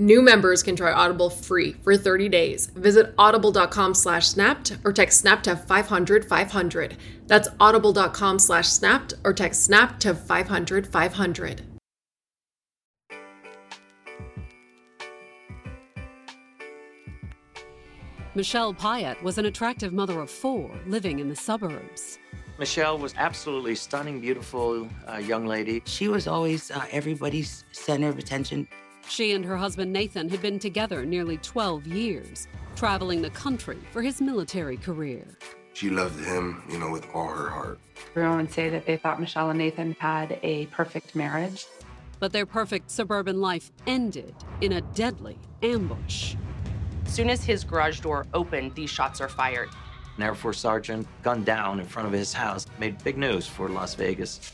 New 0.00 0.22
members 0.22 0.62
can 0.62 0.74
try 0.74 0.90
Audible 0.90 1.28
free 1.28 1.74
for 1.82 1.94
30 1.94 2.30
days. 2.30 2.68
Visit 2.68 3.12
audible.com 3.18 3.92
slash 3.92 4.28
snapped 4.28 4.78
or 4.82 4.94
text 4.94 5.20
snap 5.20 5.42
to 5.42 5.54
500 5.54 6.24
500. 6.24 6.96
That's 7.26 7.48
audible.com 7.60 8.38
slash 8.38 8.66
snapped 8.68 9.12
or 9.24 9.34
text 9.34 9.62
snap 9.62 10.00
to 10.00 10.14
500 10.14 10.86
500. 10.86 11.62
Michelle 18.34 18.72
Paet 18.72 19.22
was 19.22 19.36
an 19.36 19.44
attractive 19.44 19.92
mother 19.92 20.20
of 20.20 20.30
four 20.30 20.70
living 20.86 21.18
in 21.18 21.28
the 21.28 21.36
suburbs. 21.36 22.18
Michelle 22.58 22.96
was 22.96 23.14
absolutely 23.18 23.74
stunning, 23.74 24.18
beautiful 24.18 24.88
uh, 25.06 25.18
young 25.18 25.44
lady. 25.46 25.82
She 25.84 26.08
was 26.08 26.26
always 26.26 26.70
uh, 26.70 26.86
everybody's 26.90 27.66
center 27.72 28.08
of 28.08 28.18
attention. 28.18 28.66
She 29.10 29.32
and 29.32 29.44
her 29.44 29.56
husband 29.56 29.92
Nathan 29.92 30.28
had 30.28 30.40
been 30.40 30.60
together 30.60 31.04
nearly 31.04 31.36
12 31.38 31.84
years, 31.88 32.46
traveling 32.76 33.20
the 33.20 33.30
country 33.30 33.78
for 33.90 34.02
his 34.02 34.20
military 34.20 34.76
career. 34.76 35.26
She 35.72 35.90
loved 35.90 36.24
him, 36.24 36.62
you 36.70 36.78
know, 36.78 36.92
with 36.92 37.04
all 37.12 37.26
her 37.26 37.48
heart. 37.48 37.80
Everyone 38.12 38.36
would 38.36 38.52
say 38.52 38.68
that 38.68 38.86
they 38.86 38.96
thought 38.96 39.18
Michelle 39.18 39.50
and 39.50 39.58
Nathan 39.58 39.96
had 39.98 40.38
a 40.44 40.66
perfect 40.66 41.16
marriage. 41.16 41.66
But 42.20 42.32
their 42.32 42.46
perfect 42.46 42.88
suburban 42.88 43.40
life 43.40 43.72
ended 43.84 44.32
in 44.60 44.74
a 44.74 44.80
deadly 44.80 45.38
ambush. 45.60 46.36
As 47.04 47.12
soon 47.12 47.30
as 47.30 47.42
his 47.42 47.64
garage 47.64 47.98
door 47.98 48.26
opened, 48.32 48.76
these 48.76 48.90
shots 48.90 49.20
are 49.20 49.28
fired. 49.28 49.70
An 50.18 50.22
Air 50.22 50.36
Force 50.36 50.60
sergeant 50.60 51.08
gunned 51.24 51.46
down 51.46 51.80
in 51.80 51.86
front 51.86 52.06
of 52.06 52.12
his 52.12 52.32
house 52.32 52.64
made 52.78 53.02
big 53.02 53.18
news 53.18 53.44
for 53.44 53.68
Las 53.68 53.94
Vegas. 53.96 54.52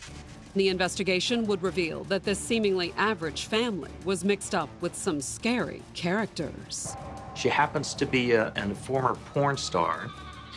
The 0.57 0.71
investigation 0.71 1.47
would 1.49 1.63
reveal 1.63 2.05
that 2.05 2.25
this 2.25 2.39
seemingly 2.39 2.95
average 2.97 3.45
family 3.45 3.91
was 4.07 4.25
mixed 4.25 4.55
up 4.55 4.71
with 4.81 4.97
some 4.97 5.21
scary 5.21 5.83
characters. 5.93 6.97
She 7.35 7.51
happens 7.51 7.93
to 7.93 8.07
be 8.07 8.33
a, 8.33 8.55
a 8.57 8.75
former 8.75 9.17
porn 9.35 9.59
star. 9.59 10.09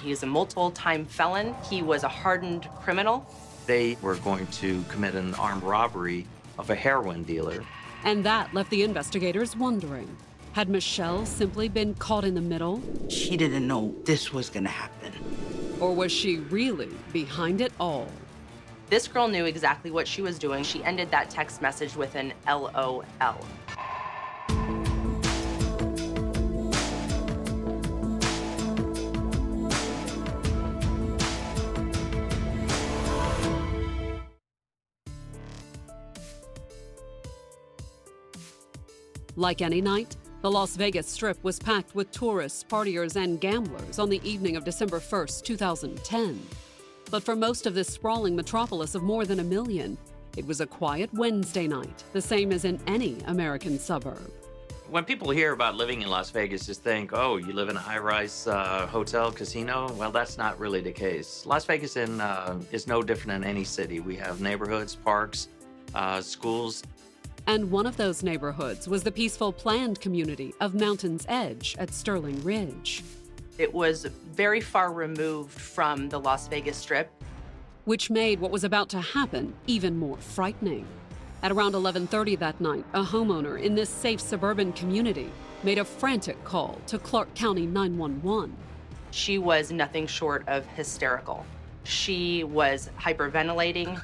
He 0.02 0.12
is 0.12 0.24
a 0.24 0.26
multiple 0.26 0.72
time 0.72 1.06
felon. 1.06 1.54
He 1.70 1.82
was 1.82 2.04
a 2.04 2.08
hardened 2.08 2.70
criminal. 2.80 3.28
They 3.66 3.98
were 4.02 4.16
going 4.16 4.48
to 4.48 4.82
commit 4.88 5.16
an 5.16 5.36
armed 5.36 5.64
robbery 5.64 6.26
of 6.58 6.70
a 6.70 6.76
heroin 6.76 7.24
dealer. 7.24 7.62
And 8.06 8.24
that 8.24 8.54
left 8.54 8.70
the 8.70 8.84
investigators 8.84 9.58
wondering 9.58 10.16
had 10.54 10.70
Michelle 10.70 11.26
simply 11.26 11.68
been 11.68 11.94
caught 11.96 12.24
in 12.24 12.36
the 12.36 12.42
middle? 12.42 12.82
She 13.10 13.36
didn't 13.36 13.68
know 13.68 13.94
this 14.06 14.32
was 14.32 14.50
gonna 14.50 14.70
happen. 14.70 15.12
Or 15.82 15.94
was 15.94 16.14
she 16.14 16.38
really 16.38 16.90
behind 17.12 17.60
it 17.60 17.74
all? 17.82 18.08
This 18.90 19.08
girl 19.08 19.28
knew 19.28 19.46
exactly 19.46 19.92
what 19.92 20.08
she 20.08 20.24
was 20.24 20.40
doing. 20.40 20.64
She 20.64 20.84
ended 20.84 21.12
that 21.12 21.30
text 21.30 21.62
message 21.62 21.96
with 21.96 22.16
an 22.16 22.34
LOL. 22.48 23.06
Like 39.36 39.62
any 39.62 39.82
night, 39.82 40.18
the 40.42 40.50
Las 40.50 40.76
Vegas 40.76 41.08
Strip 41.08 41.42
was 41.44 41.60
packed 41.60 41.94
with 41.94 42.12
tourists, 42.12 42.66
partiers, 42.68 43.16
and 43.16 43.40
gamblers 43.40 44.00
on 44.00 44.10
the 44.10 44.20
evening 44.28 44.56
of 44.56 44.66
December 44.66 45.00
1st, 45.00 45.44
2010. 45.44 46.42
But 47.12 47.24
for 47.24 47.36
most 47.36 47.66
of 47.66 47.74
this 47.74 47.88
sprawling 47.88 48.36
metropolis 48.36 48.94
of 48.94 49.02
more 49.02 49.26
than 49.26 49.40
a 49.40 49.44
million, 49.44 49.98
it 50.38 50.46
was 50.46 50.62
a 50.62 50.68
quiet 50.68 51.12
Wednesday 51.14 51.68
night, 51.68 52.04
the 52.14 52.22
same 52.22 52.52
as 52.52 52.66
in 52.66 52.80
any 52.86 53.18
American 53.26 53.80
suburb. 53.80 54.32
When 54.90 55.04
people 55.04 55.30
hear 55.32 55.54
about 55.54 55.76
living 55.76 56.02
in 56.02 56.10
Las 56.10 56.30
Vegas, 56.32 56.66
just 56.66 56.84
think, 56.84 57.12
oh, 57.14 57.38
you 57.38 57.54
live 57.54 57.70
in 57.70 57.76
a 57.76 57.80
high 57.80 57.98
rise 57.98 58.48
uh, 58.48 58.88
hotel, 58.88 59.32
casino. 59.32 59.92
Well, 59.94 60.12
that's 60.12 60.38
not 60.38 60.60
really 60.60 60.82
the 60.82 60.92
case. 60.92 61.46
Las 61.46 61.66
Vegas 61.66 61.96
in, 61.96 62.22
uh, 62.22 62.60
is 62.72 62.88
no 62.88 63.02
different 63.02 63.42
than 63.42 63.50
any 63.50 63.64
city. 63.64 64.00
We 64.00 64.16
have 64.18 64.42
neighborhoods, 64.42 64.96
parks, 64.96 65.50
uh, 65.96 66.22
schools. 66.22 66.84
And 67.48 67.72
one 67.72 67.86
of 67.86 67.98
those 67.98 68.22
neighborhoods 68.24 68.88
was 68.88 69.02
the 69.02 69.12
peaceful 69.12 69.52
planned 69.52 70.00
community 70.00 70.54
of 70.60 70.76
Mountain's 70.76 71.26
Edge 71.28 71.76
at 71.80 71.92
Sterling 71.92 72.44
Ridge. 72.44 73.04
It 73.60 73.74
was 73.74 74.06
very 74.06 74.62
far 74.62 74.94
removed 74.94 75.52
from 75.52 76.08
the 76.08 76.18
Las 76.18 76.48
Vegas 76.48 76.78
Strip, 76.78 77.12
which 77.84 78.10
made 78.10 78.40
what 78.40 78.52
was 78.52 78.64
about 78.64 78.88
to 78.92 79.02
happen 79.02 79.54
even 79.68 79.98
more 79.98 80.16
frightening. 80.16 80.88
At 81.44 81.52
around 81.52 81.74
11:30 81.74 82.38
that 82.38 82.62
night, 82.62 82.86
a 82.94 83.04
homeowner 83.04 83.62
in 83.62 83.76
this 83.76 83.90
safe 83.90 84.22
suburban 84.22 84.72
community 84.72 85.30
made 85.62 85.78
a 85.78 85.84
frantic 85.84 86.42
call 86.46 86.80
to 86.88 86.98
Clark 86.98 87.36
County 87.36 87.66
911. 87.66 88.56
She 89.12 89.38
was 89.38 89.74
nothing 89.74 90.08
short 90.08 90.48
of 90.48 90.66
hysterical. 90.66 91.46
She 91.84 92.46
was 92.46 92.90
hyperventilating. 92.98 94.02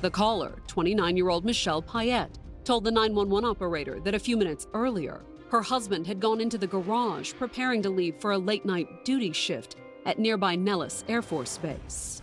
The 0.00 0.10
caller, 0.10 0.54
29-year-old 0.66 1.44
Michelle 1.44 1.82
Paet, 1.82 2.30
told 2.64 2.82
the 2.82 2.90
911 2.90 3.48
operator 3.48 4.00
that 4.00 4.16
a 4.16 4.18
few 4.18 4.36
minutes 4.36 4.66
earlier, 4.74 5.20
her 5.52 5.60
husband 5.60 6.06
had 6.06 6.18
gone 6.18 6.40
into 6.40 6.56
the 6.56 6.66
garage 6.66 7.34
preparing 7.34 7.82
to 7.82 7.90
leave 7.90 8.16
for 8.16 8.30
a 8.30 8.38
late 8.38 8.64
night 8.64 9.04
duty 9.04 9.32
shift 9.32 9.76
at 10.06 10.18
nearby 10.18 10.56
Nellis 10.56 11.04
Air 11.08 11.20
Force 11.20 11.58
Base. 11.58 12.22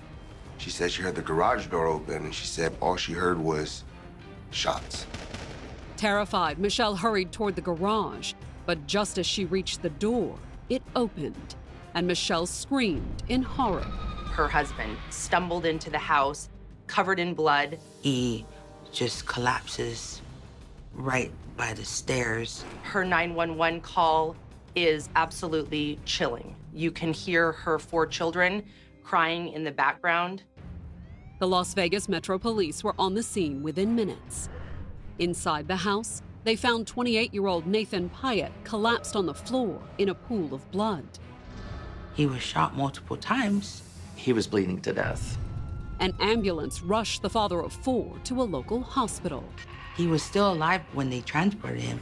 She 0.58 0.72
said 0.72 0.92
she 0.92 1.04
heard 1.04 1.14
the 1.14 1.22
garage 1.22 1.68
door 1.68 1.86
open 1.86 2.26
and 2.26 2.34
she 2.34 2.48
said 2.48 2.76
all 2.82 2.98
she 2.98 3.14
heard 3.14 3.38
was 3.38 3.84
shots. 4.50 5.06
Terrified, 5.96 6.58
Michelle 6.58 6.96
hurried 6.96 7.32
toward 7.32 7.56
the 7.56 7.62
garage, 7.62 8.34
but 8.66 8.88
just 8.88 9.20
as 9.20 9.28
she 9.28 9.46
reached 9.46 9.84
the 9.84 9.92
door, 9.92 10.36
it 10.68 10.82
opened 10.96 11.56
and 11.94 12.08
Michelle 12.08 12.48
screamed 12.48 13.22
in 13.30 13.44
horror. 13.44 13.82
Her 14.32 14.48
husband 14.48 14.98
stumbled 15.12 15.68
into 15.68 15.92
the 15.92 16.00
house, 16.00 16.50
covered 16.88 17.20
in 17.20 17.36
blood. 17.36 17.78
He 18.02 18.48
just 18.92 19.28
collapses 19.28 20.20
right 21.00 21.32
by 21.56 21.74
the 21.74 21.86
stairs. 21.86 22.64
Her 22.84 23.04
911 23.04 23.82
call 23.82 24.36
is 24.76 25.10
absolutely 25.16 26.00
chilling. 26.06 26.56
You 26.74 26.92
can 26.92 27.14
hear 27.14 27.54
her 27.54 27.80
four 27.80 28.06
children 28.06 28.64
crying 29.04 29.50
in 29.50 29.64
the 29.64 29.72
background. 29.72 30.44
The 31.40 31.48
Las 31.48 31.74
Vegas 31.74 32.10
Metro 32.10 32.38
Police 32.38 32.84
were 32.84 32.94
on 33.00 33.14
the 33.14 33.24
scene 33.24 33.64
within 33.64 33.96
minutes. 33.96 34.50
Inside 35.20 35.68
the 35.68 35.78
house, 35.78 36.22
they 36.44 36.56
found 36.56 36.86
28 36.86 37.34
year 37.34 37.48
old 37.48 37.66
Nathan 37.66 38.10
Paet 38.10 38.52
collapsed 38.64 39.16
on 39.16 39.26
the 39.26 39.34
floor 39.34 39.82
in 39.98 40.10
a 40.10 40.14
pool 40.14 40.54
of 40.54 40.70
blood. 40.72 41.06
He 42.14 42.26
was 42.26 42.42
shot 42.42 42.76
multiple 42.76 43.18
times. 43.18 43.84
He 44.16 44.34
was 44.34 44.48
bleeding 44.48 44.82
to 44.82 44.94
death. 44.94 45.38
An 46.02 46.14
ambulance 46.20 46.82
rushed 46.82 47.22
the 47.22 47.30
father 47.30 47.62
of 47.62 47.74
four 47.74 48.18
to 48.26 48.42
a 48.42 48.44
local 48.44 48.82
hospital. 48.82 49.44
He 50.00 50.08
was 50.08 50.24
still 50.24 50.54
alive 50.54 50.82
when 50.94 51.10
they 51.10 51.20
transported 51.20 51.82
him. 51.82 52.00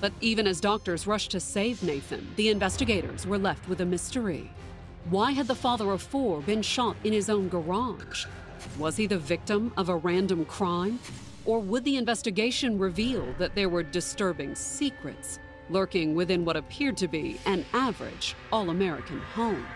But 0.00 0.14
even 0.22 0.46
as 0.46 0.58
doctors 0.58 1.06
rushed 1.06 1.32
to 1.32 1.38
save 1.38 1.82
Nathan, 1.82 2.26
the 2.36 2.48
investigators 2.48 3.26
were 3.26 3.36
left 3.36 3.68
with 3.68 3.82
a 3.82 3.84
mystery. 3.84 4.50
Why 5.10 5.32
had 5.32 5.46
the 5.46 5.54
father 5.54 5.90
of 5.90 6.00
four 6.00 6.40
been 6.40 6.62
shot 6.62 6.96
in 7.04 7.12
his 7.12 7.28
own 7.28 7.50
garage? 7.50 8.24
Was 8.78 8.96
he 8.96 9.06
the 9.06 9.18
victim 9.18 9.70
of 9.76 9.90
a 9.90 9.96
random 9.96 10.46
crime? 10.46 10.98
Or 11.44 11.60
would 11.60 11.84
the 11.84 11.98
investigation 11.98 12.78
reveal 12.78 13.34
that 13.36 13.54
there 13.54 13.68
were 13.68 13.82
disturbing 13.82 14.54
secrets 14.54 15.40
lurking 15.68 16.14
within 16.14 16.46
what 16.46 16.56
appeared 16.56 16.96
to 16.96 17.06
be 17.06 17.38
an 17.44 17.66
average 17.74 18.34
all 18.50 18.70
American 18.70 19.20
home? 19.20 19.66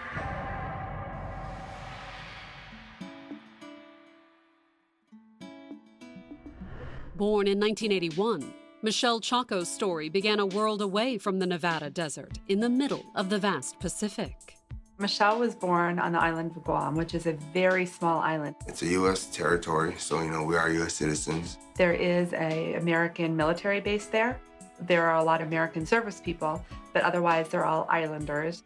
Born 7.16 7.46
in 7.46 7.60
1981, 7.60 8.52
Michelle 8.82 9.20
Chaco's 9.20 9.68
story 9.68 10.08
began 10.08 10.40
a 10.40 10.46
world 10.46 10.82
away 10.82 11.16
from 11.16 11.38
the 11.38 11.46
Nevada 11.46 11.88
desert 11.88 12.40
in 12.48 12.58
the 12.58 12.68
middle 12.68 13.04
of 13.14 13.30
the 13.30 13.38
vast 13.38 13.78
Pacific. 13.78 14.56
Michelle 14.98 15.38
was 15.38 15.54
born 15.54 16.00
on 16.00 16.10
the 16.10 16.20
island 16.20 16.56
of 16.56 16.64
Guam, 16.64 16.96
which 16.96 17.14
is 17.14 17.28
a 17.28 17.34
very 17.52 17.86
small 17.86 18.18
island. 18.18 18.56
It's 18.66 18.82
a 18.82 18.86
U.S. 18.86 19.26
territory, 19.26 19.94
so 19.96 20.22
you 20.22 20.30
know 20.32 20.42
we 20.42 20.56
are 20.56 20.68
U.S. 20.70 20.94
citizens. 20.94 21.56
There 21.76 21.92
is 21.92 22.32
a 22.32 22.74
American 22.74 23.36
military 23.36 23.80
base 23.80 24.06
there. 24.06 24.40
There 24.80 25.06
are 25.06 25.18
a 25.18 25.24
lot 25.24 25.40
of 25.40 25.46
American 25.46 25.86
service 25.86 26.20
people, 26.20 26.64
but 26.92 27.04
otherwise 27.04 27.48
they're 27.48 27.64
all 27.64 27.86
islanders. 27.88 28.64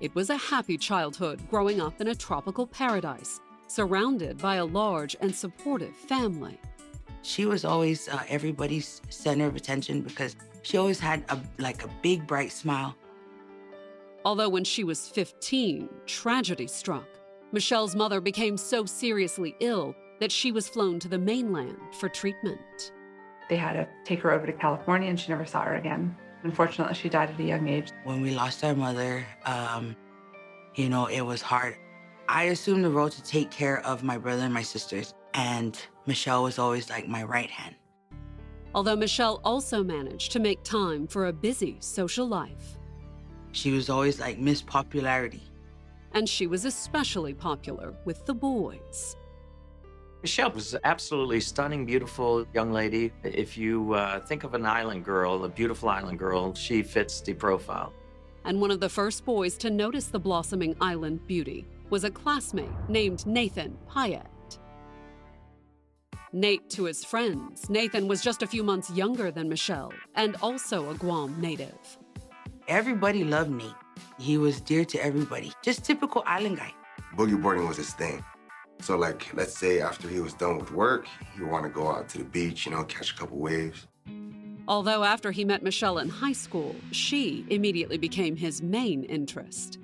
It 0.00 0.14
was 0.14 0.30
a 0.30 0.36
happy 0.38 0.78
childhood 0.78 1.46
growing 1.50 1.78
up 1.78 2.00
in 2.00 2.08
a 2.08 2.14
tropical 2.14 2.66
paradise, 2.66 3.38
surrounded 3.66 4.38
by 4.38 4.56
a 4.56 4.64
large 4.64 5.14
and 5.20 5.34
supportive 5.34 5.94
family. 5.94 6.58
She 7.22 7.46
was 7.46 7.64
always 7.64 8.08
uh, 8.08 8.22
everybody's 8.28 9.00
center 9.08 9.46
of 9.46 9.56
attention 9.56 10.02
because 10.02 10.36
she 10.62 10.76
always 10.76 11.00
had 11.00 11.24
a 11.28 11.38
like 11.58 11.84
a 11.84 11.88
big 12.02 12.26
bright 12.26 12.52
smile. 12.52 12.94
Although 14.24 14.48
when 14.48 14.64
she 14.64 14.84
was 14.84 15.08
15, 15.08 15.88
tragedy 16.06 16.66
struck. 16.66 17.06
Michelle's 17.52 17.94
mother 17.94 18.20
became 18.20 18.56
so 18.56 18.84
seriously 18.84 19.54
ill 19.60 19.94
that 20.20 20.32
she 20.32 20.52
was 20.52 20.68
flown 20.68 20.98
to 21.00 21.08
the 21.08 21.18
mainland 21.18 21.76
for 21.98 22.08
treatment. 22.08 22.92
They 23.48 23.56
had 23.56 23.72
to 23.74 23.88
take 24.04 24.20
her 24.20 24.32
over 24.32 24.46
to 24.46 24.52
California 24.52 25.10
and 25.10 25.18
she 25.18 25.30
never 25.30 25.44
saw 25.44 25.62
her 25.62 25.74
again. 25.74 26.16
Unfortunately, 26.44 26.94
she 26.94 27.08
died 27.08 27.30
at 27.30 27.38
a 27.38 27.42
young 27.42 27.68
age. 27.68 27.90
When 28.04 28.20
we 28.20 28.30
lost 28.30 28.64
our 28.64 28.74
mother, 28.74 29.26
um, 29.44 29.94
you 30.74 30.88
know, 30.88 31.06
it 31.06 31.20
was 31.20 31.42
hard. 31.42 31.76
I 32.28 32.44
assumed 32.44 32.84
the 32.84 32.90
role 32.90 33.10
to 33.10 33.22
take 33.22 33.50
care 33.50 33.84
of 33.84 34.02
my 34.02 34.16
brother 34.16 34.42
and 34.42 34.54
my 34.54 34.62
sisters, 34.62 35.14
and 35.34 35.78
Michelle 36.06 36.42
was 36.42 36.58
always 36.58 36.90
like 36.90 37.06
my 37.06 37.22
right 37.22 37.50
hand. 37.50 37.76
Although 38.74 38.96
Michelle 38.96 39.40
also 39.44 39.84
managed 39.84 40.32
to 40.32 40.40
make 40.40 40.62
time 40.62 41.06
for 41.06 41.26
a 41.26 41.32
busy 41.32 41.76
social 41.80 42.26
life. 42.26 42.78
She 43.52 43.70
was 43.70 43.90
always 43.90 44.18
like 44.18 44.38
Miss 44.38 44.62
Popularity. 44.62 45.42
And 46.12 46.28
she 46.28 46.46
was 46.46 46.64
especially 46.64 47.34
popular 47.34 47.94
with 48.04 48.24
the 48.26 48.34
boys. 48.34 49.16
Michelle 50.22 50.50
was 50.50 50.74
an 50.74 50.80
absolutely 50.84 51.40
stunning, 51.40 51.84
beautiful 51.84 52.46
young 52.54 52.72
lady. 52.72 53.12
If 53.24 53.58
you 53.58 53.94
uh, 53.94 54.20
think 54.20 54.44
of 54.44 54.54
an 54.54 54.64
island 54.64 55.04
girl, 55.04 55.44
a 55.44 55.48
beautiful 55.48 55.88
island 55.88 56.18
girl, 56.18 56.54
she 56.54 56.82
fits 56.82 57.20
the 57.20 57.34
profile. 57.34 57.92
And 58.44 58.60
one 58.60 58.70
of 58.70 58.80
the 58.80 58.88
first 58.88 59.24
boys 59.24 59.56
to 59.58 59.70
notice 59.70 60.06
the 60.06 60.18
blossoming 60.18 60.76
island 60.80 61.26
beauty 61.26 61.66
was 61.90 62.04
a 62.04 62.10
classmate 62.10 62.70
named 62.88 63.26
Nathan 63.26 63.76
Paet. 63.92 64.22
Nate 66.34 66.70
to 66.70 66.84
his 66.84 67.04
friends, 67.04 67.68
Nathan 67.68 68.08
was 68.08 68.22
just 68.22 68.42
a 68.42 68.46
few 68.46 68.62
months 68.62 68.88
younger 68.90 69.30
than 69.30 69.50
Michelle 69.50 69.92
and 70.14 70.34
also 70.40 70.88
a 70.88 70.94
Guam 70.94 71.38
native. 71.38 71.98
Everybody 72.68 73.22
loved 73.22 73.50
Nate. 73.50 73.74
He 74.18 74.38
was 74.38 74.58
dear 74.58 74.86
to 74.86 75.04
everybody. 75.04 75.52
Just 75.62 75.84
typical 75.84 76.22
island 76.26 76.56
guy. 76.56 76.72
Boogie 77.16 77.40
boarding 77.40 77.68
was 77.68 77.76
his 77.76 77.92
thing. 77.92 78.24
So, 78.80 78.96
like, 78.96 79.28
let's 79.34 79.56
say 79.56 79.82
after 79.82 80.08
he 80.08 80.20
was 80.20 80.32
done 80.32 80.56
with 80.56 80.72
work, 80.72 81.06
he 81.36 81.42
wanted 81.42 81.68
to 81.68 81.74
go 81.74 81.88
out 81.88 82.08
to 82.10 82.18
the 82.18 82.24
beach, 82.24 82.64
you 82.64 82.72
know, 82.72 82.82
catch 82.84 83.12
a 83.12 83.14
couple 83.14 83.36
waves. 83.36 83.86
Although 84.66 85.04
after 85.04 85.32
he 85.32 85.44
met 85.44 85.62
Michelle 85.62 85.98
in 85.98 86.08
high 86.08 86.32
school, 86.32 86.74
she 86.92 87.44
immediately 87.50 87.98
became 87.98 88.36
his 88.36 88.62
main 88.62 89.04
interest. 89.04 89.78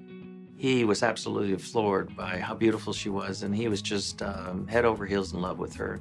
He 0.57 0.85
was 0.85 1.03
absolutely 1.03 1.59
floored 1.59 2.17
by 2.17 2.39
how 2.39 2.55
beautiful 2.55 2.95
she 2.95 3.11
was, 3.11 3.43
and 3.43 3.55
he 3.55 3.69
was 3.69 3.83
just 3.83 4.23
um, 4.23 4.67
head 4.67 4.87
over 4.87 5.05
heels 5.05 5.35
in 5.35 5.43
love 5.43 5.59
with 5.59 5.75
her. 5.77 6.01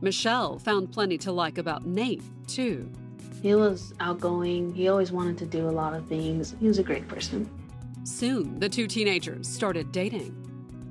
Michelle 0.00 0.58
found 0.58 0.92
plenty 0.92 1.16
to 1.18 1.32
like 1.32 1.58
about 1.58 1.86
Nate, 1.86 2.22
too. 2.46 2.90
He 3.42 3.54
was 3.54 3.94
outgoing. 4.00 4.74
He 4.74 4.88
always 4.88 5.12
wanted 5.12 5.38
to 5.38 5.46
do 5.46 5.68
a 5.68 5.70
lot 5.70 5.94
of 5.94 6.06
things. 6.06 6.54
He 6.60 6.66
was 6.66 6.78
a 6.78 6.82
great 6.82 7.08
person. 7.08 7.48
Soon, 8.04 8.58
the 8.58 8.68
two 8.68 8.86
teenagers 8.86 9.48
started 9.48 9.92
dating. 9.92 10.34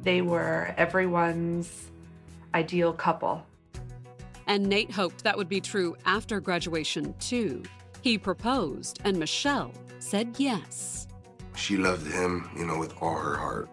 They 0.04 0.22
were 0.22 0.74
everyone's 0.78 1.92
ideal 2.54 2.94
couple. 2.94 3.46
And 4.48 4.68
Nate 4.68 4.92
hoped 4.92 5.24
that 5.24 5.38
would 5.38 5.50
be 5.50 5.62
true 5.62 5.96
after 6.06 6.40
graduation, 6.40 7.14
too. 7.20 7.64
He 8.02 8.18
proposed, 8.18 9.02
and 9.04 9.18
Michelle 9.18 9.72
said 10.00 10.36
yes. 10.38 11.08
She 11.56 11.78
loved 11.78 12.06
him, 12.12 12.50
you 12.56 12.66
know, 12.66 12.78
with 12.78 12.94
all 13.02 13.16
her 13.16 13.36
heart. 13.36 13.70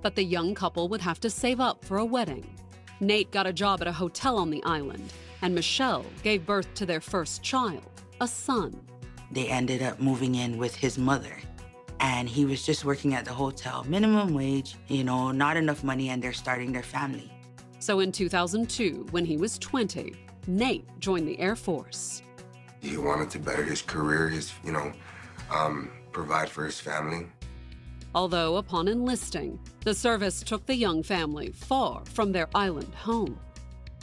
But 0.00 0.14
the 0.14 0.24
young 0.24 0.54
couple 0.54 0.88
would 0.88 1.00
have 1.02 1.20
to 1.20 1.30
save 1.30 1.60
up 1.60 1.84
for 1.84 1.98
a 1.98 2.04
wedding. 2.04 2.46
Nate 3.00 3.30
got 3.30 3.46
a 3.46 3.52
job 3.52 3.80
at 3.80 3.86
a 3.86 3.92
hotel 3.92 4.38
on 4.38 4.50
the 4.50 4.62
island, 4.64 5.12
and 5.42 5.54
Michelle 5.54 6.04
gave 6.24 6.44
birth 6.44 6.72
to 6.74 6.84
their 6.84 7.00
first 7.00 7.42
child, 7.42 7.88
a 8.20 8.26
son. 8.26 8.80
They 9.30 9.46
ended 9.48 9.82
up 9.82 10.00
moving 10.00 10.34
in 10.34 10.58
with 10.58 10.74
his 10.74 10.98
mother. 10.98 11.36
And 12.00 12.28
he 12.28 12.44
was 12.44 12.64
just 12.64 12.84
working 12.84 13.14
at 13.14 13.24
the 13.24 13.32
hotel, 13.32 13.84
minimum 13.88 14.32
wage, 14.34 14.76
you 14.86 15.04
know, 15.04 15.32
not 15.32 15.56
enough 15.56 15.82
money, 15.82 16.10
and 16.10 16.22
they're 16.22 16.32
starting 16.32 16.72
their 16.72 16.82
family. 16.82 17.30
So 17.80 18.00
in 18.00 18.12
2002, 18.12 19.06
when 19.10 19.24
he 19.24 19.36
was 19.36 19.58
20, 19.58 20.14
Nate 20.46 20.86
joined 20.98 21.28
the 21.28 21.38
Air 21.38 21.56
Force. 21.56 22.22
He 22.80 22.96
wanted 22.96 23.30
to 23.30 23.38
better 23.38 23.64
his 23.64 23.82
career, 23.82 24.28
his, 24.28 24.52
you 24.64 24.72
know, 24.72 24.92
um, 25.50 25.90
provide 26.12 26.48
for 26.48 26.64
his 26.64 26.80
family. 26.80 27.26
Although 28.14 28.56
upon 28.56 28.88
enlisting, 28.88 29.58
the 29.84 29.94
service 29.94 30.42
took 30.42 30.64
the 30.66 30.74
young 30.74 31.02
family 31.02 31.50
far 31.52 32.02
from 32.06 32.32
their 32.32 32.48
island 32.54 32.94
home. 32.94 33.38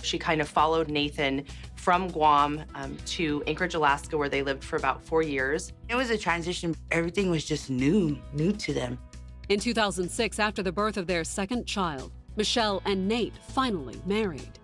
She 0.03 0.19
kind 0.19 0.41
of 0.41 0.47
followed 0.47 0.89
Nathan 0.89 1.45
from 1.75 2.09
Guam 2.09 2.63
um, 2.75 2.95
to 3.05 3.43
Anchorage, 3.47 3.73
Alaska, 3.73 4.17
where 4.17 4.29
they 4.29 4.43
lived 4.43 4.63
for 4.63 4.75
about 4.75 5.03
four 5.03 5.23
years. 5.23 5.73
It 5.89 5.95
was 5.95 6.09
a 6.09 6.17
transition. 6.17 6.75
Everything 6.91 7.29
was 7.29 7.45
just 7.45 7.69
new, 7.69 8.17
new 8.33 8.51
to 8.53 8.73
them. 8.73 8.99
In 9.49 9.59
2006, 9.59 10.39
after 10.39 10.63
the 10.63 10.71
birth 10.71 10.97
of 10.97 11.07
their 11.07 11.23
second 11.23 11.65
child, 11.65 12.11
Michelle 12.35 12.81
and 12.85 13.07
Nate 13.07 13.35
finally 13.49 13.99
married. 14.05 14.59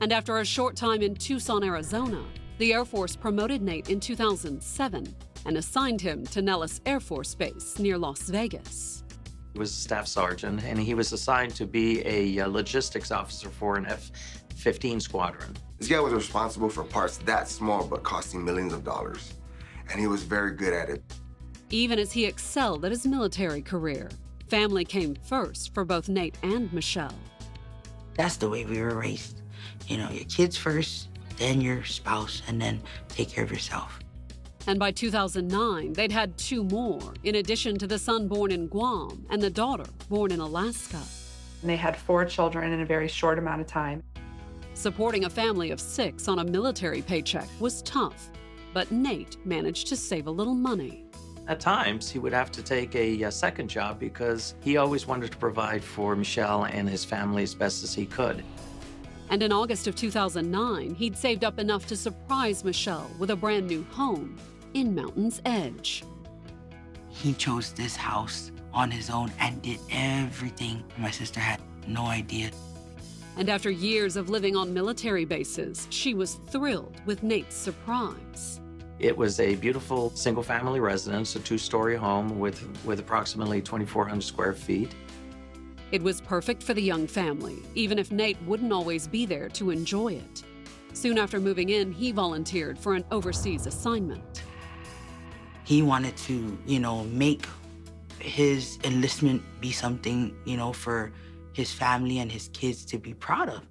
And 0.00 0.12
after 0.12 0.38
a 0.38 0.44
short 0.44 0.76
time 0.76 1.02
in 1.02 1.14
Tucson, 1.14 1.64
Arizona, 1.64 2.22
the 2.58 2.72
Air 2.72 2.84
Force 2.84 3.16
promoted 3.16 3.62
Nate 3.62 3.88
in 3.88 4.00
2007 4.00 5.14
and 5.46 5.56
assigned 5.56 6.00
him 6.00 6.24
to 6.26 6.42
Nellis 6.42 6.80
Air 6.86 7.00
Force 7.00 7.34
Base 7.34 7.78
near 7.78 7.98
Las 7.98 8.22
Vegas. 8.22 9.04
He 9.52 9.58
was 9.58 9.70
a 9.70 9.74
staff 9.74 10.06
sergeant, 10.06 10.62
and 10.64 10.78
he 10.78 10.94
was 10.94 11.12
assigned 11.12 11.54
to 11.56 11.66
be 11.66 12.02
a 12.06 12.40
uh, 12.40 12.48
logistics 12.48 13.10
officer 13.10 13.50
for 13.50 13.76
an 13.76 13.86
F 13.86 14.10
15 14.56 15.00
squadron. 15.00 15.56
This 15.78 15.88
guy 15.88 16.00
was 16.00 16.12
responsible 16.12 16.68
for 16.68 16.84
parts 16.84 17.18
that 17.18 17.48
small 17.48 17.84
but 17.84 18.02
costing 18.02 18.44
millions 18.44 18.72
of 18.72 18.84
dollars. 18.84 19.34
And 19.90 20.00
he 20.00 20.06
was 20.06 20.22
very 20.22 20.52
good 20.52 20.72
at 20.72 20.88
it. 20.88 21.02
Even 21.70 21.98
as 21.98 22.12
he 22.12 22.24
excelled 22.24 22.84
at 22.84 22.92
his 22.92 23.06
military 23.06 23.60
career, 23.60 24.08
family 24.48 24.84
came 24.84 25.16
first 25.24 25.74
for 25.74 25.84
both 25.84 26.08
Nate 26.08 26.36
and 26.42 26.72
Michelle. 26.72 27.18
That's 28.14 28.36
the 28.36 28.48
way 28.48 28.64
we 28.64 28.80
were 28.80 28.94
raised. 28.94 29.42
You 29.88 29.98
know, 29.98 30.10
your 30.10 30.24
kids 30.24 30.56
first, 30.56 31.08
then 31.38 31.60
your 31.60 31.82
spouse, 31.84 32.42
and 32.46 32.60
then 32.60 32.80
take 33.08 33.30
care 33.30 33.42
of 33.42 33.50
yourself. 33.50 33.98
And 34.66 34.78
by 34.78 34.92
2009, 34.92 35.92
they'd 35.92 36.12
had 36.12 36.38
two 36.38 36.62
more, 36.62 37.14
in 37.24 37.34
addition 37.34 37.78
to 37.78 37.86
the 37.86 37.98
son 37.98 38.28
born 38.28 38.52
in 38.52 38.68
Guam 38.68 39.26
and 39.28 39.42
the 39.42 39.50
daughter 39.50 39.86
born 40.08 40.30
in 40.30 40.38
Alaska. 40.38 41.00
And 41.60 41.70
they 41.70 41.76
had 41.76 41.96
four 41.96 42.24
children 42.24 42.72
in 42.72 42.80
a 42.80 42.86
very 42.86 43.08
short 43.08 43.38
amount 43.38 43.60
of 43.60 43.66
time. 43.66 44.02
Supporting 44.74 45.24
a 45.24 45.30
family 45.30 45.72
of 45.72 45.80
six 45.80 46.28
on 46.28 46.38
a 46.38 46.44
military 46.44 47.02
paycheck 47.02 47.48
was 47.58 47.82
tough, 47.82 48.30
but 48.72 48.90
Nate 48.92 49.36
managed 49.44 49.88
to 49.88 49.96
save 49.96 50.28
a 50.28 50.30
little 50.30 50.54
money. 50.54 51.04
At 51.48 51.58
times, 51.58 52.08
he 52.08 52.20
would 52.20 52.32
have 52.32 52.52
to 52.52 52.62
take 52.62 52.94
a, 52.94 53.24
a, 53.24 53.32
second 53.32 53.68
job 53.68 53.98
because 53.98 54.54
he 54.60 54.76
always 54.76 55.08
wanted 55.08 55.32
to 55.32 55.36
provide 55.38 55.82
for 55.82 56.14
Michelle 56.14 56.64
and 56.66 56.88
his 56.88 57.04
family 57.04 57.42
as 57.42 57.52
best 57.52 57.82
as 57.82 57.92
he 57.92 58.06
could. 58.06 58.44
And 59.28 59.42
in 59.42 59.52
August 59.52 59.88
of 59.88 59.96
2009, 59.96 60.94
he'd 60.94 61.16
saved 61.16 61.42
up 61.42 61.58
enough 61.58 61.86
to 61.86 61.96
surprise 61.96 62.64
Michelle 62.64 63.10
with 63.18 63.30
a 63.30 63.36
brand 63.36 63.66
new 63.66 63.84
home 63.90 64.38
in 64.74 64.94
Mountain's 64.94 65.40
Edge. 65.44 66.04
He 67.08 67.32
chose 67.34 67.72
this 67.72 67.94
house 67.94 68.52
on 68.72 68.90
his 68.90 69.10
own 69.10 69.30
and 69.38 69.60
did 69.62 69.78
everything. 69.90 70.82
My 70.96 71.10
sister 71.10 71.40
had 71.40 71.60
no 71.86 72.06
idea. 72.06 72.50
And 73.36 73.48
after 73.48 73.70
years 73.70 74.16
of 74.16 74.28
living 74.28 74.56
on 74.56 74.74
military 74.74 75.24
bases, 75.24 75.86
she 75.90 76.14
was 76.14 76.34
thrilled 76.48 77.00
with 77.06 77.22
Nate's 77.22 77.54
surprise. 77.54 78.60
It 78.98 79.16
was 79.16 79.40
a 79.40 79.56
beautiful 79.56 80.10
single 80.10 80.42
family 80.42 80.80
residence, 80.80 81.34
a 81.34 81.40
two 81.40 81.58
story 81.58 81.96
home 81.96 82.38
with, 82.38 82.66
with 82.84 83.00
approximately 83.00 83.60
2,400 83.60 84.22
square 84.22 84.52
feet. 84.52 84.94
It 85.92 86.02
was 86.02 86.20
perfect 86.20 86.62
for 86.62 86.72
the 86.72 86.82
young 86.82 87.06
family, 87.06 87.58
even 87.74 87.98
if 87.98 88.12
Nate 88.12 88.40
wouldn't 88.46 88.72
always 88.72 89.06
be 89.06 89.26
there 89.26 89.48
to 89.50 89.70
enjoy 89.70 90.14
it. 90.14 90.42
Soon 90.94 91.18
after 91.18 91.40
moving 91.40 91.70
in, 91.70 91.90
he 91.92 92.12
volunteered 92.12 92.78
for 92.78 92.94
an 92.94 93.04
overseas 93.10 93.66
assignment. 93.66 94.31
He 95.64 95.82
wanted 95.82 96.16
to, 96.18 96.58
you 96.66 96.80
know, 96.80 97.04
make 97.04 97.46
his 98.18 98.78
enlistment 98.84 99.42
be 99.60 99.72
something, 99.72 100.34
you 100.44 100.56
know, 100.56 100.72
for 100.72 101.12
his 101.52 101.72
family 101.72 102.18
and 102.18 102.30
his 102.30 102.48
kids 102.48 102.84
to 102.86 102.98
be 102.98 103.14
proud 103.14 103.48
of. 103.48 103.62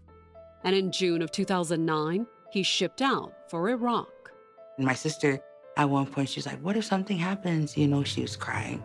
And 0.63 0.75
in 0.75 0.91
June 0.91 1.21
of 1.21 1.31
2009, 1.31 2.27
he 2.51 2.63
shipped 2.63 3.01
out 3.01 3.33
for 3.49 3.69
Iraq. 3.69 4.31
And 4.77 4.85
my 4.85 4.93
sister, 4.93 5.39
at 5.77 5.89
one 5.89 6.05
point, 6.05 6.29
she's 6.29 6.45
like, 6.45 6.59
What 6.59 6.77
if 6.77 6.85
something 6.85 7.17
happens? 7.17 7.77
You 7.77 7.87
know, 7.87 8.03
she 8.03 8.21
was 8.21 8.35
crying. 8.35 8.83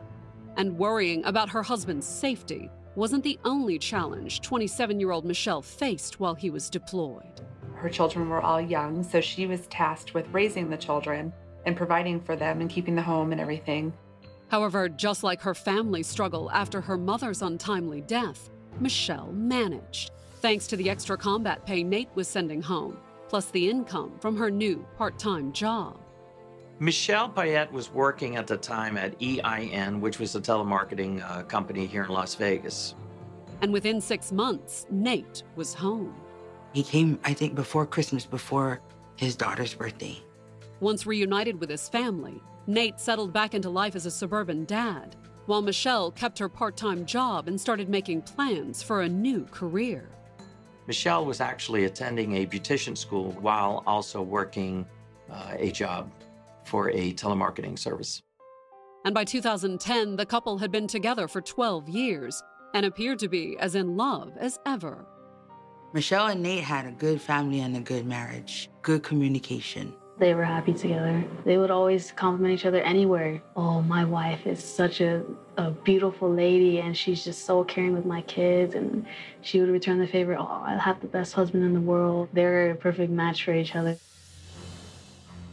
And 0.57 0.79
worrying 0.79 1.25
about 1.25 1.51
her 1.51 1.63
husband's 1.63 2.07
safety 2.07 2.71
wasn't 2.95 3.23
the 3.23 3.39
only 3.45 3.79
challenge 3.79 4.41
27 4.41 4.99
year 4.99 5.11
old 5.11 5.25
Michelle 5.25 5.63
faced 5.63 6.19
while 6.19 6.35
he 6.35 6.49
was 6.49 6.71
deployed. 6.71 7.43
Her 7.75 7.91
children 7.91 8.31
were 8.31 8.41
all 8.41 8.61
young, 8.61 9.03
so 9.03 9.21
she 9.21 9.47
was 9.47 9.67
tasked 9.67 10.15
with 10.15 10.27
raising 10.33 10.71
the 10.71 10.79
children 10.79 11.33
and 11.67 11.77
providing 11.77 12.21
for 12.21 12.37
them 12.37 12.61
and 12.61 12.71
keeping 12.71 12.95
the 12.95 13.03
home 13.03 13.33
and 13.33 13.41
everything. 13.41 13.93
However, 14.49 14.89
just 14.89 15.23
like 15.23 15.41
her 15.43 15.55
family's 15.55 16.07
struggle 16.07 16.51
after 16.53 16.81
her 16.81 16.97
mother's 16.97 17.43
untimely 17.43 18.01
death, 18.01 18.49
Michelle 18.81 19.33
managed, 19.33 20.13
thanks 20.37 20.67
to 20.69 20.77
the 20.77 20.89
extra 20.89 21.17
combat 21.17 21.67
pay 21.67 21.83
Nate 21.83 22.11
was 22.15 22.29
sending 22.29 22.63
home, 22.63 22.97
plus 23.29 23.47
the 23.47 23.69
income 23.69 24.13
from 24.21 24.37
her 24.37 24.51
new 24.51 24.87
part 24.97 25.19
time 25.19 25.53
job. 25.53 25.99
Michelle 26.79 27.29
Paet 27.29 27.73
was 27.73 27.91
working 27.91 28.37
at 28.37 28.47
the 28.47 28.57
time 28.57 28.99
at 28.99 29.15
EIN, 29.21 30.01
which 30.01 30.19
was 30.19 30.37
a 30.37 30.41
telemarketing 30.41 31.23
uh, 31.29 31.43
company 31.45 31.87
here 31.87 32.05
in 32.05 32.11
Las 32.11 32.35
Vegas. 32.35 32.95
And 33.63 33.73
within 33.73 33.99
six 33.99 34.31
months, 34.31 34.87
Nate 34.91 35.43
was 35.57 35.73
home. 35.73 36.15
He 36.75 36.83
came, 36.83 37.19
I 37.25 37.33
think, 37.33 37.55
before 37.55 37.87
Christmas, 37.87 38.27
before 38.27 38.83
his 39.17 39.35
daughter's 39.35 39.73
birthday. 39.73 40.23
Once 40.81 41.07
reunited 41.07 41.59
with 41.59 41.71
his 41.71 41.89
family, 41.89 42.43
Nate 42.67 43.01
settled 43.01 43.33
back 43.33 43.55
into 43.55 43.71
life 43.71 43.97
as 43.97 44.05
a 44.05 44.11
suburban 44.11 44.65
dad, 44.67 45.17
while 45.47 45.63
Michelle 45.63 46.11
kept 46.11 46.39
her 46.39 46.49
part 46.49 46.77
time 46.77 47.07
job 47.07 47.49
and 47.49 47.59
started 47.59 47.89
making 47.89 48.21
plans 48.23 48.83
for 48.83 49.03
a 49.03 49.09
new 49.09 49.45
career. 49.47 50.11
Michelle 50.87 51.25
was 51.25 51.41
actually 51.41 51.85
attending 51.85 52.37
a 52.37 52.47
beautician 52.47 52.97
school 52.97 53.33
while 53.41 53.83
also 53.87 54.21
working 54.21 54.87
uh, 55.31 55.55
a 55.57 55.71
job 55.71 56.11
for 56.65 56.91
a 56.91 57.13
telemarketing 57.15 57.79
service. 57.79 58.23
And 59.05 59.15
by 59.15 59.25
2010, 59.25 60.17
the 60.17 60.27
couple 60.27 60.59
had 60.59 60.71
been 60.71 60.89
together 60.89 61.27
for 61.29 61.41
12 61.41 61.89
years 61.89 62.43
and 62.75 62.85
appeared 62.85 63.19
to 63.21 63.29
be 63.29 63.57
as 63.59 63.75
in 63.75 63.97
love 63.97 64.33
as 64.37 64.59
ever. 64.67 65.07
Michelle 65.95 66.27
and 66.27 66.43
Nate 66.43 66.65
had 66.65 66.87
a 66.87 66.91
good 66.91 67.23
family 67.23 67.61
and 67.61 67.77
a 67.77 67.81
good 67.81 68.05
marriage, 68.05 68.69
good 68.83 69.03
communication. 69.03 69.95
They 70.19 70.33
were 70.35 70.45
happy 70.45 70.73
together. 70.73 71.23
They 71.45 71.59
would 71.59 71.71
always 71.71 72.11
compliment 72.13 72.55
each 72.55 72.65
other 72.65 72.81
anywhere. 72.81 73.43
Oh, 73.55 73.83
my 73.83 74.05
wife 74.05 74.47
is 74.47 74.65
such 74.65 75.03
a, 75.03 75.23
a 75.59 75.73
beautiful 75.73 76.33
lady 76.33 76.81
and 76.81 76.97
she's 76.97 77.23
just 77.23 77.45
so 77.45 77.65
caring 77.65 77.93
with 77.93 78.07
my 78.07 78.23
kids. 78.23 78.75
And 78.75 79.05
she 79.43 79.61
would 79.61 79.69
return 79.69 79.99
the 79.99 80.07
favor. 80.07 80.35
Oh, 80.39 80.63
I 80.65 80.79
have 80.79 81.01
the 81.01 81.07
best 81.07 81.35
husband 81.35 81.65
in 81.65 81.75
the 81.75 81.81
world. 81.81 82.31
They're 82.33 82.71
a 82.71 82.75
perfect 82.75 83.13
match 83.13 83.45
for 83.45 83.53
each 83.53 83.77
other. 83.77 83.99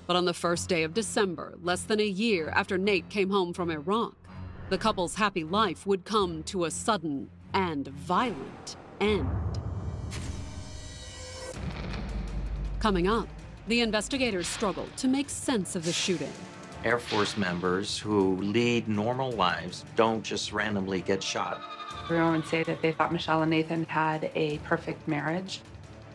But 0.08 0.16
on 0.16 0.24
the 0.26 0.34
first 0.34 0.70
day 0.70 0.84
of 0.84 0.94
December, 0.94 1.56
less 1.62 1.84
than 1.84 2.00
a 2.00 2.06
year 2.06 2.50
after 2.50 2.78
Nate 2.78 3.10
came 3.10 3.32
home 3.32 3.54
from 3.54 3.70
Iraq, 3.70 4.16
the 4.70 4.78
couple's 4.78 5.16
happy 5.16 5.44
life 5.44 5.86
would 5.86 6.06
come 6.06 6.42
to 6.44 6.64
a 6.64 6.72
sudden 6.72 7.30
and 7.54 7.90
violent 7.90 8.78
end. 9.02 9.30
Coming 12.80 13.08
up, 13.08 13.28
the 13.68 13.82
investigators 13.82 14.48
struggled 14.48 14.96
to 14.98 15.08
make 15.08 15.30
sense 15.30 15.76
of 15.76 15.86
the 15.86 15.94
shooting. 15.94 16.32
Air 16.84 17.00
Force 17.00 17.38
members 17.38 17.98
who 17.98 18.36
lead 18.38 18.90
normal 18.90 19.32
lives 19.32 19.86
don't 19.96 20.22
just 20.22 20.52
randomly 20.52 21.02
get 21.02 21.24
shot. 21.24 21.62
Everyone 22.04 22.34
would 22.34 22.48
say 22.48 22.64
that 22.64 22.82
they 22.82 22.92
thought 22.92 23.14
Michelle 23.14 23.42
and 23.44 23.52
Nathan 23.52 23.86
had 23.86 24.30
a 24.36 24.58
perfect 24.60 25.08
marriage. 25.08 25.62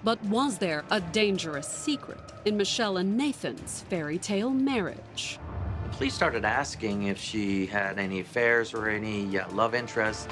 But 0.04 0.22
was 0.24 0.58
there 0.58 0.84
a 0.90 1.00
dangerous 1.00 1.66
secret 1.66 2.20
in 2.44 2.56
Michelle 2.56 2.98
and 2.98 3.16
Nathan's 3.16 3.82
fairy 3.88 4.18
tale 4.18 4.50
marriage? 4.50 5.38
The 5.84 5.96
police 5.96 6.14
started 6.14 6.44
asking 6.44 7.04
if 7.04 7.18
she 7.18 7.64
had 7.66 7.98
any 7.98 8.20
affairs 8.20 8.74
or 8.74 8.88
any 8.88 9.38
uh, 9.38 9.50
love 9.52 9.74
interest. 9.74 10.28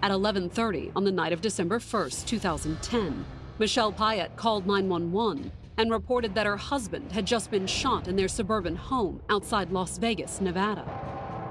At 0.00 0.12
11:30 0.12 0.92
on 0.94 1.02
the 1.02 1.10
night 1.10 1.32
of 1.32 1.40
December 1.40 1.80
1st, 1.80 2.24
2010, 2.26 3.24
Michelle 3.58 3.92
Paet 3.92 4.36
called 4.36 4.64
911 4.64 5.50
and 5.76 5.90
reported 5.90 6.34
that 6.36 6.46
her 6.46 6.56
husband 6.56 7.10
had 7.10 7.26
just 7.26 7.50
been 7.50 7.66
shot 7.66 8.06
in 8.06 8.14
their 8.14 8.28
suburban 8.28 8.76
home 8.76 9.20
outside 9.28 9.72
Las 9.72 9.98
Vegas, 9.98 10.40
Nevada. 10.40 10.84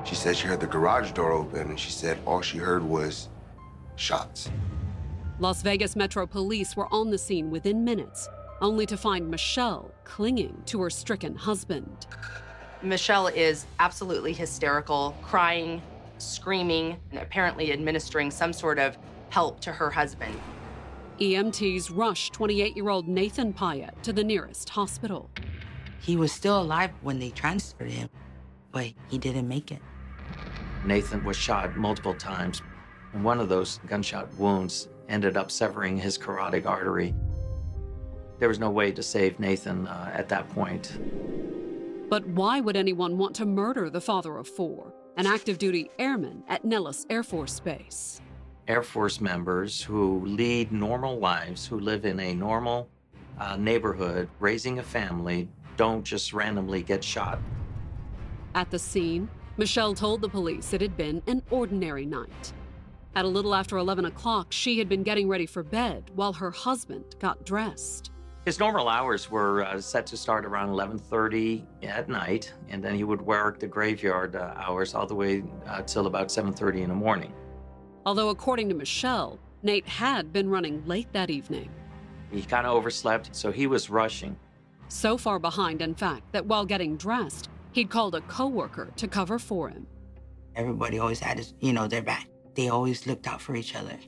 She 0.05 0.15
said 0.15 0.37
she 0.37 0.47
heard 0.47 0.61
the 0.61 0.67
garage 0.67 1.11
door 1.11 1.33
open 1.33 1.69
and 1.69 1.79
she 1.79 1.91
said 1.91 2.19
all 2.25 2.41
she 2.41 2.57
heard 2.57 2.83
was 2.83 3.27
shots. 3.97 4.49
Las 5.39 5.61
Vegas 5.61 5.97
Metro 5.97 6.25
Police 6.25 6.77
were 6.77 6.91
on 6.93 7.09
the 7.11 7.17
scene 7.17 7.51
within 7.51 7.83
minutes, 7.83 8.29
only 8.61 8.85
to 8.85 8.95
find 8.95 9.29
Michelle 9.29 9.91
clinging 10.05 10.63
to 10.67 10.81
her 10.81 10.89
stricken 10.89 11.35
husband. 11.35 12.07
Michelle 12.81 13.27
is 13.27 13.65
absolutely 13.79 14.31
hysterical, 14.31 15.15
crying, 15.21 15.81
screaming, 16.17 16.97
and 17.11 17.19
apparently 17.19 17.71
administering 17.71 18.31
some 18.31 18.53
sort 18.53 18.79
of 18.79 18.97
help 19.29 19.59
to 19.61 19.71
her 19.71 19.89
husband. 19.89 20.39
EMTs 21.19 21.89
rushed 21.93 22.33
28 22.33 22.75
year 22.75 22.89
old 22.89 23.07
Nathan 23.07 23.51
Paet 23.53 23.89
to 24.03 24.13
the 24.13 24.23
nearest 24.23 24.69
hospital. 24.69 25.29
He 25.99 26.15
was 26.15 26.31
still 26.31 26.61
alive 26.61 26.91
when 27.01 27.19
they 27.19 27.31
transferred 27.31 27.89
him, 27.89 28.09
but 28.71 28.93
he 29.09 29.17
didn't 29.17 29.47
make 29.47 29.71
it. 29.71 29.81
Nathan 30.85 31.23
was 31.23 31.35
shot 31.35 31.75
multiple 31.75 32.13
times, 32.13 32.61
and 33.13 33.23
one 33.23 33.39
of 33.39 33.49
those 33.49 33.79
gunshot 33.87 34.33
wounds 34.35 34.89
ended 35.09 35.37
up 35.37 35.51
severing 35.51 35.97
his 35.97 36.17
carotid 36.17 36.65
artery. 36.65 37.13
There 38.39 38.47
was 38.47 38.59
no 38.59 38.69
way 38.69 38.91
to 38.91 39.01
save 39.01 39.39
Nathan 39.39 39.87
uh, 39.87 40.11
at 40.13 40.29
that 40.29 40.47
point. 40.49 40.97
But 42.09 42.25
why 42.27 42.61
would 42.61 42.77
anyone 42.77 43.17
want 43.17 43.35
to 43.37 43.45
murder 43.45 43.89
the 43.89 43.99
father 43.99 44.37
of 44.37 44.47
four? 44.47 44.93
An 45.17 45.25
active 45.25 45.57
duty 45.57 45.89
airman 45.97 46.43
at 46.47 46.63
Nellis 46.63 47.05
Air 47.09 47.23
Force 47.23 47.59
Base. 47.59 48.21
Air 48.67 48.83
Force 48.83 49.19
members 49.19 49.81
who 49.81 50.23
lead 50.25 50.71
normal 50.71 51.17
lives, 51.17 51.65
who 51.65 51.79
live 51.79 52.05
in 52.05 52.19
a 52.19 52.35
normal 52.35 52.87
uh, 53.39 53.55
neighborhood, 53.57 54.29
raising 54.39 54.77
a 54.77 54.83
family, 54.83 55.49
don't 55.75 56.03
just 56.03 56.33
randomly 56.33 56.83
get 56.83 57.03
shot. 57.03 57.39
At 58.53 58.69
the 58.69 58.77
scene, 58.77 59.27
Michelle 59.57 59.95
told 59.95 60.21
the 60.21 60.29
police 60.29 60.71
it 60.73 60.81
had 60.81 60.95
been 60.95 61.23
an 61.25 61.41
ordinary 61.49 62.05
night. 62.05 62.53
At 63.15 63.25
a 63.25 63.27
little 63.27 63.55
after 63.55 63.77
11 63.77 64.05
o'clock, 64.05 64.47
she 64.51 64.77
had 64.77 64.87
been 64.87 65.01
getting 65.01 65.27
ready 65.27 65.47
for 65.47 65.63
bed 65.63 66.11
while 66.13 66.33
her 66.33 66.51
husband 66.51 67.15
got 67.19 67.43
dressed. 67.43 68.11
His 68.47 68.59
normal 68.59 68.87
hours 68.87 69.29
were 69.29 69.65
uh, 69.65 69.81
set 69.81 70.07
to 70.07 70.15
start 70.15 70.45
around 70.45 70.69
11:30 70.69 71.65
at 71.83 72.07
night, 72.07 72.53
and 72.69 72.81
then 72.81 72.95
he 72.95 73.03
would 73.03 73.21
work 73.21 73.59
the 73.59 73.67
graveyard 73.67 74.37
uh, 74.37 74.53
hours 74.55 74.95
all 74.95 75.05
the 75.05 75.13
way 75.13 75.43
uh, 75.67 75.81
till 75.81 76.07
about 76.07 76.29
7:30 76.29 76.83
in 76.83 76.87
the 76.87 76.95
morning. 76.95 77.33
Although, 78.05 78.29
according 78.29 78.69
to 78.69 78.75
Michelle, 78.75 79.37
Nate 79.63 79.85
had 79.85 80.31
been 80.31 80.49
running 80.49 80.81
late 80.85 81.11
that 81.11 81.29
evening. 81.29 81.69
He 82.31 82.41
kind 82.41 82.65
of 82.65 82.73
overslept, 82.73 83.35
so 83.35 83.51
he 83.51 83.67
was 83.67 83.89
rushing. 83.89 84.37
So 84.87 85.17
far 85.17 85.39
behind, 85.39 85.81
in 85.81 85.93
fact, 85.93 86.31
that 86.31 86.45
while 86.45 86.65
getting 86.65 86.95
dressed, 86.95 87.49
he'd 87.73 87.89
called 87.89 88.15
a 88.15 88.21
coworker 88.21 88.93
to 88.95 89.09
cover 89.09 89.39
for 89.39 89.67
him. 89.67 89.85
Everybody 90.55 90.99
always 90.99 91.19
had, 91.19 91.37
his, 91.37 91.53
you 91.59 91.73
know, 91.73 91.85
their 91.89 92.01
back. 92.01 92.29
They 92.55 92.69
always 92.69 93.05
looked 93.07 93.27
out 93.27 93.41
for 93.41 93.57
each 93.57 93.75
other. 93.75 93.99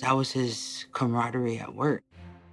That 0.00 0.16
was 0.16 0.32
his 0.32 0.86
camaraderie 0.94 1.58
at 1.58 1.74
work. 1.74 2.02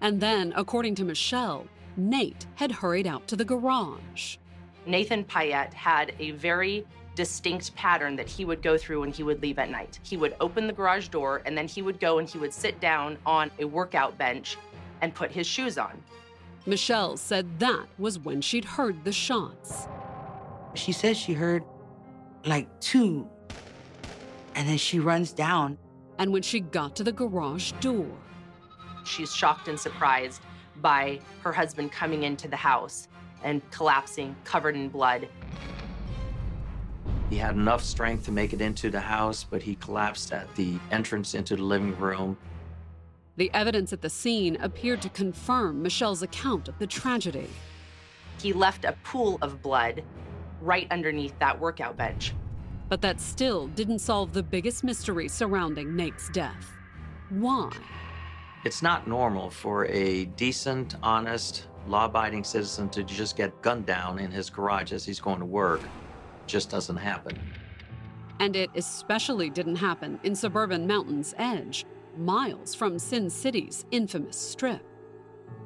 And 0.04 0.20
then, 0.20 0.52
according 0.58 0.96
to 0.96 1.06
Michelle, 1.06 1.66
Nate 1.96 2.46
had 2.56 2.74
hurried 2.74 3.08
out 3.08 3.26
to 3.30 3.38
the 3.38 3.46
garage. 3.46 4.36
Nathan 4.86 5.24
Paet 5.24 5.74
had 5.74 6.14
a 6.20 6.32
very 6.32 6.86
distinct 7.16 7.74
pattern 7.76 8.18
that 8.18 8.28
he 8.28 8.44
would 8.44 8.62
go 8.62 8.78
through 8.78 9.00
when 9.00 9.14
he 9.14 9.24
would 9.24 9.42
leave 9.42 9.58
at 9.60 9.70
night. 9.70 10.00
He 10.04 10.18
would 10.18 10.36
open 10.42 10.68
the 10.68 10.74
garage 10.74 11.08
door 11.08 11.42
and 11.46 11.58
then 11.58 11.70
he 11.70 11.82
would 11.82 12.02
go 12.02 12.20
and 12.20 12.28
he 12.28 12.38
would 12.38 12.54
sit 12.54 12.82
down 12.82 13.18
on 13.26 13.50
a 13.60 13.66
workout 13.66 14.18
bench 14.18 14.58
and 15.02 15.16
put 15.16 15.32
his 15.32 15.48
shoes 15.48 15.78
on. 15.78 16.04
Michelle 16.66 17.16
said 17.16 17.60
that 17.60 17.88
was 17.98 18.20
when 18.20 18.42
she'd 18.42 18.66
heard 18.66 19.06
the 19.06 19.12
shots. 19.14 19.88
She 20.74 20.92
says 20.92 21.16
she 21.16 21.32
heard 21.32 21.64
like 22.46 22.68
two, 22.82 23.30
and 24.56 24.68
then 24.68 24.78
she 24.78 25.00
runs 25.00 25.32
down. 25.32 25.78
And 26.20 26.34
when 26.34 26.42
she 26.42 26.60
got 26.60 26.96
to 26.98 27.04
the 27.04 27.12
garage 27.12 27.72
door, 27.80 28.08
she's 29.04 29.34
shocked 29.34 29.68
and 29.68 29.80
surprised 29.80 30.42
by 30.82 31.20
her 31.42 31.52
husband 31.52 31.92
coming 31.92 32.24
into 32.24 32.48
the 32.48 32.56
house 32.56 33.08
and 33.44 33.62
collapsing, 33.72 34.36
covered 34.44 34.76
in 34.76 34.90
blood. 34.90 35.28
He 37.30 37.38
had 37.38 37.56
enough 37.56 37.84
strength 37.84 38.26
to 38.26 38.32
make 38.32 38.54
it 38.54 38.62
into 38.62 38.90
the 38.90 39.00
house, 39.00 39.44
but 39.44 39.62
he 39.62 39.76
collapsed 39.76 40.32
at 40.32 40.54
the 40.56 40.78
entrance 40.92 41.34
into 41.34 41.56
the 41.56 41.64
living 41.64 41.98
room. 42.00 42.38
The 43.36 43.50
evidence 43.54 43.92
at 43.92 44.02
the 44.02 44.10
scene 44.10 44.58
appeared 44.62 45.02
to 45.02 45.10
confirm 45.10 45.82
Michelle's 45.82 46.22
account 46.22 46.68
of 46.68 46.78
the 46.78 46.86
tragedy. 46.86 47.50
He 48.40 48.54
left 48.54 48.86
a 48.86 48.96
pool 49.04 49.40
of 49.42 49.62
blood 49.62 50.04
right 50.62 50.88
underneath 50.92 51.38
that 51.40 51.60
workout 51.60 51.98
bench. 51.98 52.34
But 52.90 53.02
that 53.02 53.20
still 53.20 53.68
didn't 53.70 54.00
solve 54.00 54.34
the 54.34 54.44
biggest 54.44 54.84
mystery 54.84 55.28
surrounding 55.28 55.96
Nate's 55.96 56.30
death. 56.30 56.72
Why? 57.30 57.72
It's 58.66 58.82
not 58.82 59.08
normal 59.08 59.50
for 59.50 59.88
a 59.88 60.24
decent, 60.24 60.96
honest, 61.04 61.68
law 61.86 62.06
abiding 62.06 62.46
citizen 62.46 62.88
to 62.92 63.04
just 63.04 63.36
get 63.36 63.62
gunned 63.62 63.86
down 63.86 64.20
in 64.20 64.32
his 64.32 64.50
garage 64.50 64.94
as 64.94 65.04
he's 65.04 65.20
going 65.20 65.40
to 65.40 65.46
work. 65.46 65.82
Just 66.48 66.70
doesn't 66.70 66.96
happen. 66.96 67.38
And 68.40 68.56
it 68.56 68.70
especially 68.76 69.50
didn't 69.50 69.76
happen 69.76 70.18
in 70.24 70.34
suburban 70.34 70.88
Mountain's 70.88 71.36
Edge, 71.38 71.86
miles 72.18 72.74
from 72.74 72.98
Sin 72.98 73.30
City's 73.30 73.86
infamous 73.92 74.38
strip. 74.38 74.82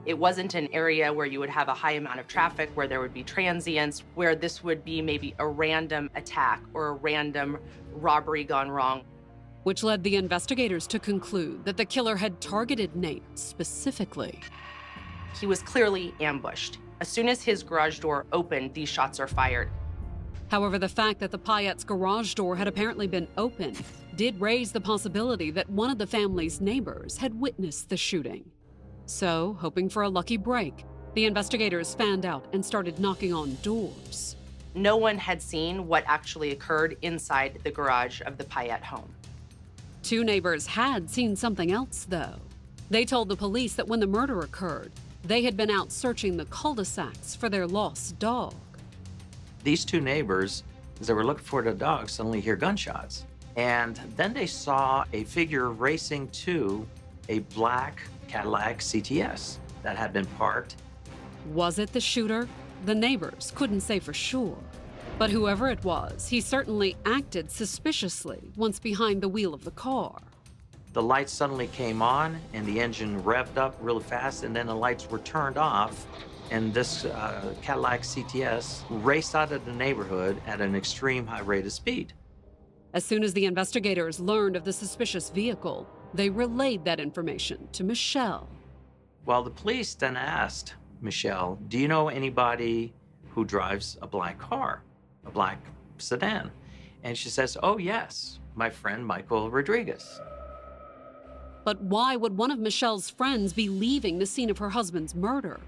It 0.08 0.18
wasn't 0.18 0.56
an 0.56 0.68
area 0.74 1.14
where 1.14 1.28
you 1.28 1.40
would 1.40 1.52
have 1.52 1.68
a 1.68 1.76
high 1.76 1.94
amount 1.94 2.20
of 2.20 2.28
traffic, 2.28 2.72
where 2.74 2.88
there 2.88 3.00
would 3.00 3.14
be 3.14 3.24
transients, 3.24 4.06
where 4.16 4.36
this 4.36 4.64
would 4.64 4.84
be 4.84 5.04
maybe 5.04 5.36
a 5.38 5.48
random 5.48 6.10
attack 6.16 6.64
or 6.74 6.88
a 6.88 6.94
random 6.94 7.60
robbery 7.92 8.44
gone 8.44 8.72
wrong. 8.72 9.04
Which 9.68 9.84
led 9.84 10.02
the 10.02 10.16
investigators 10.16 10.88
to 10.88 10.98
conclude 10.98 11.66
that 11.66 11.76
the 11.76 11.84
killer 11.84 12.16
had 12.16 12.40
targeted 12.40 12.96
Nate 12.96 13.22
specifically. 13.36 14.40
He 15.42 15.46
was 15.46 15.62
clearly 15.62 16.16
ambushed. 16.22 16.78
As 17.02 17.10
soon 17.10 17.28
as 17.28 17.44
his 17.44 17.64
garage 17.64 18.00
door 18.00 18.26
opened, 18.32 18.74
these 18.74 18.88
shots 18.88 19.20
are 19.20 19.28
fired. 19.28 19.70
However, 20.48 20.80
the 20.80 20.88
fact 20.88 21.20
that 21.20 21.32
the 21.32 21.38
Paet's 21.38 21.84
garage 21.84 22.34
door 22.34 22.56
had 22.56 22.70
apparently 22.70 23.08
been 23.08 23.28
open 23.38 23.76
did 24.16 24.40
raise 24.40 24.72
the 24.72 24.80
possibility 24.80 25.52
that 25.52 25.70
one 25.70 25.90
of 25.90 25.98
the 25.98 26.08
family's 26.08 26.62
neighbors 26.62 27.18
had 27.18 27.38
witnessed 27.38 27.90
the 27.90 27.98
shooting. 27.98 28.50
So, 29.06 29.58
hoping 29.60 29.90
for 29.90 30.04
a 30.04 30.10
lucky 30.10 30.38
break, 30.38 30.86
the 31.14 31.26
investigators 31.26 31.94
fanned 31.94 32.26
out 32.26 32.46
and 32.54 32.66
started 32.66 33.00
knocking 33.00 33.34
on 33.34 33.58
doors. 33.64 34.38
No 34.76 34.96
one 34.96 35.18
had 35.18 35.42
seen 35.42 35.88
what 35.88 36.06
actually 36.08 36.52
occurred 36.52 36.96
inside 37.02 37.60
the 37.66 37.72
garage 37.72 38.22
of 38.22 38.38
the 38.38 38.46
Paet 38.46 38.82
home. 38.82 39.14
Two 40.08 40.24
neighbors 40.24 40.66
had 40.68 41.10
seen 41.10 41.36
something 41.36 41.70
else, 41.70 42.06
though. 42.08 42.40
They 42.90 43.04
told 43.04 43.28
the 43.28 43.36
police 43.36 43.74
that 43.74 43.90
when 43.90 44.00
the 44.00 44.08
murder 44.08 44.40
occurred, 44.40 44.94
they 45.26 45.42
had 45.42 45.58
been 45.58 45.70
out 45.70 45.92
searching 45.92 46.38
the 46.38 46.46
cul 46.46 46.76
de 46.76 46.86
sacs 46.86 47.36
for 47.36 47.50
their 47.50 47.68
lost 47.68 48.18
dog. 48.18 48.56
These 49.66 49.84
two 49.84 50.00
neighbors, 50.00 50.64
as 51.02 51.08
they 51.08 51.14
were 51.14 51.26
looking 51.26 51.44
for 51.44 51.62
the 51.62 51.74
dog, 51.74 52.10
suddenly 52.10 52.40
hear 52.40 52.56
gunshots. 52.56 53.26
And 53.58 54.00
then 54.16 54.34
they 54.34 54.46
saw 54.46 55.04
a 55.12 55.26
figure 55.26 55.72
racing 55.72 56.30
to 56.30 56.88
a 57.28 57.40
black 57.40 58.00
Cadillac 58.30 58.80
CTS 58.80 59.58
that 59.84 59.98
had 59.98 60.14
been 60.14 60.26
parked. 60.38 60.78
Was 61.52 61.80
it 61.80 61.92
the 61.92 62.00
shooter? 62.00 62.48
The 62.86 62.96
neighbors 62.96 63.52
couldn't 63.54 63.82
say 63.82 64.00
for 64.00 64.14
sure. 64.14 64.58
But 65.18 65.32
whoever 65.32 65.68
it 65.68 65.84
was, 65.84 66.28
he 66.28 66.42
certainly 66.42 66.96
acted 67.06 67.50
suspiciously 67.50 68.52
once 68.56 68.80
behind 68.80 69.22
the 69.22 69.28
wheel 69.28 69.54
of 69.56 69.64
the 69.64 69.72
car. 69.72 70.22
The 70.94 71.02
lights 71.02 71.32
suddenly 71.32 71.68
came 71.68 72.04
on 72.04 72.40
and 72.54 72.68
the 72.68 72.80
engine 72.80 73.22
revved 73.24 73.58
up 73.58 73.76
really 73.82 74.04
fast, 74.04 74.44
and 74.44 74.56
then 74.56 74.68
the 74.68 74.76
lights 74.76 75.10
were 75.10 75.20
turned 75.20 75.58
off. 75.58 76.06
And 76.52 76.72
this 76.72 77.06
uh, 77.06 77.54
Cadillac 77.64 78.02
CTS 78.02 78.84
raced 79.04 79.34
out 79.34 79.52
of 79.52 79.66
the 79.66 79.74
neighborhood 79.74 80.40
at 80.46 80.62
an 80.62 80.76
extreme 80.76 81.26
high 81.26 81.42
rate 81.42 81.66
of 81.66 81.74
speed. 81.74 82.14
As 82.94 83.04
soon 83.04 83.24
as 83.24 83.34
the 83.34 83.46
investigators 83.46 84.20
learned 84.20 84.56
of 84.56 84.66
the 84.66 84.74
suspicious 84.74 85.30
vehicle, 85.30 85.88
they 86.14 86.30
relayed 86.30 86.86
that 86.86 87.00
information 87.00 87.68
to 87.74 87.84
Michelle. 87.84 88.48
Well, 89.26 89.44
the 89.44 89.50
police 89.50 89.94
then 89.96 90.16
asked 90.16 90.76
Michelle, 91.02 91.60
Do 91.68 91.78
you 91.78 91.88
know 91.88 92.08
anybody 92.08 92.94
who 93.32 93.46
drives 93.46 93.98
a 94.02 94.08
black 94.08 94.40
car, 94.40 94.84
a 95.28 95.32
black 95.32 95.60
sedan? 95.98 96.52
And 97.04 97.18
she 97.18 97.30
says, 97.30 97.58
Oh, 97.62 97.78
yes, 97.78 98.40
my 98.56 98.70
friend 98.70 99.06
Michael 99.06 99.52
Rodriguez. 99.52 100.20
But 101.64 101.82
why 101.82 102.16
would 102.16 102.38
one 102.38 102.50
of 102.50 102.60
Michelle's 102.60 103.10
friends 103.10 103.54
be 103.54 103.68
leaving 103.68 104.20
the 104.20 104.26
scene 104.26 104.50
of 104.50 104.58
her 104.58 104.70
husband's 104.70 105.14
murder? 105.14 105.60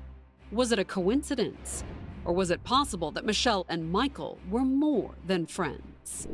Was 0.51 0.71
it 0.71 0.79
a 0.79 0.85
coincidence? 0.85 1.83
Or 2.25 2.33
was 2.33 2.51
it 2.51 2.63
possible 2.63 3.11
that 3.11 3.25
Michelle 3.25 3.65
and 3.69 3.91
Michael 3.91 4.37
were 4.49 4.63
more 4.63 5.11
than 5.27 5.45
friends? 5.45 6.27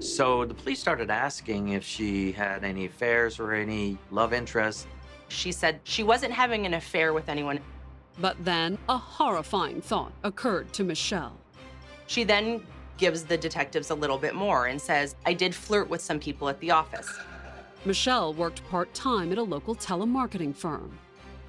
So 0.00 0.44
the 0.44 0.54
police 0.54 0.80
started 0.80 1.10
asking 1.10 1.70
if 1.70 1.84
she 1.84 2.32
had 2.32 2.64
any 2.64 2.86
affairs 2.86 3.38
or 3.40 3.52
any 3.52 3.98
love 4.10 4.32
interests. 4.32 4.86
She 5.28 5.52
said 5.52 5.80
she 5.84 6.04
wasn't 6.04 6.32
having 6.32 6.66
an 6.66 6.74
affair 6.74 7.12
with 7.12 7.28
anyone. 7.28 7.60
But 8.20 8.36
then 8.44 8.78
a 8.88 8.96
horrifying 8.96 9.80
thought 9.80 10.12
occurred 10.24 10.72
to 10.74 10.84
Michelle. 10.84 11.36
She 12.08 12.24
then 12.24 12.62
gives 12.96 13.22
the 13.22 13.36
detectives 13.36 13.90
a 13.90 13.94
little 13.94 14.18
bit 14.18 14.34
more 14.34 14.66
and 14.66 14.80
says, 14.80 15.14
I 15.26 15.34
did 15.34 15.54
flirt 15.54 15.88
with 15.88 16.00
some 16.00 16.18
people 16.18 16.48
at 16.48 16.58
the 16.58 16.70
office. 16.70 17.08
Michelle 17.84 18.32
worked 18.32 18.66
part 18.70 18.92
time 18.94 19.30
at 19.30 19.38
a 19.38 19.42
local 19.42 19.76
telemarketing 19.76 20.56
firm. 20.56 20.98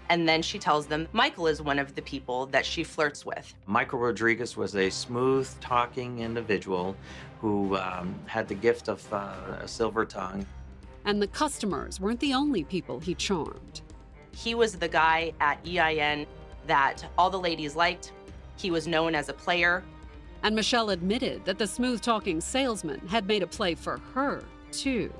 And 0.09 0.27
then 0.27 0.41
she 0.41 0.59
tells 0.59 0.85
them 0.85 1.07
Michael 1.13 1.47
is 1.47 1.61
one 1.61 1.79
of 1.79 1.95
the 1.95 2.01
people 2.01 2.45
that 2.47 2.65
she 2.65 2.83
flirts 2.83 3.25
with. 3.25 3.55
Michael 3.67 3.99
Rodriguez 3.99 4.57
was 4.57 4.75
a 4.75 4.89
smooth 4.89 5.49
talking 5.61 6.19
individual 6.19 6.95
who 7.39 7.77
um, 7.77 8.13
had 8.25 8.47
the 8.47 8.55
gift 8.55 8.89
of 8.89 9.13
uh, 9.13 9.33
a 9.61 9.67
silver 9.67 10.05
tongue. 10.05 10.45
And 11.05 11.21
the 11.21 11.27
customers 11.27 12.01
weren't 12.01 12.19
the 12.19 12.33
only 12.33 12.65
people 12.65 12.99
he 12.99 13.15
charmed. 13.15 13.81
He 14.31 14.55
was 14.55 14.73
the 14.73 14.89
guy 14.89 15.31
at 15.39 15.65
EIN 15.65 16.27
that 16.67 17.05
all 17.17 17.29
the 17.29 17.39
ladies 17.39 17.77
liked. 17.77 18.11
He 18.57 18.71
was 18.71 18.87
known 18.87 19.15
as 19.15 19.29
a 19.29 19.33
player. 19.33 19.83
And 20.43 20.55
Michelle 20.55 20.91
admitted 20.91 21.43
that 21.45 21.57
the 21.57 21.67
smooth 21.67 22.01
talking 22.01 22.39
salesman 22.39 23.05
had 23.07 23.27
made 23.27 23.43
a 23.43 23.47
play 23.47 23.75
for 23.75 23.99
her, 24.13 24.43
too. 24.71 25.13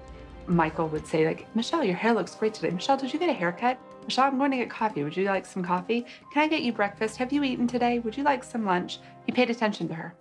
Michael 0.47 0.87
would 0.87 1.05
say, 1.05 1.25
like, 1.25 1.53
Michelle, 1.55 1.83
your 1.83 1.95
hair 1.95 2.13
looks 2.13 2.35
great 2.35 2.53
today. 2.53 2.69
Michelle, 2.69 2.97
did 2.97 3.11
you 3.11 3.19
get 3.19 3.29
a 3.29 3.33
haircut? 3.33 3.77
Michelle, 4.05 4.25
I'm 4.25 4.37
going 4.37 4.51
to 4.51 4.57
get 4.57 4.69
coffee. 4.69 5.03
Would 5.03 5.15
you 5.15 5.25
like 5.25 5.45
some 5.45 5.63
coffee? 5.63 6.05
Can 6.33 6.43
I 6.43 6.47
get 6.47 6.61
you 6.61 6.71
breakfast? 6.71 7.17
Have 7.17 7.31
you 7.31 7.43
eaten 7.43 7.67
today? 7.67 7.99
Would 7.99 8.17
you 8.17 8.23
like 8.23 8.43
some 8.43 8.65
lunch? 8.65 8.99
He 9.25 9.31
paid 9.31 9.49
attention 9.49 9.87
to 9.89 9.93
her. 9.93 10.15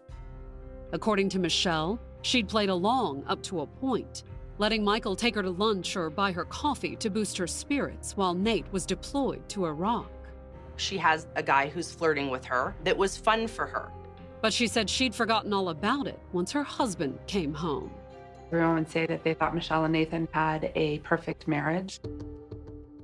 According 0.92 1.28
to 1.30 1.38
Michelle, 1.38 1.98
she'd 2.22 2.48
played 2.48 2.68
along 2.68 3.24
up 3.26 3.42
to 3.44 3.60
a 3.60 3.66
point, 3.66 4.24
letting 4.58 4.84
Michael 4.84 5.16
take 5.16 5.34
her 5.36 5.42
to 5.42 5.50
lunch 5.50 5.96
or 5.96 6.10
buy 6.10 6.32
her 6.32 6.44
coffee 6.46 6.96
to 6.96 7.08
boost 7.08 7.38
her 7.38 7.46
spirits 7.46 8.16
while 8.16 8.34
Nate 8.34 8.70
was 8.72 8.84
deployed 8.84 9.48
to 9.50 9.66
Iraq. 9.66 10.10
She 10.76 10.98
has 10.98 11.26
a 11.36 11.42
guy 11.42 11.68
who's 11.68 11.90
flirting 11.90 12.28
with 12.28 12.44
her 12.44 12.74
that 12.84 12.96
was 12.96 13.16
fun 13.16 13.46
for 13.46 13.66
her. 13.66 13.90
But 14.40 14.52
she 14.52 14.66
said 14.66 14.88
she'd 14.88 15.14
forgotten 15.14 15.52
all 15.52 15.68
about 15.68 16.06
it 16.06 16.18
once 16.32 16.52
her 16.52 16.62
husband 16.62 17.18
came 17.26 17.52
home. 17.52 17.90
Everyone 18.52 18.76
would 18.76 18.90
say 18.90 19.04
that 19.06 19.24
they 19.24 19.34
thought 19.34 19.54
Michelle 19.54 19.84
and 19.84 19.92
Nathan 19.92 20.28
had 20.32 20.72
a 20.74 20.98
perfect 21.00 21.48
marriage. 21.48 22.00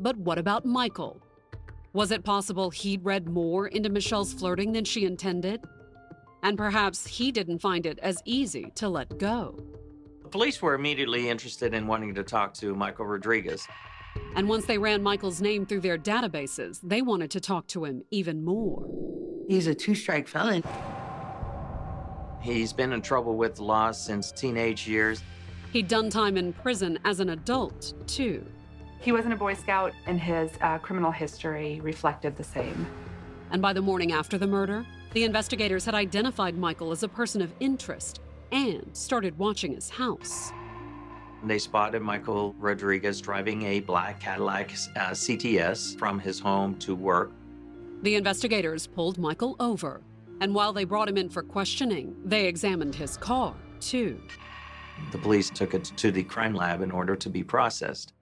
But 0.01 0.17
what 0.17 0.39
about 0.39 0.65
Michael? 0.65 1.21
Was 1.93 2.11
it 2.11 2.25
possible 2.25 2.71
he'd 2.71 3.05
read 3.05 3.29
more 3.29 3.69
into 3.69 3.89
Michelle's 3.89 4.33
flirting 4.33 4.73
than 4.73 4.85
she 4.85 5.05
intended? 5.05 5.63
And 6.43 6.57
perhaps 6.57 7.07
he 7.07 7.31
didn't 7.31 7.61
find 7.61 7.87
it 7.87 7.99
as 8.01 8.21
easy 8.25 8.73
to 8.77 8.89
let 8.89 9.19
go. 9.19 9.59
The 10.23 10.29
police 10.29 10.61
were 10.61 10.75
immediately 10.75 11.29
interested 11.29 11.75
in 11.75 11.87
wanting 11.87 12.15
to 12.15 12.23
talk 12.23 12.55
to 12.55 12.75
Michael 12.75 13.07
Rodriguez. 13.07 13.69
And 14.37 14.49
once 14.49 14.67
they 14.67 14.79
ran 14.79 15.03
Michael's 15.03 15.41
name 15.41 15.67
through 15.67 15.81
their 15.81 15.99
databases, 15.99 16.81
they 16.83 17.03
wanted 17.03 17.31
to 17.33 17.41
talk 17.41 17.67
to 17.69 17.85
him 17.85 18.03
even 18.11 18.45
more. 18.45 18.87
He's 19.49 19.67
a 19.67 19.75
two 19.75 19.95
strike 19.95 20.27
felon. 20.27 20.65
He's 22.45 22.75
been 22.75 22.93
in 22.93 23.01
trouble 23.01 23.37
with 23.37 23.55
the 23.55 23.65
law 23.65 23.91
since 23.91 24.31
teenage 24.31 24.87
years. 24.87 25.23
He'd 25.73 25.89
done 25.89 26.11
time 26.11 26.37
in 26.37 26.53
prison 26.53 26.99
as 27.03 27.21
an 27.21 27.31
adult, 27.31 27.95
too. 28.07 28.45
He 29.01 29.13
wasn't 29.13 29.33
a 29.33 29.37
Boy 29.37 29.55
Scout, 29.55 29.95
and 30.05 30.21
his 30.21 30.51
uh, 30.61 30.77
criminal 30.77 31.11
history 31.11 31.81
reflected 31.81 32.37
the 32.37 32.45
same. 32.45 32.87
And 33.51 33.63
by 33.63 33.73
the 33.73 33.81
morning 33.81 34.13
after 34.13 34.37
the 34.37 34.47
murder, 34.47 34.85
the 35.15 35.25
investigators 35.25 35.87
had 35.87 35.95
identified 35.95 36.55
Michael 36.55 36.93
as 36.93 37.03
a 37.03 37.09
person 37.09 37.41
of 37.41 37.51
interest 37.61 38.21
and 38.53 38.91
started 38.93 39.39
watching 39.39 39.75
his 39.75 39.89
house. 39.89 40.53
They 41.45 41.59
spotted 41.59 42.03
Michael 42.03 42.55
Rodriguez 42.59 43.23
driving 43.23 43.63
a 43.63 43.81
black 43.81 44.21
Cadillac 44.21 44.71
uh, 44.97 45.13
CTS 45.13 45.99
from 45.99 46.19
his 46.19 46.41
home 46.41 46.79
to 46.81 46.95
work. 46.95 47.33
The 48.03 48.17
investigators 48.17 48.87
pulled 48.87 49.17
Michael 49.17 49.57
over, 49.59 50.03
and 50.41 50.55
while 50.55 50.73
they 50.73 50.85
brought 50.85 51.09
him 51.09 51.17
in 51.17 51.29
for 51.29 51.43
questioning, 51.43 52.15
they 52.25 52.47
examined 52.47 52.95
his 52.95 53.17
car, 53.17 53.55
too. 53.81 54.21
The 55.13 55.19
police 55.19 55.51
took 55.51 55.75
it 55.75 55.85
to 55.97 56.11
the 56.11 56.23
crime 56.23 56.55
lab 56.55 56.83
in 56.83 56.91
order 56.91 57.17
to 57.17 57.31
be 57.31 57.43
processed. 57.43 58.13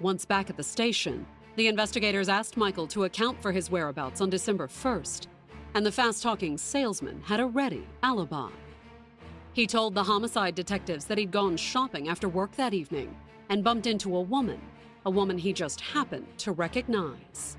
Once 0.00 0.24
back 0.24 0.50
at 0.50 0.56
the 0.56 0.62
station, 0.62 1.26
the 1.56 1.68
investigators 1.68 2.28
asked 2.28 2.56
Michael 2.56 2.86
to 2.88 3.04
account 3.04 3.40
for 3.42 3.52
his 3.52 3.70
whereabouts 3.70 4.20
on 4.20 4.30
December 4.30 4.66
1st, 4.66 5.26
and 5.74 5.84
the 5.84 5.92
fast 5.92 6.22
talking 6.22 6.56
salesman 6.56 7.20
had 7.22 7.40
a 7.40 7.46
ready 7.46 7.86
alibi. 8.02 8.48
He 9.52 9.66
told 9.66 9.94
the 9.94 10.04
homicide 10.04 10.54
detectives 10.54 11.04
that 11.06 11.18
he'd 11.18 11.30
gone 11.30 11.56
shopping 11.56 12.08
after 12.08 12.28
work 12.28 12.54
that 12.56 12.72
evening 12.72 13.14
and 13.48 13.64
bumped 13.64 13.86
into 13.86 14.16
a 14.16 14.20
woman, 14.20 14.60
a 15.04 15.10
woman 15.10 15.36
he 15.36 15.52
just 15.52 15.80
happened 15.80 16.26
to 16.38 16.52
recognize. 16.52 17.56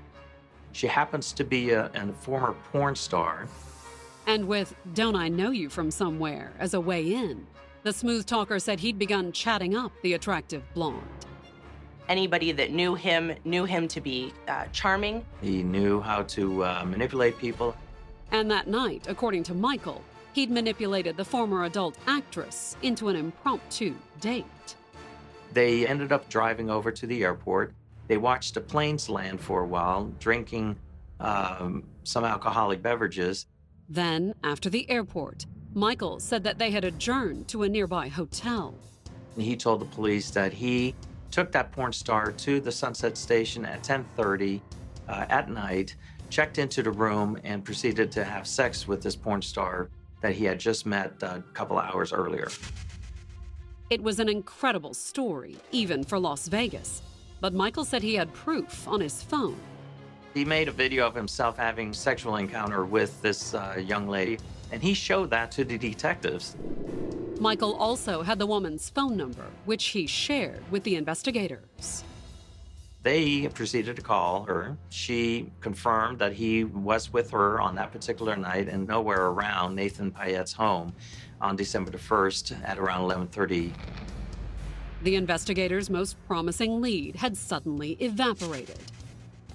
She 0.72 0.86
happens 0.86 1.32
to 1.34 1.44
be 1.44 1.70
a, 1.70 1.90
a 1.94 2.12
former 2.14 2.54
porn 2.72 2.96
star. 2.96 3.46
And 4.26 4.46
with 4.46 4.74
Don't 4.94 5.16
I 5.16 5.28
Know 5.28 5.50
You 5.50 5.68
from 5.68 5.90
Somewhere 5.90 6.52
as 6.58 6.74
a 6.74 6.80
way 6.80 7.14
in, 7.14 7.46
the 7.82 7.92
smooth 7.92 8.24
talker 8.24 8.58
said 8.58 8.78
he'd 8.78 8.98
begun 8.98 9.32
chatting 9.32 9.74
up 9.74 9.92
the 10.02 10.14
attractive 10.14 10.62
blonde. 10.74 11.02
Anybody 12.08 12.52
that 12.52 12.70
knew 12.70 12.94
him 12.94 13.34
knew 13.44 13.64
him 13.64 13.88
to 13.88 14.00
be 14.00 14.32
uh, 14.46 14.66
charming. 14.72 15.24
He 15.40 15.62
knew 15.62 16.00
how 16.00 16.22
to 16.24 16.64
uh, 16.64 16.84
manipulate 16.86 17.38
people. 17.38 17.74
And 18.30 18.50
that 18.50 18.68
night, 18.68 19.06
according 19.08 19.42
to 19.44 19.54
Michael, 19.54 20.02
he'd 20.32 20.50
manipulated 20.50 21.16
the 21.16 21.24
former 21.24 21.64
adult 21.64 21.96
actress 22.06 22.76
into 22.82 23.08
an 23.08 23.16
impromptu 23.16 23.94
date. 24.20 24.76
They 25.52 25.86
ended 25.86 26.12
up 26.12 26.28
driving 26.28 26.70
over 26.70 26.90
to 26.92 27.06
the 27.06 27.24
airport. 27.24 27.74
They 28.08 28.16
watched 28.16 28.54
the 28.54 28.60
planes 28.60 29.08
land 29.08 29.40
for 29.40 29.62
a 29.62 29.66
while, 29.66 30.12
drinking 30.18 30.76
um, 31.20 31.84
some 32.04 32.24
alcoholic 32.24 32.82
beverages. 32.82 33.46
Then, 33.88 34.34
after 34.42 34.70
the 34.70 34.88
airport, 34.90 35.46
Michael 35.74 36.20
said 36.20 36.44
that 36.44 36.58
they 36.58 36.70
had 36.70 36.84
adjourned 36.84 37.48
to 37.48 37.62
a 37.62 37.68
nearby 37.68 38.08
hotel. 38.08 38.74
He 39.36 39.56
told 39.56 39.80
the 39.80 39.86
police 39.86 40.30
that 40.30 40.52
he 40.52 40.94
took 41.30 41.50
that 41.52 41.72
porn 41.72 41.92
star 41.92 42.30
to 42.30 42.60
the 42.60 42.70
Sunset 42.70 43.16
Station 43.16 43.64
at 43.64 43.82
10:30 43.82 44.60
uh, 45.08 45.26
at 45.30 45.50
night, 45.50 45.96
checked 46.30 46.58
into 46.58 46.82
the 46.82 46.90
room, 46.90 47.38
and 47.42 47.64
proceeded 47.64 48.12
to 48.12 48.24
have 48.24 48.46
sex 48.46 48.86
with 48.86 49.02
this 49.02 49.16
porn 49.16 49.42
star 49.42 49.88
that 50.20 50.34
he 50.34 50.44
had 50.44 50.60
just 50.60 50.86
met 50.86 51.22
a 51.22 51.42
couple 51.54 51.78
hours 51.78 52.12
earlier. 52.12 52.48
It 53.90 54.02
was 54.02 54.20
an 54.20 54.28
incredible 54.28 54.94
story, 54.94 55.56
even 55.70 56.04
for 56.04 56.18
Las 56.18 56.48
Vegas. 56.48 57.02
But 57.40 57.52
Michael 57.52 57.84
said 57.84 58.02
he 58.02 58.14
had 58.14 58.32
proof 58.32 58.86
on 58.86 59.00
his 59.00 59.22
phone. 59.22 59.58
He 60.34 60.46
made 60.46 60.68
a 60.68 60.72
video 60.72 61.06
of 61.06 61.14
himself 61.14 61.58
having 61.58 61.92
sexual 61.92 62.36
encounter 62.36 62.86
with 62.86 63.20
this 63.20 63.52
uh, 63.52 63.82
young 63.84 64.08
lady, 64.08 64.38
and 64.70 64.82
he 64.82 64.94
showed 64.94 65.28
that 65.30 65.50
to 65.52 65.64
the 65.64 65.76
detectives. 65.76 66.56
Michael 67.38 67.74
also 67.74 68.22
had 68.22 68.38
the 68.38 68.46
woman's 68.46 68.88
phone 68.88 69.16
number, 69.16 69.44
which 69.66 69.86
he 69.86 70.06
shared 70.06 70.62
with 70.70 70.84
the 70.84 70.96
investigators. 70.96 72.04
They 73.02 73.48
proceeded 73.48 73.96
to 73.96 74.02
call 74.02 74.44
her. 74.44 74.76
She 74.88 75.50
confirmed 75.60 76.20
that 76.20 76.32
he 76.32 76.64
was 76.64 77.12
with 77.12 77.32
her 77.32 77.60
on 77.60 77.74
that 77.74 77.92
particular 77.92 78.36
night 78.36 78.68
and 78.68 78.86
nowhere 78.86 79.26
around 79.26 79.74
Nathan 79.74 80.12
Paet's 80.12 80.52
home 80.52 80.94
on 81.40 81.56
December 81.56 81.90
the 81.90 81.98
1st 81.98 82.66
at 82.66 82.78
around 82.78 83.02
11:30. 83.02 83.72
The 85.02 85.16
investigators' 85.16 85.90
most 85.90 86.16
promising 86.28 86.80
lead 86.80 87.16
had 87.16 87.36
suddenly 87.36 87.96
evaporated. 87.98 88.78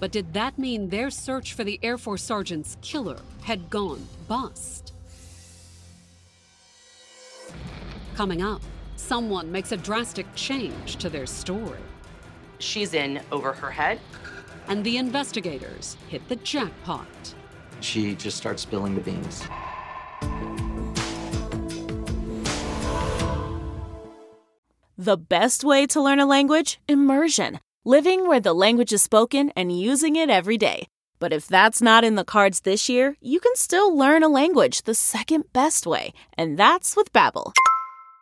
But 0.00 0.12
did 0.12 0.32
that 0.34 0.58
mean 0.58 0.88
their 0.88 1.10
search 1.10 1.54
for 1.54 1.64
the 1.64 1.80
Air 1.82 1.98
Force 1.98 2.22
sergeant's 2.22 2.76
killer 2.82 3.18
had 3.42 3.68
gone 3.68 4.06
bust? 4.28 4.92
Coming 8.14 8.42
up, 8.42 8.62
someone 8.96 9.50
makes 9.50 9.72
a 9.72 9.76
drastic 9.76 10.26
change 10.34 10.96
to 10.96 11.08
their 11.08 11.26
story. 11.26 11.78
She's 12.58 12.94
in 12.94 13.20
over 13.32 13.52
her 13.52 13.70
head. 13.70 14.00
And 14.68 14.84
the 14.84 14.98
investigators 14.98 15.96
hit 16.08 16.28
the 16.28 16.36
jackpot. 16.36 17.34
She 17.80 18.14
just 18.14 18.36
starts 18.36 18.62
spilling 18.62 18.94
the 18.94 19.00
beans. 19.00 19.42
The 24.98 25.16
best 25.16 25.64
way 25.64 25.86
to 25.86 26.02
learn 26.02 26.18
a 26.18 26.26
language? 26.26 26.80
Immersion. 26.88 27.60
Living 27.88 28.28
where 28.28 28.38
the 28.38 28.52
language 28.52 28.92
is 28.92 29.00
spoken 29.00 29.50
and 29.56 29.72
using 29.72 30.14
it 30.14 30.28
every 30.28 30.58
day. 30.58 30.88
But 31.18 31.32
if 31.32 31.46
that's 31.46 31.80
not 31.80 32.04
in 32.04 32.16
the 32.16 32.22
cards 32.22 32.60
this 32.60 32.86
year, 32.90 33.16
you 33.22 33.40
can 33.40 33.56
still 33.56 33.96
learn 33.96 34.22
a 34.22 34.28
language 34.28 34.82
the 34.82 34.94
second 34.94 35.50
best 35.54 35.86
way, 35.86 36.12
and 36.36 36.58
that's 36.58 36.96
with 36.96 37.10
Babbel. 37.14 37.54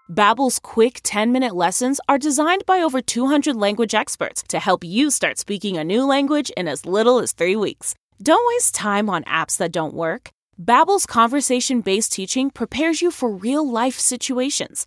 Babbel's 0.08 0.60
quick 0.60 1.00
10-minute 1.02 1.56
lessons 1.56 1.98
are 2.08 2.16
designed 2.16 2.64
by 2.64 2.78
over 2.80 3.00
200 3.00 3.56
language 3.56 3.92
experts 3.92 4.44
to 4.50 4.60
help 4.60 4.84
you 4.84 5.10
start 5.10 5.36
speaking 5.36 5.76
a 5.76 5.82
new 5.82 6.06
language 6.06 6.50
in 6.50 6.68
as 6.68 6.86
little 6.86 7.18
as 7.18 7.32
3 7.32 7.56
weeks. 7.56 7.96
Don't 8.22 8.46
waste 8.54 8.72
time 8.72 9.10
on 9.10 9.24
apps 9.24 9.56
that 9.56 9.72
don't 9.72 9.94
work. 9.94 10.30
Babbel's 10.62 11.06
conversation-based 11.06 12.12
teaching 12.12 12.52
prepares 12.52 13.02
you 13.02 13.10
for 13.10 13.28
real-life 13.28 13.98
situations. 13.98 14.86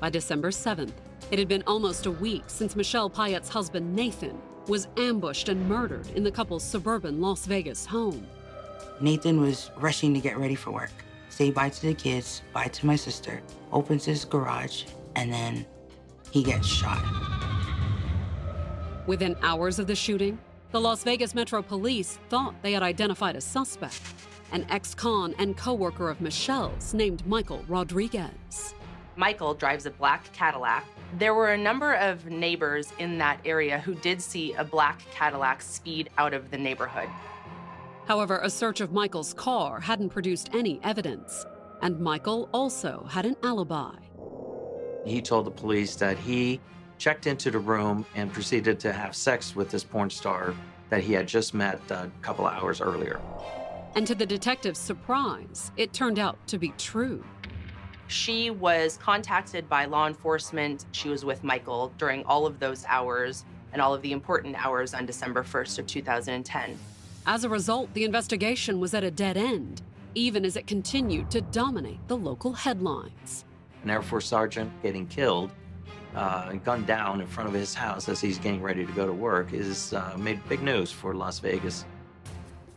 By 0.00 0.08
December 0.08 0.50
7th, 0.50 0.94
it 1.30 1.38
had 1.38 1.46
been 1.46 1.62
almost 1.66 2.06
a 2.06 2.10
week 2.10 2.44
since 2.46 2.74
Michelle 2.74 3.10
Paet's 3.10 3.50
husband, 3.50 3.94
Nathan, 3.94 4.40
was 4.66 4.88
ambushed 4.96 5.50
and 5.50 5.68
murdered 5.68 6.08
in 6.16 6.24
the 6.24 6.30
couple's 6.30 6.64
suburban 6.64 7.20
Las 7.20 7.44
Vegas 7.44 7.84
home. 7.84 8.26
Nathan 9.02 9.42
was 9.42 9.70
rushing 9.76 10.14
to 10.14 10.20
get 10.20 10.38
ready 10.38 10.54
for 10.54 10.70
work. 10.70 10.92
Say 11.28 11.50
bye 11.50 11.68
to 11.68 11.86
the 11.86 11.94
kids, 11.94 12.40
bye 12.54 12.68
to 12.68 12.86
my 12.86 12.96
sister, 12.96 13.42
opens 13.72 14.06
his 14.06 14.24
garage, 14.24 14.84
and 15.16 15.30
then 15.30 15.66
he 16.30 16.42
gets 16.42 16.66
shot. 16.66 17.04
Within 19.06 19.36
hours 19.42 19.78
of 19.78 19.86
the 19.86 19.94
shooting, 19.94 20.38
the 20.72 20.80
Las 20.80 21.04
Vegas 21.04 21.34
Metro 21.34 21.60
Police 21.60 22.18
thought 22.30 22.54
they 22.62 22.72
had 22.72 22.82
identified 22.82 23.36
a 23.36 23.40
suspect. 23.40 24.00
an 24.52 24.66
ex 24.68 24.94
con 24.94 25.34
and 25.38 25.56
co 25.56 25.74
worker 25.74 26.08
of 26.08 26.20
Michelle's 26.20 26.94
named 26.94 27.26
Michael 27.26 27.64
Rodriguez. 27.68 28.74
Michael 29.20 29.52
drives 29.52 29.84
a 29.84 29.90
black 29.90 30.32
Cadillac. 30.32 30.82
There 31.18 31.34
were 31.34 31.50
a 31.52 31.58
number 31.58 31.92
of 31.92 32.24
neighbors 32.24 32.90
in 32.98 33.18
that 33.18 33.38
area 33.44 33.78
who 33.78 33.94
did 33.96 34.22
see 34.22 34.54
a 34.54 34.64
black 34.64 35.02
Cadillac 35.10 35.60
speed 35.60 36.08
out 36.16 36.32
of 36.32 36.50
the 36.50 36.56
neighborhood. 36.56 37.10
However, 38.06 38.40
a 38.42 38.48
search 38.48 38.80
of 38.80 38.92
Michael's 38.92 39.34
car 39.34 39.78
hadn't 39.78 40.08
produced 40.08 40.48
any 40.54 40.80
evidence, 40.82 41.44
and 41.82 42.00
Michael 42.00 42.48
also 42.54 43.06
had 43.10 43.26
an 43.26 43.36
alibi. 43.42 43.94
He 45.04 45.20
told 45.20 45.44
the 45.44 45.50
police 45.50 45.96
that 45.96 46.16
he 46.16 46.58
checked 46.96 47.26
into 47.26 47.50
the 47.50 47.58
room 47.58 48.06
and 48.14 48.32
proceeded 48.32 48.80
to 48.80 48.92
have 48.94 49.14
sex 49.14 49.54
with 49.54 49.70
this 49.70 49.84
porn 49.84 50.08
star 50.08 50.54
that 50.88 51.02
he 51.02 51.12
had 51.12 51.28
just 51.28 51.52
met 51.52 51.78
uh, 51.90 52.06
a 52.06 52.22
couple 52.22 52.46
hours 52.46 52.80
earlier. 52.80 53.20
And 53.96 54.06
to 54.06 54.14
the 54.14 54.24
detective's 54.24 54.78
surprise, 54.78 55.72
it 55.76 55.92
turned 55.92 56.18
out 56.18 56.38
to 56.46 56.58
be 56.58 56.72
true. 56.78 57.22
She 58.10 58.50
was 58.50 58.96
contacted 58.96 59.68
by 59.68 59.84
law 59.84 60.08
enforcement. 60.08 60.84
She 60.90 61.08
was 61.08 61.24
with 61.24 61.44
Michael 61.44 61.92
during 61.96 62.24
all 62.24 62.44
of 62.44 62.58
those 62.58 62.84
hours 62.88 63.44
and 63.72 63.80
all 63.80 63.94
of 63.94 64.02
the 64.02 64.10
important 64.10 64.56
hours 64.56 64.94
on 64.94 65.06
December 65.06 65.44
1st 65.44 65.78
of 65.78 65.86
2010. 65.86 66.76
As 67.24 67.44
a 67.44 67.48
result, 67.48 67.94
the 67.94 68.02
investigation 68.02 68.80
was 68.80 68.94
at 68.94 69.04
a 69.04 69.12
dead 69.12 69.36
end, 69.36 69.82
even 70.16 70.44
as 70.44 70.56
it 70.56 70.66
continued 70.66 71.30
to 71.30 71.40
dominate 71.40 72.00
the 72.08 72.16
local 72.16 72.52
headlines. 72.52 73.44
An 73.84 73.90
Air 73.90 74.02
Force 74.02 74.26
sergeant 74.26 74.72
getting 74.82 75.06
killed, 75.06 75.52
uh, 76.16 76.50
gunned 76.54 76.88
down 76.88 77.20
in 77.20 77.28
front 77.28 77.48
of 77.48 77.54
his 77.54 77.74
house 77.74 78.08
as 78.08 78.20
he's 78.20 78.38
getting 78.38 78.60
ready 78.60 78.84
to 78.84 78.92
go 78.92 79.06
to 79.06 79.12
work, 79.12 79.52
is 79.52 79.92
uh, 79.92 80.16
made 80.18 80.40
big 80.48 80.62
news 80.62 80.90
for 80.90 81.14
Las 81.14 81.38
Vegas. 81.38 81.84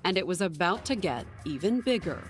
And 0.04 0.16
it 0.16 0.28
was 0.28 0.42
about 0.42 0.86
to 0.86 0.96
get 0.96 1.26
even 1.44 1.82
bigger. 1.82 2.22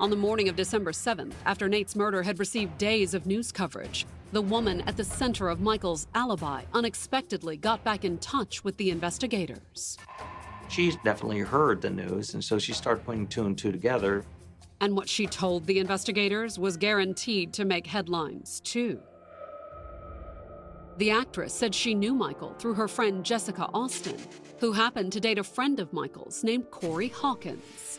On 0.00 0.10
the 0.10 0.16
morning 0.16 0.48
of 0.48 0.54
December 0.54 0.92
7th, 0.92 1.32
after 1.44 1.68
Nate's 1.68 1.96
murder 1.96 2.22
had 2.22 2.38
received 2.38 2.78
days 2.78 3.14
of 3.14 3.26
news 3.26 3.50
coverage, 3.50 4.06
the 4.30 4.40
woman 4.40 4.80
at 4.82 4.96
the 4.96 5.02
center 5.02 5.48
of 5.48 5.60
Michael's 5.60 6.06
alibi 6.14 6.62
unexpectedly 6.72 7.56
got 7.56 7.82
back 7.82 8.04
in 8.04 8.16
touch 8.18 8.62
with 8.62 8.76
the 8.76 8.90
investigators. 8.90 9.98
She 10.68 10.96
definitely 11.02 11.40
heard 11.40 11.82
the 11.82 11.90
news, 11.90 12.34
and 12.34 12.44
so 12.44 12.60
she 12.60 12.72
started 12.72 13.04
putting 13.04 13.26
two 13.26 13.44
and 13.44 13.58
two 13.58 13.72
together. 13.72 14.24
And 14.80 14.94
what 14.94 15.08
she 15.08 15.26
told 15.26 15.66
the 15.66 15.80
investigators 15.80 16.60
was 16.60 16.76
guaranteed 16.76 17.52
to 17.54 17.64
make 17.64 17.88
headlines, 17.88 18.60
too. 18.60 19.00
The 20.98 21.10
actress 21.10 21.52
said 21.52 21.74
she 21.74 21.94
knew 21.94 22.14
Michael 22.14 22.54
through 22.60 22.74
her 22.74 22.86
friend 22.86 23.24
Jessica 23.24 23.68
Austin, 23.74 24.16
who 24.60 24.70
happened 24.70 25.10
to 25.14 25.20
date 25.20 25.38
a 25.38 25.44
friend 25.44 25.80
of 25.80 25.92
Michael's 25.92 26.44
named 26.44 26.70
Corey 26.70 27.08
Hawkins. 27.08 27.98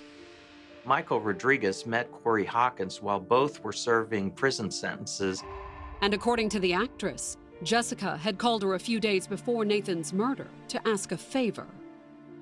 Michael 0.90 1.22
Rodriguez 1.22 1.86
met 1.86 2.12
Corey 2.12 2.44
Hawkins 2.44 3.00
while 3.00 3.20
both 3.20 3.64
were 3.64 3.72
serving 3.72 4.32
prison 4.32 4.72
sentences. 4.72 5.44
And 6.02 6.16
according 6.16 6.50
to 6.50 6.60
the 6.60 6.74
actress, 6.74 7.38
Jessica 7.62 8.18
had 8.18 8.40
called 8.40 8.64
her 8.64 8.74
a 8.74 8.80
few 8.80 9.00
days 9.00 9.28
before 9.28 9.66
Nathan's 9.66 10.14
murder 10.14 10.48
to 10.70 10.88
ask 10.88 11.12
a 11.12 11.18
favor. 11.18 11.68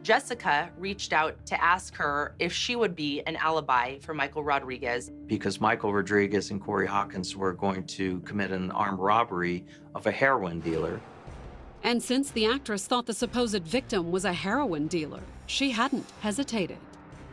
Jessica 0.01 0.69
reached 0.77 1.11
out 1.11 1.35
to 1.47 1.61
ask 1.61 1.93
her 1.95 2.35
if 2.39 2.53
she 2.53 2.77
would 2.77 2.95
be 2.95 3.21
an 3.23 3.35
alibi 3.35 3.99
for 3.99 4.13
Michael 4.13 4.45
Rodriguez. 4.45 5.11
Because 5.25 5.59
Michael 5.59 5.91
Rodriguez 5.91 6.49
and 6.49 6.61
Corey 6.61 6.87
Hawkins 6.87 7.35
were 7.35 7.51
going 7.51 7.85
to 7.87 8.21
commit 8.21 8.51
an 8.51 8.71
armed 8.71 8.99
robbery 8.99 9.65
of 9.93 10.07
a 10.07 10.11
heroin 10.11 10.61
dealer. 10.61 11.01
And 11.83 12.01
since 12.01 12.31
the 12.31 12.45
actress 12.45 12.87
thought 12.87 13.07
the 13.07 13.13
supposed 13.13 13.63
victim 13.63 14.09
was 14.09 14.23
a 14.23 14.31
heroin 14.31 14.87
dealer, 14.87 15.23
she 15.47 15.71
hadn't 15.71 16.05
hesitated. 16.21 16.77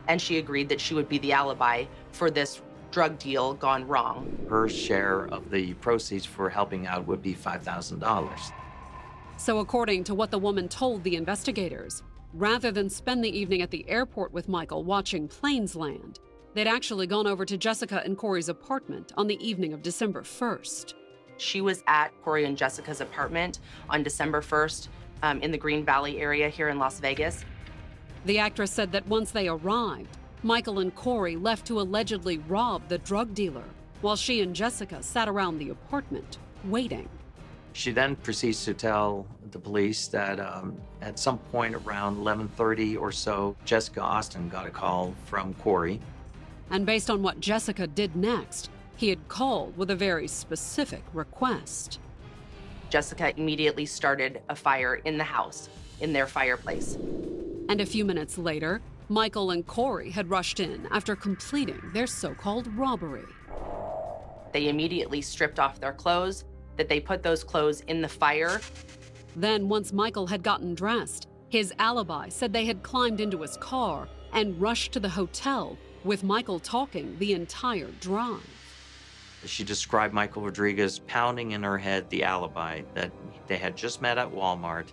And 0.07 0.21
she 0.21 0.37
agreed 0.37 0.69
that 0.69 0.79
she 0.79 0.93
would 0.93 1.09
be 1.09 1.17
the 1.17 1.33
alibi 1.33 1.85
for 2.11 2.29
this 2.29 2.61
drug 2.91 3.19
deal 3.19 3.53
gone 3.55 3.85
wrong. 3.87 4.37
Her 4.49 4.69
share 4.69 5.25
of 5.25 5.49
the 5.51 5.73
proceeds 5.75 6.25
for 6.25 6.49
helping 6.49 6.87
out 6.87 7.05
would 7.07 7.21
be 7.21 7.33
$5,000. 7.33 8.51
So, 9.37 9.59
according 9.59 10.05
to 10.05 10.15
what 10.15 10.31
the 10.31 10.39
woman 10.39 10.69
told 10.69 11.03
the 11.03 11.17
investigators, 11.17 12.03
rather 12.33 12.71
than 12.71 12.89
spend 12.89 13.23
the 13.23 13.37
evening 13.37 13.61
at 13.61 13.71
the 13.71 13.87
airport 13.89 14.31
with 14.31 14.47
Michael 14.47 14.83
watching 14.83 15.27
planes 15.27 15.75
land, 15.75 16.19
they'd 16.53 16.67
actually 16.67 17.05
gone 17.05 17.27
over 17.27 17.43
to 17.45 17.57
Jessica 17.57 18.01
and 18.05 18.17
Corey's 18.17 18.47
apartment 18.47 19.11
on 19.17 19.27
the 19.27 19.45
evening 19.45 19.73
of 19.73 19.81
December 19.81 20.21
1st. 20.21 20.93
She 21.37 21.59
was 21.59 21.83
at 21.87 22.09
Corey 22.23 22.45
and 22.45 22.57
Jessica's 22.57 23.01
apartment 23.01 23.59
on 23.89 24.03
December 24.03 24.41
1st 24.41 24.87
um, 25.21 25.41
in 25.41 25.51
the 25.51 25.57
Green 25.57 25.83
Valley 25.83 26.19
area 26.19 26.47
here 26.47 26.69
in 26.69 26.79
Las 26.79 26.99
Vegas. 26.99 27.43
The 28.25 28.39
actress 28.39 28.71
said 28.71 28.91
that 28.93 29.07
once 29.07 29.29
they 29.29 29.47
arrived, 29.47 30.17
Michael 30.41 30.79
and 30.79 30.93
Corey 30.93 31.35
left 31.35 31.67
to 31.67 31.79
allegedly 31.79 32.39
rob 32.39 32.87
the 32.87 32.97
drug 32.97 33.35
dealer, 33.35 33.65
while 34.01 34.15
she 34.15 34.41
and 34.41 34.55
Jessica 34.55 35.03
sat 35.03 35.29
around 35.29 35.59
the 35.59 35.69
apartment 35.69 36.39
waiting. 36.65 37.07
She 37.73 37.91
then 37.91 38.15
proceeds 38.15 38.65
to 38.65 38.73
tell 38.73 39.27
the 39.51 39.59
police 39.59 40.07
that 40.07 40.39
um, 40.39 40.75
at 41.01 41.19
some 41.19 41.37
point 41.37 41.75
around 41.75 42.17
11:30 42.17 42.99
or 42.99 43.11
so, 43.11 43.55
Jessica 43.63 44.01
Austin 44.01 44.49
got 44.49 44.65
a 44.65 44.71
call 44.71 45.13
from 45.25 45.53
Corey. 45.55 45.99
And 46.71 46.83
based 46.85 47.11
on 47.11 47.21
what 47.21 47.39
Jessica 47.39 47.85
did 47.85 48.15
next, 48.15 48.71
he 48.97 49.09
had 49.09 49.27
called 49.27 49.77
with 49.77 49.91
a 49.91 49.95
very 49.95 50.27
specific 50.27 51.03
request. 51.13 51.99
Jessica 52.89 53.33
immediately 53.37 53.85
started 53.85 54.41
a 54.49 54.55
fire 54.55 54.95
in 54.95 55.17
the 55.17 55.23
house, 55.23 55.69
in 56.01 56.11
their 56.13 56.27
fireplace. 56.27 56.97
And 57.67 57.81
a 57.81 57.85
few 57.85 58.05
minutes 58.05 58.37
later, 58.37 58.81
Michael 59.09 59.51
and 59.51 59.65
Corey 59.65 60.11
had 60.11 60.29
rushed 60.29 60.59
in 60.59 60.87
after 60.91 61.15
completing 61.15 61.81
their 61.93 62.07
so 62.07 62.33
called 62.33 62.67
robbery. 62.75 63.25
They 64.53 64.67
immediately 64.69 65.21
stripped 65.21 65.59
off 65.59 65.79
their 65.79 65.93
clothes, 65.93 66.45
that 66.77 66.89
they 66.89 66.99
put 66.99 67.23
those 67.23 67.43
clothes 67.43 67.81
in 67.81 68.01
the 68.01 68.07
fire. 68.07 68.61
Then, 69.35 69.67
once 69.67 69.93
Michael 69.93 70.27
had 70.27 70.43
gotten 70.43 70.75
dressed, 70.75 71.27
his 71.49 71.73
alibi 71.79 72.29
said 72.29 72.51
they 72.53 72.65
had 72.65 72.83
climbed 72.83 73.21
into 73.21 73.41
his 73.41 73.57
car 73.57 74.07
and 74.33 74.59
rushed 74.59 74.91
to 74.93 74.99
the 74.99 75.09
hotel 75.09 75.77
with 76.03 76.23
Michael 76.23 76.59
talking 76.59 77.15
the 77.17 77.33
entire 77.33 77.89
drive. 77.99 78.41
She 79.45 79.63
described 79.63 80.13
Michael 80.13 80.43
Rodriguez 80.43 80.99
pounding 80.99 81.51
in 81.51 81.63
her 81.63 81.77
head 81.77 82.09
the 82.09 82.23
alibi 82.23 82.81
that 82.93 83.11
they 83.47 83.57
had 83.57 83.75
just 83.75 84.01
met 84.01 84.17
at 84.17 84.31
Walmart, 84.31 84.87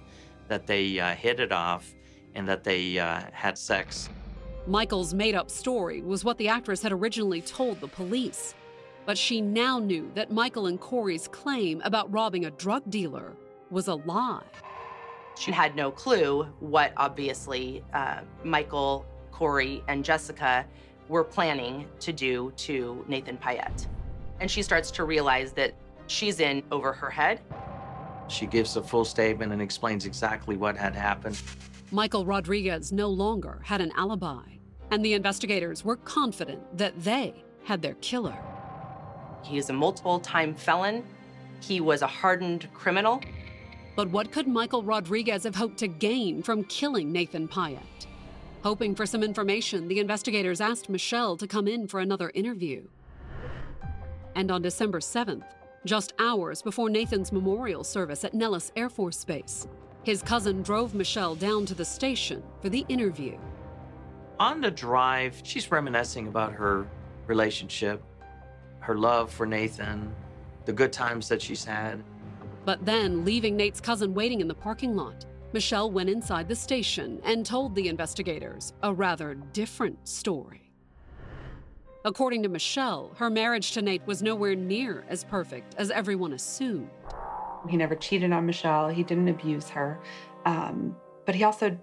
that 0.49 0.67
they 0.67 0.99
uh, 1.01 1.15
hit 1.15 1.41
it 1.41 1.53
off, 1.53 1.95
and 2.35 2.49
that 2.49 2.65
they 2.65 2.99
uh, 2.99 3.23
had 3.33 3.59
sex. 3.59 4.09
Michael's 4.67 5.13
made 5.13 5.35
up 5.35 5.51
story 5.51 6.03
was 6.03 6.25
what 6.25 6.39
the 6.39 6.49
actress 6.49 6.83
had 6.83 6.93
originally 6.93 7.41
told 7.41 7.81
the 7.81 7.89
police. 7.89 8.55
But 9.05 9.19
she 9.19 9.41
now 9.41 9.81
knew 9.81 10.11
that 10.15 10.31
Michael 10.31 10.67
and 10.67 10.79
Corey's 10.79 11.27
claim 11.27 11.81
about 11.85 12.13
robbing 12.13 12.45
a 12.45 12.51
drug 12.53 12.89
dealer 12.89 13.33
was 13.71 13.89
a 13.89 13.97
lie. 13.97 14.45
She 15.37 15.51
had 15.51 15.75
no 15.75 15.91
clue 15.91 16.45
what, 16.61 16.93
obviously, 16.97 17.83
uh, 17.93 18.21
Michael, 18.45 19.05
Corey, 19.33 19.83
and 19.89 20.05
Jessica 20.05 20.65
were 21.09 21.25
planning 21.25 21.89
to 22.01 22.13
do 22.13 22.53
to 22.59 23.05
Nathan 23.09 23.39
Paet. 23.39 23.89
And 24.41 24.51
she 24.51 24.63
starts 24.63 24.91
to 24.93 25.05
realize 25.05 25.53
that 25.53 25.75
she's 26.07 26.39
in 26.39 26.63
over 26.71 26.93
her 26.93 27.11
head. 27.11 27.41
She 28.29 28.47
gives 28.47 28.77
a 28.77 28.83
full 28.83 29.05
statement 29.05 29.53
and 29.53 29.61
explains 29.61 30.07
exactly 30.07 30.57
what 30.57 30.77
had 30.77 30.95
happened. 30.95 31.41
Michael 31.95 32.25
Rodriguez 32.25 32.91
no 32.91 33.09
longer 33.09 33.61
had 33.65 33.83
an 33.83 33.93
alibi, 33.95 34.45
and 34.91 35.05
the 35.05 35.13
investigators 35.13 35.85
were 35.85 35.97
confident 35.97 36.79
that 36.79 36.99
they 36.99 37.45
had 37.65 37.83
their 37.83 37.97
killer. 37.97 38.35
He 39.43 39.59
is 39.59 39.69
a 39.69 39.75
multiple 39.75 40.19
time 40.19 40.55
felon. 40.55 41.05
He 41.61 41.83
was 41.83 42.01
a 42.01 42.07
hardened 42.07 42.67
criminal. 42.73 43.21
But 43.95 44.09
what 44.09 44.33
could 44.33 44.49
Michael 44.49 44.83
Rodriguez 44.83 45.45
have 45.45 45.55
hoped 45.55 45.77
to 45.81 45.87
gain 45.87 46.43
from 46.43 46.65
killing 46.65 47.13
Nathan 47.13 47.47
Paet? 47.47 48.07
Hoping 48.63 48.95
for 48.95 49.05
some 49.05 49.23
information, 49.23 49.87
the 49.89 50.01
investigators 50.01 50.63
asked 50.63 50.89
Michelle 50.89 51.37
to 51.37 51.47
come 51.47 51.69
in 51.69 51.87
for 51.87 52.01
another 52.01 52.33
interview. 52.35 52.87
And 54.35 54.51
on 54.51 54.63
December 54.63 55.01
7th, 55.01 55.45
just 55.85 56.15
hours 56.19 56.63
before 56.63 56.89
Nathan's 56.89 57.33
memorial 57.33 57.85
service 57.85 58.25
at 58.25 58.33
Nellis 58.33 58.73
Air 58.77 58.89
Force 58.89 59.27
Base, 59.27 59.67
his 60.05 60.23
cousin 60.23 60.63
drove 60.63 60.95
Michelle 60.95 61.35
down 61.35 61.67
to 61.67 61.75
the 61.75 61.85
station 61.85 62.43
for 62.61 62.69
the 62.69 62.85
interview. 62.89 63.37
On 64.41 64.61
the 64.61 64.71
drive, 64.71 65.41
she's 65.45 65.71
reminiscing 65.71 66.27
about 66.27 66.53
her 66.53 66.87
relationship, 67.27 68.03
her 68.81 68.97
love 68.97 69.33
for 69.33 69.47
Nathan, 69.47 70.13
the 70.65 70.73
good 70.73 70.93
times 70.93 71.29
that 71.29 71.41
she's 71.41 71.65
had. 71.65 72.03
But 72.65 72.85
then, 72.85 73.25
leaving 73.25 73.57
Nate's 73.57 73.81
cousin 73.81 74.15
waiting 74.15 74.41
in 74.41 74.49
the 74.49 74.55
parking 74.55 74.97
lot, 74.97 75.25
Michelle 75.53 75.91
went 75.91 76.09
inside 76.09 76.49
the 76.49 76.57
station 76.57 77.21
and 77.25 77.45
told 77.45 77.75
the 77.75 77.89
investigators 77.89 78.73
a 78.83 78.93
rather 78.93 79.35
different 79.35 80.09
story. 80.09 80.73
According 82.05 82.43
to 82.43 82.49
Michelle, 82.49 83.13
her 83.17 83.31
marriage 83.31 83.73
to 83.73 83.83
Nate 83.83 84.05
was 84.07 84.23
nowhere 84.23 84.57
near 84.57 85.05
as 85.09 85.23
perfect 85.23 85.77
as 85.77 85.91
everyone 85.93 86.33
assumed. 86.33 86.91
He 87.69 87.77
never 87.77 87.95
cheated 87.95 88.33
on 88.33 88.47
Michelle, 88.47 88.89
he 88.89 89.03
didn't 89.03 89.29
abuse 89.29 89.69
her, 89.69 90.01
um, 90.45 90.97
but 91.27 91.35
he 91.35 91.45
also 91.45 91.79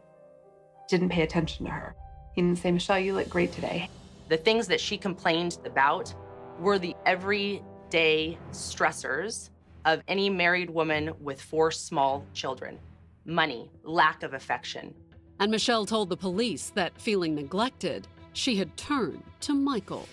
didn't 0.89 1.10
pay 1.10 1.22
attention 1.22 1.65
to 1.65 1.72
her. 1.72 1.96
He 2.36 2.42
didn't 2.42 2.58
say, 2.58 2.72
Michelle, 2.72 3.00
you 3.00 3.13
look 3.13 3.30
great 3.30 3.52
today. 3.52 3.89
The 4.28 4.38
things 4.38 4.68
that 4.68 4.80
she 4.80 4.98
complained 4.98 5.58
about 5.65 6.13
were 6.60 6.78
the 6.78 6.96
everyday 7.06 8.38
stressors 8.52 9.50
of 9.86 10.02
any 10.08 10.30
married 10.30 10.70
woman 10.70 11.12
with 11.20 11.42
four 11.42 11.72
small 11.72 12.26
children 12.34 12.80
money, 13.26 13.70
lack 13.84 14.24
of 14.24 14.34
affection. 14.34 14.94
And 15.39 15.52
Michelle 15.52 15.86
told 15.86 16.10
the 16.10 16.18
police 16.18 16.72
that 16.76 17.00
feeling 17.00 17.36
neglected, 17.36 18.08
she 18.34 18.56
had 18.56 18.76
turned 18.76 19.24
to 19.42 19.54
Michael. 19.54 20.08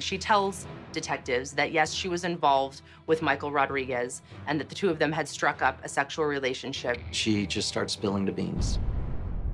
She 0.00 0.18
tells 0.18 0.66
detectives 0.92 1.52
that 1.52 1.72
yes, 1.72 1.92
she 1.92 2.08
was 2.08 2.24
involved 2.24 2.82
with 3.06 3.22
Michael 3.22 3.52
Rodriguez 3.52 4.22
and 4.46 4.58
that 4.60 4.68
the 4.68 4.74
two 4.74 4.90
of 4.90 4.98
them 4.98 5.12
had 5.12 5.28
struck 5.28 5.62
up 5.62 5.84
a 5.84 5.88
sexual 5.88 6.24
relationship. 6.24 6.98
She 7.10 7.46
just 7.46 7.68
starts 7.68 7.92
spilling 7.92 8.24
the 8.24 8.32
beans. 8.32 8.78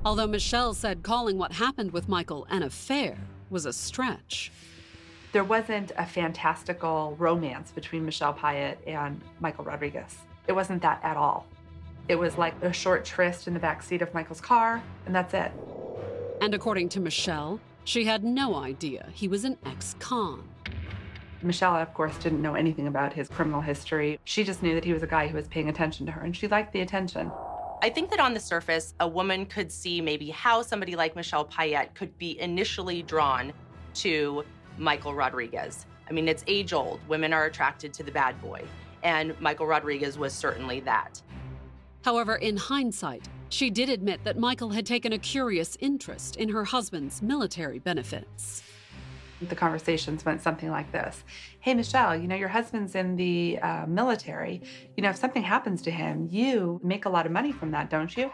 Although 0.05 0.27
Michelle 0.27 0.75
said 0.75 1.03
calling 1.03 1.39
what 1.39 1.53
happened 1.53 1.93
with 1.93 2.09
Michael 2.09 2.47
an 2.51 2.63
affair 2.63 3.17
was 3.51 3.67
a 3.67 3.73
stretch. 3.73 4.53
There 5.33 5.45
wasn't 5.45 5.93
a 5.99 6.07
fantastical 6.07 7.17
romance 7.19 7.73
between 7.73 8.05
Michelle 8.05 8.35
Paet 8.35 8.77
and 8.87 9.21
Michael 9.41 9.65
Rodriguez. 9.65 10.17
It 10.47 10.53
wasn't 10.53 10.83
that 10.83 11.01
at 11.03 11.17
all. 11.17 11.47
It 12.07 12.17
was 12.17 12.37
like 12.37 12.55
a 12.63 12.73
short 12.73 13.05
tryst 13.05 13.49
in 13.49 13.55
the 13.55 13.61
back 13.61 13.83
seat 13.83 14.03
of 14.03 14.13
Michael's 14.13 14.41
car, 14.41 14.83
and 15.07 15.15
that's 15.15 15.33
it. 15.33 15.51
And 16.41 16.55
according 16.55 16.91
to 16.91 17.01
Michelle, 17.01 17.59
she 17.85 18.05
had 18.05 18.25
no 18.25 18.57
idea 18.57 19.09
he 19.13 19.29
was 19.29 19.45
an 19.45 19.57
ex 19.65 19.95
con. 19.99 20.43
Michelle, 21.43 21.77
of 21.77 21.93
course, 21.93 22.17
didn't 22.17 22.41
know 22.41 22.55
anything 22.55 22.87
about 22.87 23.13
his 23.13 23.29
criminal 23.29 23.61
history. 23.61 24.19
She 24.25 24.45
just 24.45 24.63
knew 24.63 24.75
that 24.75 24.85
he 24.85 24.95
was 24.95 25.03
a 25.03 25.07
guy 25.07 25.29
who 25.29 25.37
was 25.37 25.47
paying 25.47 25.69
attention 25.69 26.07
to 26.07 26.13
her, 26.13 26.23
and 26.23 26.35
she 26.35 26.49
liked 26.49 26.73
the 26.73 26.81
attention. 26.81 27.31
I 27.83 27.91
think 27.91 28.09
that 28.11 28.19
on 28.19 28.33
the 28.33 28.41
surface, 28.41 28.95
a 29.01 29.07
woman 29.07 29.45
could 29.45 29.71
see 29.71 30.01
maybe 30.01 30.31
how 30.31 30.63
somebody 30.63 30.97
like 30.97 31.15
Michelle 31.15 31.45
Paet 31.45 31.95
could 31.95 32.17
be 32.17 32.41
initially 32.41 33.03
drawn 33.03 33.53
to 33.97 34.43
Michael 34.79 35.15
Rodriguez. 35.15 35.85
I 36.09 36.13
mean, 36.13 36.29
it's 36.29 36.45
age 36.47 36.73
old. 36.73 37.01
Women 37.09 37.35
are 37.35 37.45
attracted 37.45 37.93
to 37.95 38.03
the 38.03 38.11
bad 38.11 38.41
boy, 38.41 38.63
and 39.03 39.39
Michael 39.39 39.67
Rodriguez 39.67 40.17
was 40.17 40.33
certainly 40.33 40.81
that. 40.81 41.21
However, 42.03 42.37
in 42.37 42.57
hindsight, 42.57 43.29
she 43.49 43.71
did 43.71 43.89
admit 43.89 44.25
that 44.25 44.39
Michael 44.39 44.71
had 44.71 44.87
taken 44.87 45.13
a 45.13 45.19
curious 45.19 45.77
interest 45.81 46.37
in 46.37 46.49
her 46.49 46.65
husband's 46.65 47.23
military 47.23 47.79
benefits. 47.79 48.63
The 49.41 49.55
conversations 49.55 50.25
went 50.25 50.41
something 50.43 50.71
like 50.71 50.91
this 50.93 51.25
Hey, 51.61 51.75
Michelle, 51.75 52.17
you 52.17 52.29
know, 52.29 52.37
your 52.37 52.49
husband's 52.49 52.95
in 52.95 53.17
the 53.17 53.59
uh, 53.61 53.87
military. 53.87 54.63
You 54.97 55.03
know, 55.03 55.11
if 55.11 55.17
something 55.17 55.43
happens 55.43 55.83
to 55.83 55.91
him, 55.91 56.29
you 56.31 56.81
make 56.83 57.05
a 57.05 57.09
lot 57.09 57.27
of 57.27 57.33
money 57.33 57.53
from 57.53 57.71
that, 57.73 57.91
don't 57.91 58.17
you? 58.17 58.31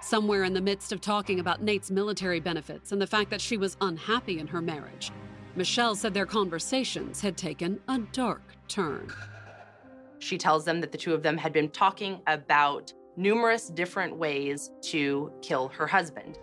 Somewhere 0.00 0.44
in 0.44 0.52
the 0.52 0.60
midst 0.60 0.92
of 0.92 1.00
talking 1.00 1.40
about 1.40 1.62
Nate's 1.62 1.90
military 1.90 2.40
benefits 2.40 2.92
and 2.92 3.00
the 3.00 3.06
fact 3.06 3.30
that 3.30 3.40
she 3.40 3.56
was 3.56 3.76
unhappy 3.80 4.38
in 4.38 4.46
her 4.46 4.60
marriage, 4.60 5.10
Michelle 5.56 5.94
said 5.94 6.12
their 6.12 6.26
conversations 6.26 7.20
had 7.20 7.36
taken 7.36 7.80
a 7.88 7.98
dark 8.12 8.42
turn. 8.68 9.10
She 10.18 10.36
tells 10.36 10.64
them 10.64 10.80
that 10.80 10.92
the 10.92 10.98
two 10.98 11.14
of 11.14 11.22
them 11.22 11.36
had 11.36 11.52
been 11.52 11.70
talking 11.70 12.20
about 12.26 12.92
numerous 13.16 13.68
different 13.68 14.16
ways 14.16 14.70
to 14.82 15.32
kill 15.42 15.68
her 15.68 15.86
husband. 15.86 16.38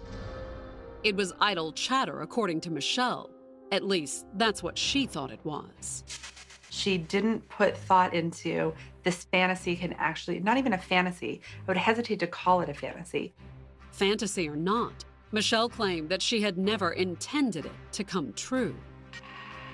It 1.04 1.16
was 1.16 1.34
idle 1.42 1.72
chatter, 1.74 2.22
according 2.22 2.62
to 2.62 2.72
Michelle. 2.72 3.30
At 3.72 3.84
least, 3.84 4.26
that's 4.36 4.62
what 4.62 4.78
she 4.78 5.06
thought 5.06 5.32
it 5.32 5.40
was. 5.44 6.04
She 6.70 6.98
didn't 6.98 7.48
put 7.50 7.76
thought 7.76 8.14
into 8.14 8.74
this 9.04 9.26
fantasy 9.26 9.76
can 9.76 9.94
actually, 9.94 10.40
not 10.40 10.58
even 10.58 10.74
a 10.74 10.78
fantasy, 10.78 11.42
I 11.60 11.64
would 11.68 11.78
hesitate 11.78 12.20
to 12.20 12.28
call 12.28 12.62
it 12.62 12.70
a 12.70 12.74
fantasy. 12.74 13.34
Fantasy 13.92 14.48
or 14.48 14.56
not, 14.56 15.04
Michelle 15.32 15.70
claimed 15.70 16.10
that 16.10 16.22
she 16.22 16.42
had 16.42 16.58
never 16.58 16.92
intended 16.92 17.66
it 17.66 17.72
to 17.94 18.04
come 18.04 18.34
true. 18.34 18.76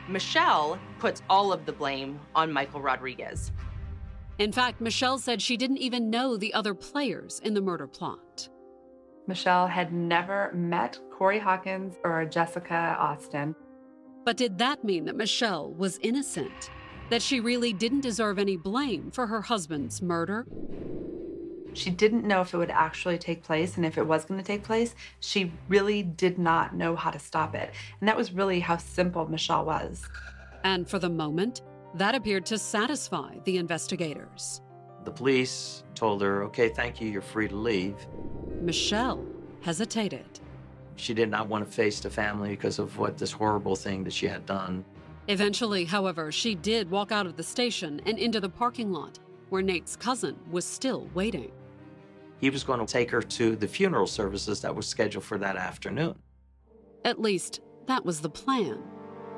Michelle 0.07 0.79
puts 0.99 1.21
all 1.29 1.51
of 1.51 1.65
the 1.65 1.73
blame 1.73 2.19
on 2.33 2.51
Michael 2.51 2.81
Rodriguez. 2.81 3.51
In 4.39 4.51
fact, 4.51 4.81
Michelle 4.81 5.17
said 5.17 5.41
she 5.41 5.57
didn't 5.57 5.77
even 5.77 6.11
know 6.11 6.37
the 6.37 6.53
other 6.53 6.75
players 6.75 7.41
in 7.43 7.55
the 7.55 7.61
murder 7.61 7.87
plot. 7.87 8.49
Michelle 9.25 9.67
had 9.67 9.91
never 9.91 10.51
met 10.53 10.99
Corey 11.11 11.39
Hawkins 11.39 11.95
or 12.03 12.23
Jessica 12.25 12.95
Austin. 12.99 13.55
But 14.25 14.37
did 14.37 14.57
that 14.59 14.83
mean 14.83 15.05
that 15.05 15.15
Michelle 15.15 15.73
was 15.73 15.99
innocent? 16.03 16.69
That 17.09 17.21
she 17.21 17.39
really 17.39 17.73
didn't 17.73 18.01
deserve 18.01 18.37
any 18.37 18.57
blame 18.57 19.09
for 19.11 19.25
her 19.27 19.41
husband's 19.41 20.01
murder? 20.01 20.45
She 21.73 21.89
didn't 21.89 22.25
know 22.25 22.41
if 22.41 22.53
it 22.53 22.57
would 22.57 22.71
actually 22.71 23.17
take 23.17 23.43
place, 23.43 23.77
and 23.77 23.85
if 23.85 23.97
it 23.97 24.05
was 24.05 24.25
going 24.25 24.39
to 24.39 24.45
take 24.45 24.63
place, 24.63 24.95
she 25.19 25.51
really 25.67 26.03
did 26.03 26.37
not 26.37 26.75
know 26.75 26.95
how 26.95 27.11
to 27.11 27.19
stop 27.19 27.55
it. 27.55 27.71
And 27.99 28.07
that 28.07 28.17
was 28.17 28.33
really 28.33 28.59
how 28.59 28.77
simple 28.77 29.27
Michelle 29.27 29.65
was. 29.65 30.07
And 30.63 30.89
for 30.89 30.99
the 30.99 31.09
moment, 31.09 31.61
that 31.97 32.15
appeared 32.15 32.45
to 32.47 32.57
satisfy 32.57 33.35
the 33.43 33.57
investigators. 33.57 34.61
The 35.03 35.11
police 35.11 35.83
told 35.95 36.21
her, 36.21 36.43
okay, 36.43 36.69
thank 36.69 37.01
you, 37.01 37.09
you're 37.09 37.21
free 37.21 37.47
to 37.47 37.55
leave. 37.55 37.95
Michelle 38.61 39.25
hesitated. 39.61 40.39
She 40.95 41.13
did 41.13 41.29
not 41.29 41.47
want 41.47 41.65
to 41.65 41.71
face 41.71 41.99
the 41.99 42.09
family 42.09 42.49
because 42.49 42.79
of 42.79 42.97
what 42.97 43.17
this 43.17 43.31
horrible 43.31 43.75
thing 43.75 44.03
that 44.03 44.13
she 44.13 44.27
had 44.27 44.45
done. 44.45 44.83
Eventually, 45.27 45.85
however, 45.85 46.31
she 46.31 46.55
did 46.55 46.89
walk 46.89 47.11
out 47.11 47.25
of 47.25 47.35
the 47.35 47.43
station 47.43 48.01
and 48.05 48.17
into 48.17 48.39
the 48.39 48.49
parking 48.49 48.91
lot 48.91 49.19
where 49.49 49.61
Nate's 49.61 49.95
cousin 49.95 50.37
was 50.51 50.65
still 50.65 51.09
waiting. 51.13 51.51
He 52.39 52.49
was 52.49 52.63
going 52.63 52.79
to 52.79 52.85
take 52.85 53.09
her 53.11 53.21
to 53.21 53.55
the 53.55 53.67
funeral 53.67 54.07
services 54.07 54.61
that 54.61 54.75
was 54.75 54.87
scheduled 54.87 55.23
for 55.23 55.37
that 55.37 55.55
afternoon. 55.55 56.15
At 57.03 57.21
least, 57.21 57.61
that 57.87 58.05
was 58.05 58.19
the 58.19 58.29
plan. 58.29 58.83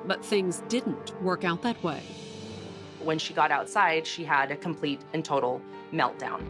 But 0.05 0.23
things 0.23 0.63
didn't 0.67 1.21
work 1.21 1.43
out 1.43 1.61
that 1.61 1.81
way. 1.83 2.01
When 3.03 3.17
she 3.17 3.33
got 3.33 3.51
outside, 3.51 4.05
she 4.05 4.23
had 4.23 4.51
a 4.51 4.55
complete 4.55 5.01
and 5.13 5.23
total 5.23 5.61
meltdown. 5.93 6.43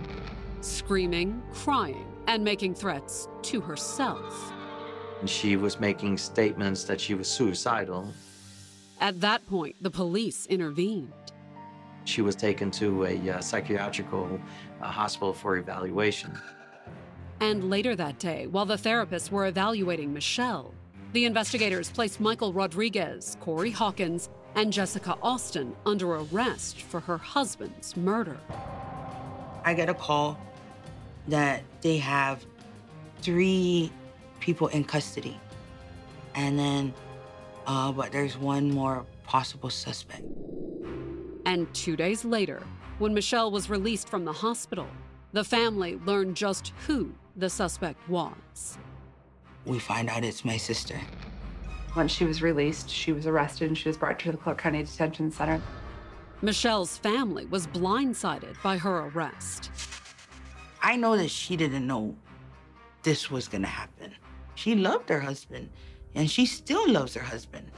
Screaming, 0.62 1.42
crying, 1.54 2.06
and 2.28 2.44
making 2.44 2.76
threats 2.76 3.28
to 3.44 3.62
herself. 3.62 4.52
And 5.20 5.30
she 5.30 5.58
was 5.58 5.80
making 5.80 6.18
statements 6.18 6.84
that 6.86 7.00
she 7.00 7.14
was 7.14 7.28
suicidal. 7.28 8.14
At 9.00 9.22
that 9.22 9.46
point, 9.48 9.76
the 9.82 9.92
police 9.92 10.46
intervened. 10.48 11.14
She 12.06 12.22
was 12.22 12.36
taken 12.36 12.72
to 12.72 13.06
a 13.06 13.30
uh, 13.30 13.42
psychiatrical 13.42 14.40
uh, 14.82 14.88
hospital 14.88 15.34
for 15.34 15.58
evaluation. 15.58 16.38
And 17.40 17.70
later 17.70 17.96
that 17.96 18.20
day, 18.20 18.48
while 18.48 18.66
the 18.66 18.76
therapists 18.76 19.32
were 19.32 19.48
evaluating 19.48 20.14
Michelle, 20.14 20.74
the 21.14 21.26
investigators 21.26 21.90
placed 21.90 22.20
Michael 22.20 22.52
Rodriguez, 22.52 23.38
Corey 23.40 23.72
Hawkins, 23.72 24.30
and 24.56 24.74
Jessica 24.74 25.18
Austin 25.22 25.76
under 25.86 26.16
arrest 26.16 26.82
for 26.82 27.00
her 27.02 27.18
husband's 27.18 27.96
murder. 27.96 28.38
I 29.64 29.74
get 29.74 29.90
a 29.90 29.94
call 29.94 30.38
that 31.28 31.64
they 31.82 31.98
have 31.98 32.46
three 33.22 33.92
people 34.40 34.68
in 34.68 34.84
custody. 34.84 35.40
And 36.36 36.58
then, 36.58 36.94
uh, 37.68 37.92
but 37.92 38.12
there's 38.12 38.38
one 38.38 38.72
more 38.72 39.06
possible 39.24 39.70
suspect. 39.70 40.24
And 41.46 41.72
two 41.74 41.96
days 41.96 42.26
later, 42.26 42.64
when 43.00 43.14
Michelle 43.14 43.52
was 43.52 43.70
released 43.70 44.10
from 44.10 44.26
the 44.26 44.34
hospital, 44.34 44.88
the 45.34 45.44
family 45.44 46.00
learned 46.06 46.36
just 46.36 46.74
who 46.88 47.14
the 47.36 47.50
suspect 47.50 48.08
was. 48.10 48.78
We 49.66 49.80
find 49.80 50.10
out 50.10 50.24
it's 50.24 50.44
my 50.44 50.58
sister. 50.58 51.00
Once 52.00 52.14
she 52.14 52.24
was 52.24 52.42
released, 52.42 52.90
she 52.90 53.12
was 53.12 53.28
arrested 53.28 53.68
and 53.68 53.78
she 53.78 53.90
was 53.90 53.98
brought 53.98 54.18
to 54.18 54.32
the 54.32 54.38
Clark 54.38 54.60
County 54.60 54.82
Detention 54.82 55.30
Center. 55.30 55.62
Michelle's 56.42 56.98
family 56.98 57.46
was 57.48 57.68
blindsided 57.68 58.56
by 58.64 58.78
her 58.78 59.08
arrest. 59.08 59.70
I 60.82 60.96
know 60.96 61.18
that 61.18 61.30
she 61.30 61.58
didn't 61.58 61.86
know 61.86 62.16
this 63.04 63.30
was 63.30 63.50
going 63.50 63.64
to 63.64 63.68
happen. 63.68 64.16
She 64.56 64.76
loved 64.76 65.10
her 65.10 65.20
husband, 65.20 65.72
and 66.16 66.32
she 66.32 66.46
still 66.46 66.90
loves 66.90 67.16
her 67.16 67.22
husband. 67.22 67.70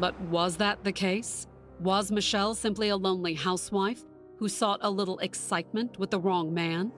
But 0.00 0.20
was 0.22 0.56
that 0.56 0.82
the 0.82 0.90
case? 0.90 1.46
Was 1.78 2.10
Michelle 2.10 2.56
simply 2.56 2.88
a 2.88 2.96
lonely 2.96 3.34
housewife 3.34 4.02
who 4.38 4.48
sought 4.48 4.80
a 4.82 4.90
little 4.90 5.20
excitement 5.20 6.00
with 6.00 6.10
the 6.10 6.18
wrong 6.18 6.52
man? 6.52 6.90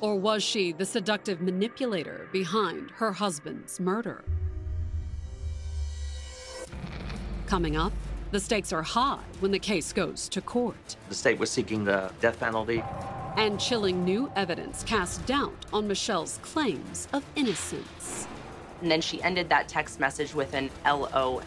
Or 0.00 0.16
was 0.16 0.42
she 0.42 0.72
the 0.72 0.86
seductive 0.86 1.42
manipulator 1.42 2.30
behind 2.32 2.90
her 2.92 3.12
husband's 3.12 3.78
murder? 3.78 4.24
Coming 7.50 7.76
up, 7.76 7.92
the 8.30 8.38
stakes 8.38 8.72
are 8.72 8.80
high 8.80 9.18
when 9.40 9.50
the 9.50 9.58
case 9.58 9.92
goes 9.92 10.28
to 10.28 10.40
court. 10.40 10.94
The 11.08 11.16
state 11.16 11.36
was 11.36 11.50
seeking 11.50 11.84
the 11.84 12.12
death 12.20 12.38
penalty. 12.38 12.80
And 13.36 13.58
chilling 13.58 14.04
new 14.04 14.30
evidence 14.36 14.84
casts 14.84 15.18
doubt 15.26 15.66
on 15.72 15.88
Michelle's 15.88 16.38
claims 16.42 17.08
of 17.12 17.24
innocence. 17.34 18.28
And 18.80 18.88
then 18.88 19.00
she 19.00 19.20
ended 19.24 19.48
that 19.48 19.66
text 19.66 19.98
message 19.98 20.32
with 20.32 20.54
an 20.54 20.70
LOL. 20.86 21.42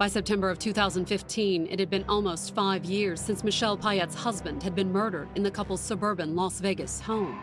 By 0.00 0.08
September 0.08 0.48
of 0.48 0.58
2015, 0.58 1.66
it 1.66 1.78
had 1.78 1.90
been 1.90 2.06
almost 2.08 2.54
five 2.54 2.86
years 2.86 3.20
since 3.20 3.44
Michelle 3.44 3.76
Paet's 3.76 4.14
husband 4.14 4.62
had 4.62 4.74
been 4.74 4.90
murdered 4.90 5.28
in 5.34 5.42
the 5.42 5.50
couple's 5.50 5.82
suburban 5.82 6.34
Las 6.34 6.58
Vegas 6.58 7.02
home. 7.02 7.38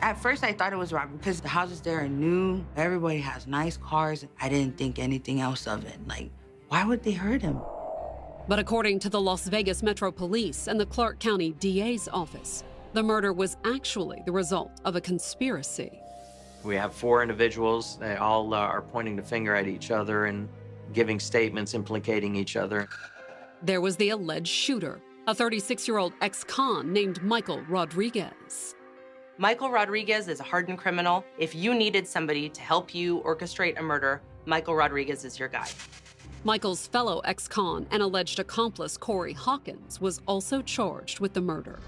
At 0.00 0.20
first, 0.20 0.42
I 0.42 0.52
thought 0.52 0.72
it 0.72 0.76
was 0.76 0.92
robbery 0.92 1.18
because 1.18 1.40
the 1.40 1.46
houses 1.46 1.80
there 1.80 2.00
are 2.00 2.08
new. 2.08 2.64
Everybody 2.76 3.18
has 3.18 3.46
nice 3.46 3.76
cars. 3.76 4.26
I 4.40 4.48
didn't 4.48 4.76
think 4.76 4.98
anything 4.98 5.40
else 5.40 5.68
of 5.68 5.84
it. 5.84 5.96
Like, 6.08 6.32
why 6.70 6.84
would 6.84 7.04
they 7.04 7.12
hurt 7.12 7.40
him? 7.40 7.60
But 8.48 8.58
according 8.58 8.98
to 8.98 9.08
the 9.08 9.20
Las 9.20 9.46
Vegas 9.46 9.80
Metro 9.80 10.10
Police 10.10 10.66
and 10.66 10.80
the 10.80 10.86
Clark 10.86 11.20
County 11.20 11.52
DA's 11.60 12.08
office, 12.12 12.64
the 12.94 13.02
murder 13.04 13.32
was 13.32 13.56
actually 13.64 14.24
the 14.26 14.32
result 14.32 14.72
of 14.84 14.96
a 14.96 15.00
conspiracy. 15.00 16.00
We 16.64 16.74
have 16.74 16.94
four 16.94 17.22
individuals. 17.22 17.96
They 17.98 18.16
all 18.16 18.52
uh, 18.54 18.58
are 18.58 18.82
pointing 18.82 19.14
the 19.14 19.22
finger 19.22 19.54
at 19.54 19.68
each 19.68 19.92
other 19.92 20.26
and 20.26 20.48
giving 20.92 21.18
statements 21.18 21.74
implicating 21.74 22.36
each 22.36 22.56
other. 22.56 22.88
There 23.62 23.80
was 23.80 23.96
the 23.96 24.10
alleged 24.10 24.48
shooter, 24.48 25.00
a 25.26 25.34
36 25.34 25.86
year 25.86 25.98
old 25.98 26.12
ex 26.20 26.44
con 26.44 26.92
named 26.92 27.22
Michael 27.22 27.62
Rodriguez. 27.68 28.74
Michael 29.38 29.70
Rodriguez 29.70 30.28
is 30.28 30.40
a 30.40 30.44
hardened 30.44 30.78
criminal. 30.78 31.24
If 31.38 31.54
you 31.54 31.74
needed 31.74 32.06
somebody 32.06 32.48
to 32.50 32.60
help 32.60 32.94
you 32.94 33.20
orchestrate 33.22 33.78
a 33.78 33.82
murder, 33.82 34.20
Michael 34.44 34.74
Rodriguez 34.74 35.24
is 35.24 35.38
your 35.38 35.48
guy. 35.48 35.68
Michael's 36.44 36.86
fellow 36.88 37.20
ex 37.20 37.46
con 37.46 37.86
and 37.90 38.02
alleged 38.02 38.40
accomplice, 38.40 38.96
Corey 38.96 39.32
Hawkins, 39.32 40.00
was 40.00 40.20
also 40.26 40.60
charged 40.60 41.20
with 41.20 41.32
the 41.32 41.40
murder. 41.40 41.78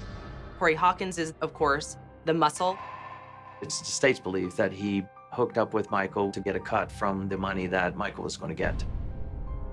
Corey 0.58 0.74
Hawkins 0.74 1.18
is, 1.18 1.34
of 1.40 1.52
course, 1.52 1.96
the 2.24 2.32
muscle. 2.32 2.78
It's 3.60 3.80
the 3.80 3.84
state's 3.84 4.20
belief 4.20 4.54
that 4.56 4.72
he 4.72 5.02
hooked 5.32 5.58
up 5.58 5.74
with 5.74 5.90
Michael 5.90 6.30
to 6.30 6.40
get 6.40 6.54
a 6.54 6.60
cut 6.60 6.90
from 6.90 7.28
the 7.28 7.36
money 7.36 7.66
that 7.66 7.96
Michael 7.96 8.24
was 8.24 8.36
going 8.36 8.50
to 8.50 8.54
get. 8.54 8.84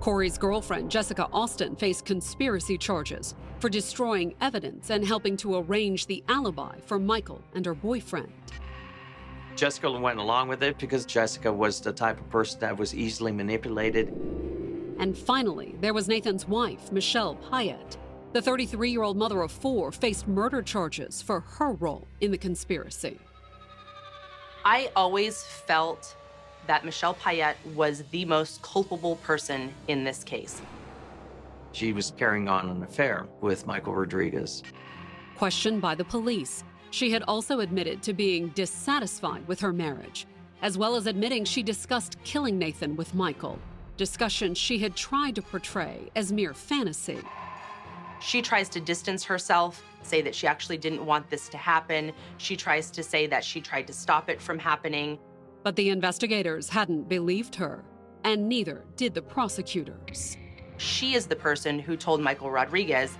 Corey's 0.02 0.40
girlfriend, 0.40 0.90
Jessica 0.90 1.28
Austin, 1.32 1.76
faced 1.76 2.06
conspiracy 2.06 2.76
charges 2.76 3.36
for 3.60 3.70
destroying 3.70 4.34
evidence 4.42 4.90
and 4.90 5.06
helping 5.06 5.38
to 5.38 5.58
arrange 5.58 6.08
the 6.08 6.24
alibi 6.28 6.76
for 6.88 6.98
Michael 6.98 7.44
and 7.54 7.64
her 7.68 7.76
boyfriend. 7.76 8.34
Jessica 9.56 9.92
went 9.92 10.18
along 10.18 10.48
with 10.48 10.64
it 10.64 10.80
because 10.80 11.06
Jessica 11.06 11.54
was 11.54 11.80
the 11.80 11.94
type 11.94 12.20
of 12.20 12.28
person 12.32 12.60
that 12.62 12.76
was 12.76 12.96
easily 12.96 13.32
manipulated. 13.32 14.08
And 14.98 15.16
finally, 15.16 15.76
there 15.82 15.94
was 15.94 16.08
Nathan's 16.08 16.48
wife, 16.48 16.92
Michelle 16.92 17.36
Paet. 17.36 17.98
The 18.34 18.42
33 18.42 18.90
year 18.90 19.04
old 19.04 19.18
mother 19.18 19.44
of 19.44 19.52
four 19.52 19.92
faced 19.92 20.28
murder 20.28 20.64
charges 20.64 21.22
for 21.22 21.42
her 21.42 21.74
role 21.74 22.08
in 22.22 22.32
the 22.32 22.40
conspiracy. 22.40 23.20
I 24.66 24.90
always 24.96 25.44
felt 25.44 26.16
that 26.68 26.86
Michelle 26.86 27.14
Paet 27.16 27.56
was 27.76 28.04
the 28.12 28.26
most 28.26 28.62
culpable 28.62 29.16
person 29.18 29.74
in 29.88 30.04
this 30.04 30.24
case. 30.24 30.62
She 31.74 31.94
was 31.94 32.14
carrying 32.18 32.48
on 32.48 32.70
an 32.70 32.84
affair 32.84 33.28
with 33.40 33.66
Michael 33.66 33.96
Rodriguez. 33.96 34.64
Questioned 35.38 35.82
by 35.82 35.96
the 35.96 36.04
police, 36.04 36.64
she 36.92 37.12
had 37.12 37.24
also 37.24 37.62
admitted 37.62 38.04
to 38.04 38.14
being 38.14 38.50
dissatisfied 38.50 39.48
with 39.48 39.60
her 39.62 39.72
marriage, 39.72 40.28
as 40.62 40.78
well 40.78 40.96
as 40.96 41.08
admitting 41.08 41.46
she 41.46 41.64
discussed 41.64 42.18
killing 42.24 42.58
Nathan 42.58 42.96
with 42.96 43.16
Michael, 43.16 43.58
discussions 43.98 44.58
she 44.58 44.78
had 44.80 44.96
tried 44.96 45.36
to 45.36 45.42
portray 45.42 46.12
as 46.16 46.32
mere 46.32 46.54
fantasy. 46.54 47.20
She 48.20 48.42
tries 48.42 48.70
to 48.70 48.80
distance 48.80 49.24
herself, 49.24 49.84
say 50.04 50.22
that 50.22 50.36
she 50.36 50.46
actually 50.48 50.78
didn't 50.78 51.06
want 51.06 51.30
this 51.30 51.50
to 51.50 51.58
happen. 51.58 52.12
She 52.38 52.56
tries 52.56 52.92
to 52.92 53.02
say 53.02 53.26
that 53.28 53.44
she 53.44 53.62
tried 53.62 53.88
to 53.88 53.94
stop 53.94 54.30
it 54.30 54.42
from 54.42 54.60
happening. 54.60 55.18
But 55.64 55.76
the 55.76 55.90
investigators 55.90 56.70
hadn't 56.70 57.08
believed 57.08 57.56
her, 57.56 57.84
and 58.24 58.50
neither 58.50 58.84
did 58.96 59.14
the 59.14 59.22
prosecutors. 59.22 60.38
She 60.78 61.14
is 61.14 61.28
the 61.28 61.36
person 61.36 61.78
who 61.78 61.96
told 61.96 62.22
Michael 62.22 62.50
Rodriguez 62.50 63.16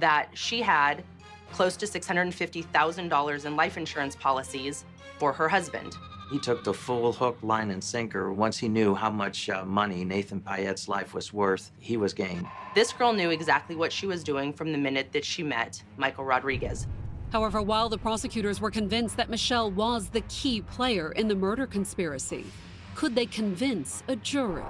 that 0.00 0.28
she 0.34 0.60
had 0.60 1.04
close 1.52 1.76
to 1.76 1.86
$650,000 1.86 3.44
in 3.44 3.56
life 3.56 3.76
insurance 3.76 4.16
policies 4.16 4.84
for 5.18 5.32
her 5.32 5.48
husband. 5.48 5.96
He 6.32 6.40
took 6.40 6.64
the 6.64 6.74
full 6.74 7.12
hook, 7.12 7.38
line, 7.42 7.70
and 7.70 7.84
sinker. 7.84 8.32
Once 8.32 8.58
he 8.58 8.68
knew 8.68 8.94
how 8.94 9.10
much 9.10 9.48
uh, 9.48 9.64
money 9.64 10.04
Nathan 10.04 10.40
Paet's 10.40 10.88
life 10.88 11.14
was 11.14 11.32
worth, 11.32 11.70
he 11.78 11.96
was 11.96 12.12
game. 12.12 12.48
This 12.74 12.92
girl 12.92 13.12
knew 13.12 13.30
exactly 13.30 13.76
what 13.76 13.92
she 13.92 14.08
was 14.08 14.24
doing 14.24 14.52
from 14.52 14.72
the 14.72 14.78
minute 14.78 15.12
that 15.12 15.24
she 15.24 15.44
met 15.44 15.80
Michael 15.96 16.24
Rodriguez. 16.24 16.88
However, 17.34 17.60
while 17.60 17.88
the 17.88 17.98
prosecutors 17.98 18.60
were 18.60 18.70
convinced 18.70 19.16
that 19.16 19.28
Michelle 19.28 19.68
was 19.68 20.08
the 20.08 20.20
key 20.28 20.60
player 20.62 21.10
in 21.10 21.26
the 21.26 21.34
murder 21.34 21.66
conspiracy, 21.66 22.46
could 22.94 23.16
they 23.16 23.26
convince 23.26 24.04
a 24.06 24.14
jury? 24.14 24.62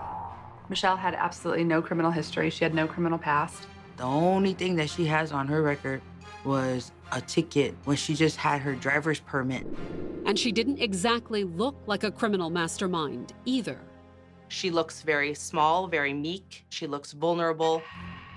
Michelle 0.70 0.96
had 0.96 1.12
absolutely 1.12 1.64
no 1.64 1.82
criminal 1.82 2.10
history. 2.10 2.48
She 2.48 2.64
had 2.64 2.72
no 2.72 2.86
criminal 2.86 3.18
past. 3.18 3.66
The 3.98 4.04
only 4.04 4.54
thing 4.54 4.76
that 4.76 4.88
she 4.88 5.04
has 5.04 5.30
on 5.30 5.46
her 5.46 5.60
record 5.60 6.00
was 6.42 6.90
a 7.12 7.20
ticket 7.20 7.74
when 7.84 7.98
she 7.98 8.14
just 8.14 8.38
had 8.38 8.62
her 8.62 8.74
driver's 8.74 9.20
permit. 9.20 9.66
And 10.24 10.38
she 10.38 10.50
didn't 10.50 10.80
exactly 10.80 11.44
look 11.44 11.76
like 11.84 12.02
a 12.02 12.10
criminal 12.10 12.48
mastermind 12.48 13.34
either. 13.44 13.78
She 14.48 14.70
looks 14.70 15.02
very 15.02 15.34
small, 15.34 15.86
very 15.86 16.14
meek. 16.14 16.64
She 16.70 16.86
looks 16.86 17.12
vulnerable. 17.12 17.82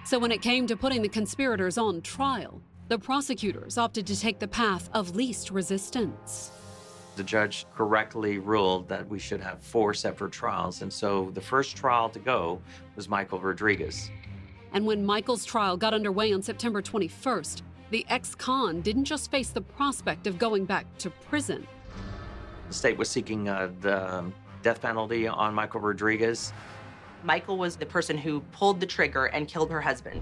So 0.04 0.20
when 0.20 0.34
it 0.34 0.42
came 0.42 0.68
to 0.68 0.76
putting 0.76 1.02
the 1.02 1.08
conspirators 1.08 1.78
on 1.78 2.02
trial, 2.02 2.62
the 2.88 2.98
prosecutors 2.98 3.78
opted 3.78 4.08
to 4.08 4.20
take 4.20 4.40
the 4.40 4.48
path 4.48 4.90
of 4.94 5.16
least 5.16 5.52
resistance. 5.52 6.52
The 7.18 7.24
judge 7.24 7.66
correctly 7.76 8.38
ruled 8.38 8.88
that 8.90 9.08
we 9.10 9.20
should 9.20 9.42
have 9.42 9.60
four 9.60 9.94
separate 9.94 10.32
trials, 10.32 10.82
and 10.82 10.94
so 10.94 11.32
the 11.34 11.42
first 11.42 11.76
trial 11.76 12.10
to 12.10 12.20
go 12.20 12.62
was 12.96 13.10
Michael 13.10 13.40
Rodriguez. 13.40 14.10
And 14.72 14.86
when 14.86 15.06
Michael's 15.06 15.44
trial 15.44 15.76
got 15.76 15.94
underway 15.94 16.32
on 16.32 16.42
September 16.42 16.82
21st, 16.82 17.62
the 17.90 18.06
ex 18.10 18.36
con 18.36 18.82
didn't 18.82 19.06
just 19.06 19.32
face 19.32 19.50
the 19.50 19.62
prospect 19.62 20.28
of 20.28 20.38
going 20.38 20.66
back 20.66 20.86
to 21.00 21.10
prison. 21.10 21.66
The 22.68 22.74
state 22.74 22.98
was 22.98 23.10
seeking 23.10 23.50
uh, 23.50 23.72
the 23.82 24.26
death 24.62 24.82
penalty 24.82 25.28
on 25.28 25.54
Michael 25.54 25.80
Rodriguez. 25.80 26.54
Michael 27.24 27.58
was 27.58 27.78
the 27.78 27.86
person 27.86 28.18
who 28.18 28.42
pulled 28.52 28.80
the 28.80 28.86
trigger 28.86 29.26
and 29.26 29.48
killed 29.48 29.72
her 29.72 29.82
husband. 29.82 30.22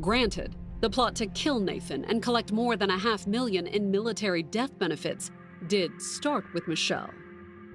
Granted, 0.00 0.54
the 0.82 0.90
plot 0.90 1.14
to 1.14 1.28
kill 1.28 1.60
Nathan 1.60 2.04
and 2.06 2.20
collect 2.20 2.50
more 2.50 2.76
than 2.76 2.90
a 2.90 2.98
half 2.98 3.28
million 3.28 3.68
in 3.68 3.88
military 3.88 4.42
death 4.42 4.76
benefits 4.80 5.30
did 5.68 6.02
start 6.02 6.44
with 6.52 6.66
Michelle. 6.66 7.08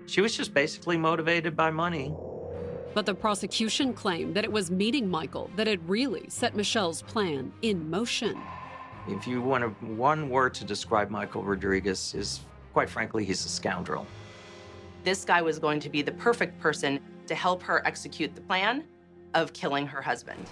She 0.08 0.20
was 0.20 0.36
just 0.36 0.54
basically 0.54 0.98
motivated 0.98 1.56
by 1.56 1.72
money. 1.72 2.14
But 2.94 3.06
the 3.06 3.16
prosecution 3.16 3.94
claimed 3.94 4.36
that 4.36 4.44
it 4.44 4.52
was 4.52 4.70
meeting 4.70 5.10
Michael 5.10 5.50
that 5.56 5.68
had 5.68 5.88
really 5.88 6.26
set 6.28 6.54
Michelle's 6.54 7.02
plan 7.02 7.54
in 7.62 7.90
motion. 7.90 8.38
If 9.08 9.26
you 9.26 9.42
want 9.42 9.64
a, 9.64 9.68
one 9.86 10.30
word 10.30 10.54
to 10.56 10.66
describe 10.66 11.10
Michael 11.10 11.44
Rodriguez, 11.44 12.14
is 12.14 12.42
quite 12.74 12.90
frankly, 12.90 13.24
he's 13.24 13.46
a 13.46 13.50
scoundrel. 13.50 14.06
This 15.06 15.24
guy 15.24 15.42
was 15.42 15.60
going 15.60 15.80
to 15.80 15.90
be 15.90 16.02
the 16.02 16.12
perfect 16.12 16.60
person 16.60 17.00
to 17.28 17.36
help 17.36 17.64
her 17.64 17.88
execute 17.88 18.36
the 18.36 18.42
plan 18.42 18.84
of 19.34 19.54
killing 19.54 19.88
her 19.88 20.02
husband. 20.02 20.46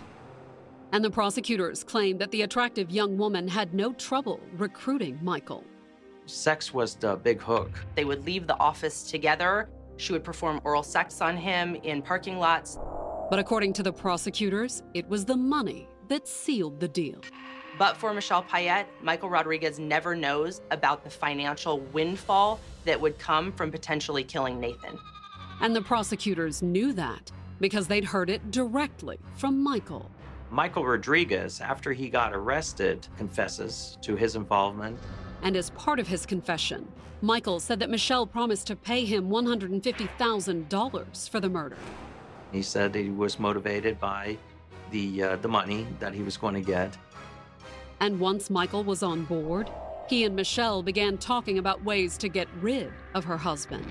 And 0.95 1.03
the 1.03 1.11
prosecutors 1.11 1.83
claimed 1.83 2.21
that 2.21 2.31
the 2.31 2.43
attractive 2.43 2.89
young 2.89 3.17
woman 3.17 3.49
had 3.49 3.73
no 3.73 3.91
trouble 3.91 4.39
recruiting 4.55 5.19
Michael. 5.21 5.65
Sex 6.25 6.73
was 6.73 6.95
the 6.95 7.17
big 7.17 7.41
hook. 7.41 7.85
They 7.95 8.05
would 8.05 8.25
leave 8.25 8.47
the 8.47 8.57
office 8.59 9.03
together. 9.03 9.67
She 9.97 10.13
would 10.13 10.23
perform 10.23 10.61
oral 10.63 10.83
sex 10.83 11.19
on 11.19 11.35
him 11.35 11.75
in 11.83 12.01
parking 12.01 12.39
lots. 12.39 12.79
But 13.29 13.39
according 13.39 13.73
to 13.73 13.83
the 13.83 13.91
prosecutors, 13.91 14.83
it 14.93 15.05
was 15.09 15.25
the 15.25 15.35
money 15.35 15.89
that 16.07 16.29
sealed 16.29 16.79
the 16.79 16.87
deal. 16.87 17.19
But 17.77 17.97
for 17.97 18.13
Michelle 18.13 18.43
Paet, 18.43 18.85
Michael 19.01 19.29
Rodriguez 19.29 19.79
never 19.79 20.15
knows 20.15 20.61
about 20.71 21.03
the 21.03 21.09
financial 21.09 21.81
windfall 21.91 22.61
that 22.85 23.01
would 23.01 23.19
come 23.19 23.51
from 23.51 23.69
potentially 23.69 24.23
killing 24.23 24.61
Nathan. 24.61 24.97
And 25.59 25.75
the 25.75 25.81
prosecutors 25.81 26.61
knew 26.61 26.93
that 26.93 27.33
because 27.59 27.87
they'd 27.87 28.05
heard 28.05 28.29
it 28.29 28.49
directly 28.49 29.19
from 29.35 29.61
Michael. 29.61 30.09
Michael 30.51 30.85
Rodriguez, 30.85 31.59
after 31.59 31.93
he 31.93 32.09
got 32.09 32.33
arrested, 32.33 33.07
confesses 33.17 33.97
to 34.01 34.15
his 34.15 34.35
involvement. 34.35 34.99
And 35.41 35.55
as 35.55 35.71
part 35.71 35.99
of 35.99 36.07
his 36.07 36.25
confession, 36.25 36.87
Michael 37.21 37.59
said 37.59 37.79
that 37.79 37.89
Michelle 37.89 38.27
promised 38.27 38.67
to 38.67 38.75
pay 38.75 39.05
him 39.05 39.29
$150,000 39.29 41.29
for 41.29 41.39
the 41.39 41.49
murder. 41.49 41.77
He 42.51 42.61
said 42.61 42.93
he 42.93 43.09
was 43.09 43.39
motivated 43.39 43.99
by 43.99 44.37
the, 44.91 45.23
uh, 45.23 45.35
the 45.37 45.47
money 45.47 45.87
that 45.99 46.13
he 46.13 46.21
was 46.21 46.37
going 46.37 46.53
to 46.53 46.61
get. 46.61 46.95
And 47.99 48.19
once 48.19 48.49
Michael 48.49 48.83
was 48.83 49.01
on 49.01 49.25
board, 49.25 49.69
he 50.07 50.25
and 50.25 50.35
Michelle 50.35 50.83
began 50.83 51.17
talking 51.17 51.57
about 51.57 51.83
ways 51.83 52.17
to 52.19 52.29
get 52.29 52.47
rid 52.61 52.93
of 53.13 53.23
her 53.23 53.37
husband. 53.37 53.85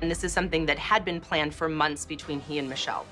And 0.00 0.10
this 0.10 0.22
is 0.22 0.32
something 0.32 0.66
that 0.66 0.78
had 0.78 1.04
been 1.04 1.20
planned 1.20 1.54
for 1.54 1.68
months 1.68 2.06
between 2.06 2.40
he 2.40 2.58
and 2.58 2.68
Michelle. 2.68 3.04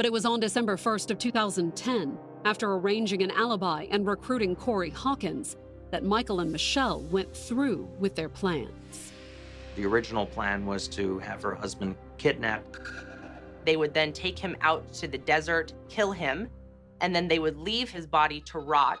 But 0.00 0.06
it 0.06 0.12
was 0.12 0.24
on 0.24 0.40
December 0.40 0.78
1st 0.78 1.10
of 1.10 1.18
2010, 1.18 2.18
after 2.46 2.72
arranging 2.72 3.22
an 3.22 3.30
alibi 3.32 3.86
and 3.90 4.06
recruiting 4.06 4.56
Corey 4.56 4.88
Hawkins, 4.88 5.58
that 5.90 6.04
Michael 6.04 6.40
and 6.40 6.50
Michelle 6.50 7.02
went 7.10 7.36
through 7.36 7.86
with 7.98 8.14
their 8.14 8.30
plans. 8.30 9.12
The 9.76 9.84
original 9.84 10.24
plan 10.24 10.64
was 10.64 10.88
to 10.88 11.18
have 11.18 11.42
her 11.42 11.54
husband 11.54 11.96
kidnapped, 12.16 12.78
They 13.66 13.76
would 13.76 13.92
then 13.92 14.14
take 14.14 14.38
him 14.38 14.56
out 14.62 14.90
to 14.94 15.06
the 15.06 15.18
desert, 15.18 15.74
kill 15.90 16.12
him, 16.12 16.48
and 17.02 17.14
then 17.14 17.28
they 17.28 17.38
would 17.38 17.58
leave 17.58 17.90
his 17.90 18.06
body 18.06 18.40
to 18.46 18.58
rot. 18.58 19.00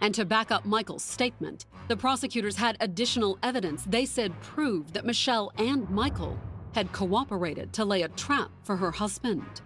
And 0.00 0.12
to 0.16 0.24
back 0.24 0.50
up 0.50 0.64
Michael's 0.64 1.04
statement, 1.04 1.66
the 1.86 1.96
prosecutors 1.96 2.56
had 2.56 2.76
additional 2.80 3.38
evidence 3.44 3.84
they 3.84 4.06
said 4.06 4.32
proved 4.40 4.94
that 4.94 5.06
Michelle 5.06 5.52
and 5.56 5.88
Michael 5.88 6.36
had 6.72 6.92
cooperated 6.92 7.72
to 7.74 7.84
lay 7.84 8.02
a 8.02 8.08
trap 8.08 8.50
for 8.62 8.76
her 8.76 8.90
husband. 8.90 9.60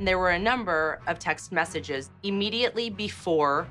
There 0.00 0.18
were 0.18 0.30
a 0.30 0.38
number 0.38 1.00
of 1.06 1.18
text 1.18 1.50
messages 1.50 2.10
immediately 2.22 2.90
before 2.90 3.66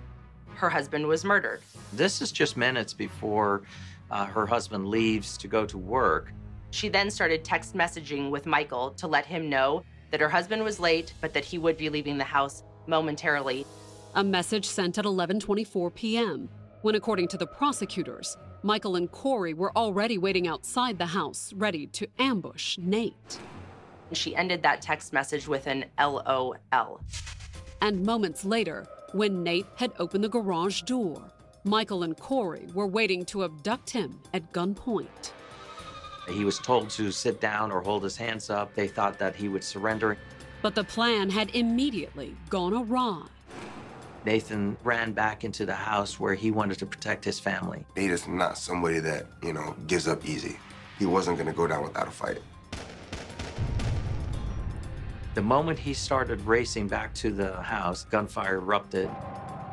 her 0.56 0.70
husband 0.70 1.08
was 1.08 1.24
murdered. 1.24 1.62
This 1.94 2.22
is 2.22 2.32
just 2.32 2.58
minutes 2.58 2.94
before 2.94 3.62
uh, 4.12 4.26
her 4.26 4.46
husband 4.46 4.88
leaves 4.88 5.38
to 5.38 5.48
go 5.48 5.66
to 5.66 5.78
work. 5.78 6.34
She 6.72 6.90
then 6.90 7.10
started 7.10 7.44
text 7.44 7.76
messaging 7.76 8.30
with 8.30 8.46
Michael 8.46 8.92
to 8.92 9.08
let 9.08 9.26
him 9.26 9.50
know 9.50 9.84
that 10.12 10.20
her 10.20 10.30
husband 10.30 10.64
was 10.64 10.80
late, 10.80 11.14
but 11.22 11.34
that 11.34 11.46
he 11.46 11.58
would 11.58 11.78
be 11.78 11.90
leaving 11.90 12.18
the 12.18 12.24
house 12.24 12.64
momentarily. 12.88 13.66
A 14.16 14.24
message 14.24 14.66
sent 14.66 14.98
at 14.98 15.06
11:24 15.06 15.94
p.m. 15.94 16.50
when 16.82 16.96
according 16.96 17.28
to 17.30 17.38
the 17.38 17.48
prosecutors, 17.48 18.38
Michael 18.64 18.96
and 18.96 19.12
Corey 19.12 19.54
were 19.54 19.76
already 19.78 20.18
waiting 20.18 20.48
outside 20.48 20.98
the 20.98 21.06
house 21.06 21.54
ready 21.54 21.88
to 21.88 22.08
ambush 22.18 22.78
Nate. 22.78 23.40
She 24.14 24.36
ended 24.36 24.64
that 24.64 24.82
text 24.82 25.14
message 25.14 25.48
with 25.48 25.68
an 25.68 25.86
LOL. 26.00 27.02
And 27.82 28.06
moments 28.06 28.46
later, 28.46 28.88
when 29.14 29.44
Nate 29.44 29.68
had 29.76 29.92
opened 30.00 30.24
the 30.24 30.30
garage 30.30 30.82
door, 30.82 31.22
Michael 31.64 32.04
and 32.04 32.18
Corey 32.18 32.68
were 32.74 32.88
waiting 32.88 33.26
to 33.26 33.44
abduct 33.44 33.90
him 33.90 34.20
at 34.34 34.52
gunpoint. 34.54 35.32
He 36.30 36.44
was 36.44 36.60
told 36.60 36.90
to 36.92 37.12
sit 37.12 37.40
down 37.40 37.72
or 37.72 37.82
hold 37.82 38.04
his 38.04 38.18
hands 38.18 38.50
up. 38.50 38.74
They 38.74 38.88
thought 38.88 39.20
that 39.20 39.36
he 39.36 39.48
would 39.48 39.64
surrender. 39.64 40.18
But 40.62 40.76
the 40.76 40.84
plan 40.84 41.30
had 41.30 41.56
immediately 41.56 42.36
gone 42.50 42.74
awry. 42.74 43.26
Nathan 44.28 44.76
ran 44.84 45.14
back 45.14 45.46
into 45.46 45.66
the 45.66 45.74
house 45.74 46.20
where 46.20 46.36
he 46.36 46.52
wanted 46.52 46.78
to 46.80 46.86
protect 46.86 47.24
his 47.24 47.40
family. 47.40 47.86
Nate 47.96 48.12
is 48.12 48.28
not 48.28 48.58
somebody 48.58 49.00
that, 49.00 49.26
you 49.42 49.54
know, 49.54 49.74
gives 49.88 50.06
up 50.06 50.26
easy. 50.26 50.58
He 51.00 51.06
wasn't 51.06 51.38
going 51.38 51.48
to 51.48 51.56
go 51.56 51.66
down 51.66 51.82
without 51.82 52.10
a 52.10 52.12
fight. 52.12 52.40
The 55.34 55.42
moment 55.42 55.80
he 55.80 55.94
started 55.94 56.42
racing 56.42 56.90
back 56.90 57.14
to 57.16 57.32
the 57.32 57.62
house, 57.62 58.04
gunfire 58.04 58.56
erupted. 58.56 59.10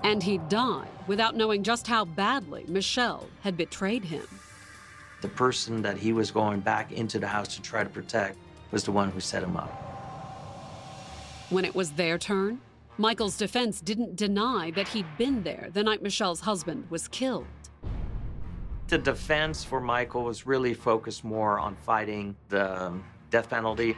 And 0.04 0.22
he 0.22 0.38
died 0.38 0.86
without 1.08 1.34
knowing 1.34 1.64
just 1.64 1.88
how 1.88 2.04
badly 2.04 2.64
Michelle 2.68 3.28
had 3.40 3.56
betrayed 3.56 4.04
him. 4.04 4.28
The 5.20 5.30
person 5.30 5.82
that 5.82 5.96
he 5.96 6.12
was 6.12 6.30
going 6.30 6.60
back 6.60 6.92
into 6.92 7.18
the 7.18 7.26
house 7.26 7.56
to 7.56 7.60
try 7.62 7.82
to 7.82 7.90
protect 7.90 8.38
was 8.70 8.84
the 8.84 8.92
one 8.92 9.10
who 9.10 9.18
set 9.18 9.42
him 9.42 9.56
up. 9.56 9.72
When 11.50 11.64
it 11.64 11.74
was 11.74 11.90
their 11.90 12.18
turn, 12.18 12.60
Michael's 12.96 13.36
defense 13.36 13.80
didn't 13.80 14.14
deny 14.14 14.70
that 14.72 14.88
he'd 14.88 15.06
been 15.18 15.42
there 15.42 15.68
the 15.72 15.82
night 15.82 16.00
Michelle's 16.00 16.40
husband 16.40 16.88
was 16.90 17.08
killed. 17.08 17.46
The 18.86 18.98
defense 18.98 19.64
for 19.64 19.80
Michael 19.80 20.24
was 20.24 20.46
really 20.46 20.74
focused 20.74 21.24
more 21.24 21.58
on 21.58 21.74
fighting 21.74 22.36
the 22.50 22.92
death 23.30 23.50
penalty. 23.50 23.96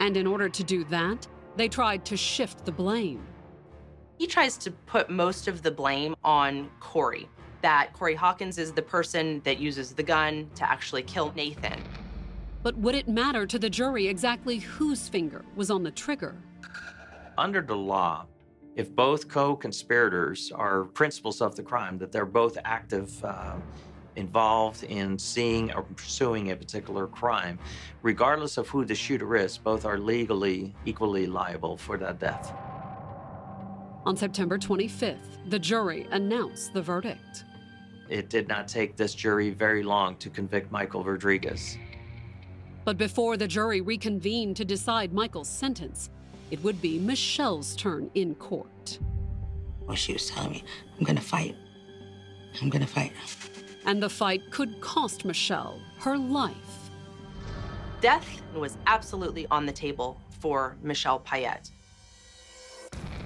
And 0.00 0.16
in 0.16 0.26
order 0.26 0.48
to 0.50 0.64
do 0.64 0.84
that, 0.84 1.26
they 1.56 1.68
tried 1.68 2.04
to 2.06 2.16
shift 2.16 2.66
the 2.66 2.72
blame. 2.72 3.26
He 4.18 4.26
tries 4.26 4.58
to 4.58 4.70
put 4.70 5.08
most 5.08 5.48
of 5.48 5.62
the 5.62 5.70
blame 5.70 6.14
on 6.22 6.68
Corey, 6.78 7.26
that 7.62 7.92
Corey 7.94 8.14
Hawkins 8.14 8.58
is 8.58 8.72
the 8.72 8.82
person 8.82 9.40
that 9.44 9.58
uses 9.58 9.94
the 9.94 10.02
gun 10.02 10.50
to 10.56 10.70
actually 10.70 11.04
kill 11.04 11.32
Nathan. 11.34 11.82
But 12.62 12.76
would 12.76 12.94
it 12.94 13.08
matter 13.08 13.46
to 13.46 13.58
the 13.58 13.70
jury 13.70 14.08
exactly 14.08 14.58
whose 14.58 15.08
finger 15.08 15.42
was 15.56 15.70
on 15.70 15.82
the 15.82 15.90
trigger? 15.90 16.36
Under 17.40 17.62
the 17.62 17.74
law, 17.74 18.26
if 18.76 18.94
both 18.94 19.26
co 19.26 19.56
conspirators 19.56 20.52
are 20.54 20.84
principals 20.84 21.40
of 21.40 21.56
the 21.56 21.62
crime, 21.62 21.96
that 21.96 22.12
they're 22.12 22.26
both 22.26 22.58
active, 22.66 23.24
uh, 23.24 23.54
involved 24.16 24.84
in 24.84 25.18
seeing 25.18 25.72
or 25.72 25.84
pursuing 25.84 26.50
a 26.50 26.56
particular 26.56 27.06
crime, 27.06 27.58
regardless 28.02 28.58
of 28.58 28.68
who 28.68 28.84
the 28.84 28.94
shooter 28.94 29.36
is, 29.36 29.56
both 29.56 29.86
are 29.86 29.98
legally 29.98 30.74
equally 30.84 31.26
liable 31.26 31.78
for 31.78 31.96
that 31.96 32.18
death. 32.18 32.52
On 34.04 34.14
September 34.14 34.58
25th, 34.58 35.38
the 35.48 35.58
jury 35.58 36.06
announced 36.10 36.74
the 36.74 36.82
verdict. 36.82 37.46
It 38.10 38.28
did 38.28 38.48
not 38.48 38.68
take 38.68 38.98
this 38.98 39.14
jury 39.14 39.48
very 39.48 39.82
long 39.82 40.16
to 40.16 40.28
convict 40.28 40.70
Michael 40.70 41.04
Rodriguez. 41.04 41.78
But 42.84 42.98
before 42.98 43.38
the 43.38 43.48
jury 43.48 43.80
reconvened 43.80 44.56
to 44.56 44.66
decide 44.66 45.14
Michael's 45.14 45.48
sentence, 45.48 46.10
it 46.50 46.62
would 46.62 46.80
be 46.82 46.98
Michelle's 46.98 47.76
turn 47.76 48.10
in 48.14 48.34
court. 48.34 48.98
Well, 49.80 49.96
she 49.96 50.12
was 50.12 50.28
telling 50.28 50.52
me, 50.52 50.64
I'm 50.98 51.04
gonna 51.04 51.20
fight. 51.20 51.56
I'm 52.60 52.68
gonna 52.68 52.86
fight. 52.86 53.12
And 53.86 54.02
the 54.02 54.10
fight 54.10 54.50
could 54.50 54.80
cost 54.80 55.24
Michelle 55.24 55.80
her 56.00 56.16
life. 56.16 56.90
Death 58.00 58.40
was 58.54 58.76
absolutely 58.86 59.46
on 59.50 59.66
the 59.66 59.72
table 59.72 60.20
for 60.40 60.76
Michelle 60.82 61.20
Paet. 61.20 61.70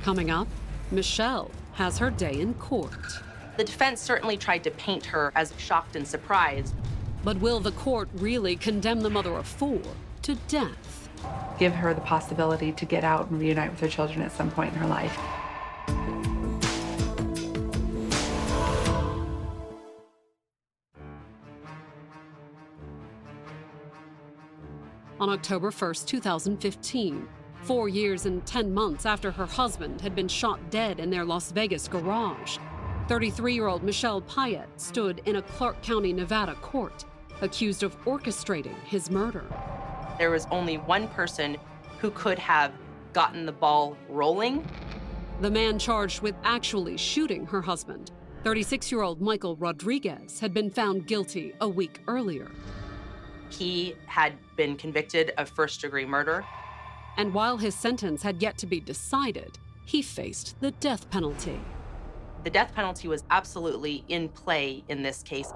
Coming 0.03 0.31
up, 0.31 0.49
Michelle 0.91 1.51
has 1.75 1.99
her 1.99 2.11
day 2.11 2.41
in 2.41 2.55
court. 2.55 3.21
The 3.57 3.65
defense 3.65 4.01
certainly 4.01 4.37
tried 4.37 4.65
to 4.65 4.71
paint 4.73 5.07
her 5.07 5.33
as 5.35 5.53
shocked 5.59 5.97
and 5.97 6.07
surprised. 6.07 6.75
But 7.23 7.39
will 7.39 7.61
the 7.61 7.73
court 7.73 8.09
really 8.15 8.57
condemn 8.57 9.01
the 9.01 9.11
mother 9.11 9.35
of 9.35 9.47
four 9.47 9.81
to 10.23 10.35
death? 10.49 10.94
Give 11.59 11.73
her 11.73 11.95
the 11.95 12.01
possibility 12.01 12.73
to 12.73 12.85
get 12.85 13.05
out 13.05 13.31
and 13.31 13.41
reunite 13.41 13.71
with 13.71 13.81
her 13.81 13.89
children 13.89 14.23
at 14.23 14.33
some 14.33 14.51
point 14.51 14.73
in 14.73 14.79
her 14.79 14.87
life. 14.87 15.19
On 25.21 25.31
October 25.31 25.71
1st, 25.71 26.07
2015, 26.07 27.29
four 27.63 27.89
years 27.89 28.27
and 28.27 28.45
10 28.45 28.75
months 28.75 29.07
after 29.07 29.31
her 29.31 29.47
husband 29.47 30.01
had 30.03 30.15
been 30.15 30.29
shot 30.29 30.61
dead 30.71 31.01
in 31.01 31.09
their 31.09 31.25
Las 31.25 31.51
Vegas 31.51 31.89
garage, 31.89 32.59
33 33.09 33.55
year 33.55 33.67
old 33.67 33.83
Michelle 33.83 34.21
Paet 34.21 34.67
stood 34.77 35.23
in 35.25 35.37
a 35.37 35.43
Clark 35.43 35.81
County, 35.83 36.13
Nevada 36.13 36.55
court, 36.57 37.05
accused 37.41 37.83
of 37.83 37.99
orchestrating 38.05 38.79
his 38.85 39.11
murder. 39.11 39.45
There 40.19 40.31
was 40.31 40.47
only 40.51 40.77
one 40.77 41.09
person 41.09 41.57
who 41.99 42.11
could 42.11 42.39
have 42.39 42.73
gotten 43.13 43.47
the 43.47 43.53
ball 43.53 43.97
rolling. 44.09 44.67
The 45.41 45.51
man 45.51 45.79
charged 45.79 46.21
with 46.21 46.35
actually 46.45 46.97
shooting 46.97 47.47
her 47.47 47.61
husband, 47.61 48.13
36 48.45 48.93
year 48.93 49.03
old 49.03 49.21
Michael 49.21 49.57
Rodriguez, 49.57 50.39
had 50.39 50.55
been 50.55 50.71
found 50.71 51.07
guilty 51.07 51.53
a 51.61 51.69
week 51.69 52.01
earlier. 52.07 52.51
He 53.51 53.95
had 54.07 54.35
been 54.57 54.77
convicted 54.77 55.33
of 55.39 55.49
first 55.49 55.81
degree 55.81 56.07
murder. 56.07 56.45
And 57.17 57.33
while 57.33 57.57
his 57.57 57.75
sentence 57.75 58.23
had 58.23 58.43
yet 58.43 58.59
to 58.59 58.67
be 58.67 58.81
decided, 58.81 59.59
he 59.85 60.03
faced 60.03 60.61
the 60.61 60.73
death 60.73 61.09
penalty. 61.11 61.61
The 62.43 62.51
death 62.51 62.75
penalty 62.75 63.09
was 63.09 63.25
absolutely 63.31 64.05
in 64.09 64.29
play 64.29 64.85
in 64.89 65.03
this 65.03 65.23
case. 65.23 65.53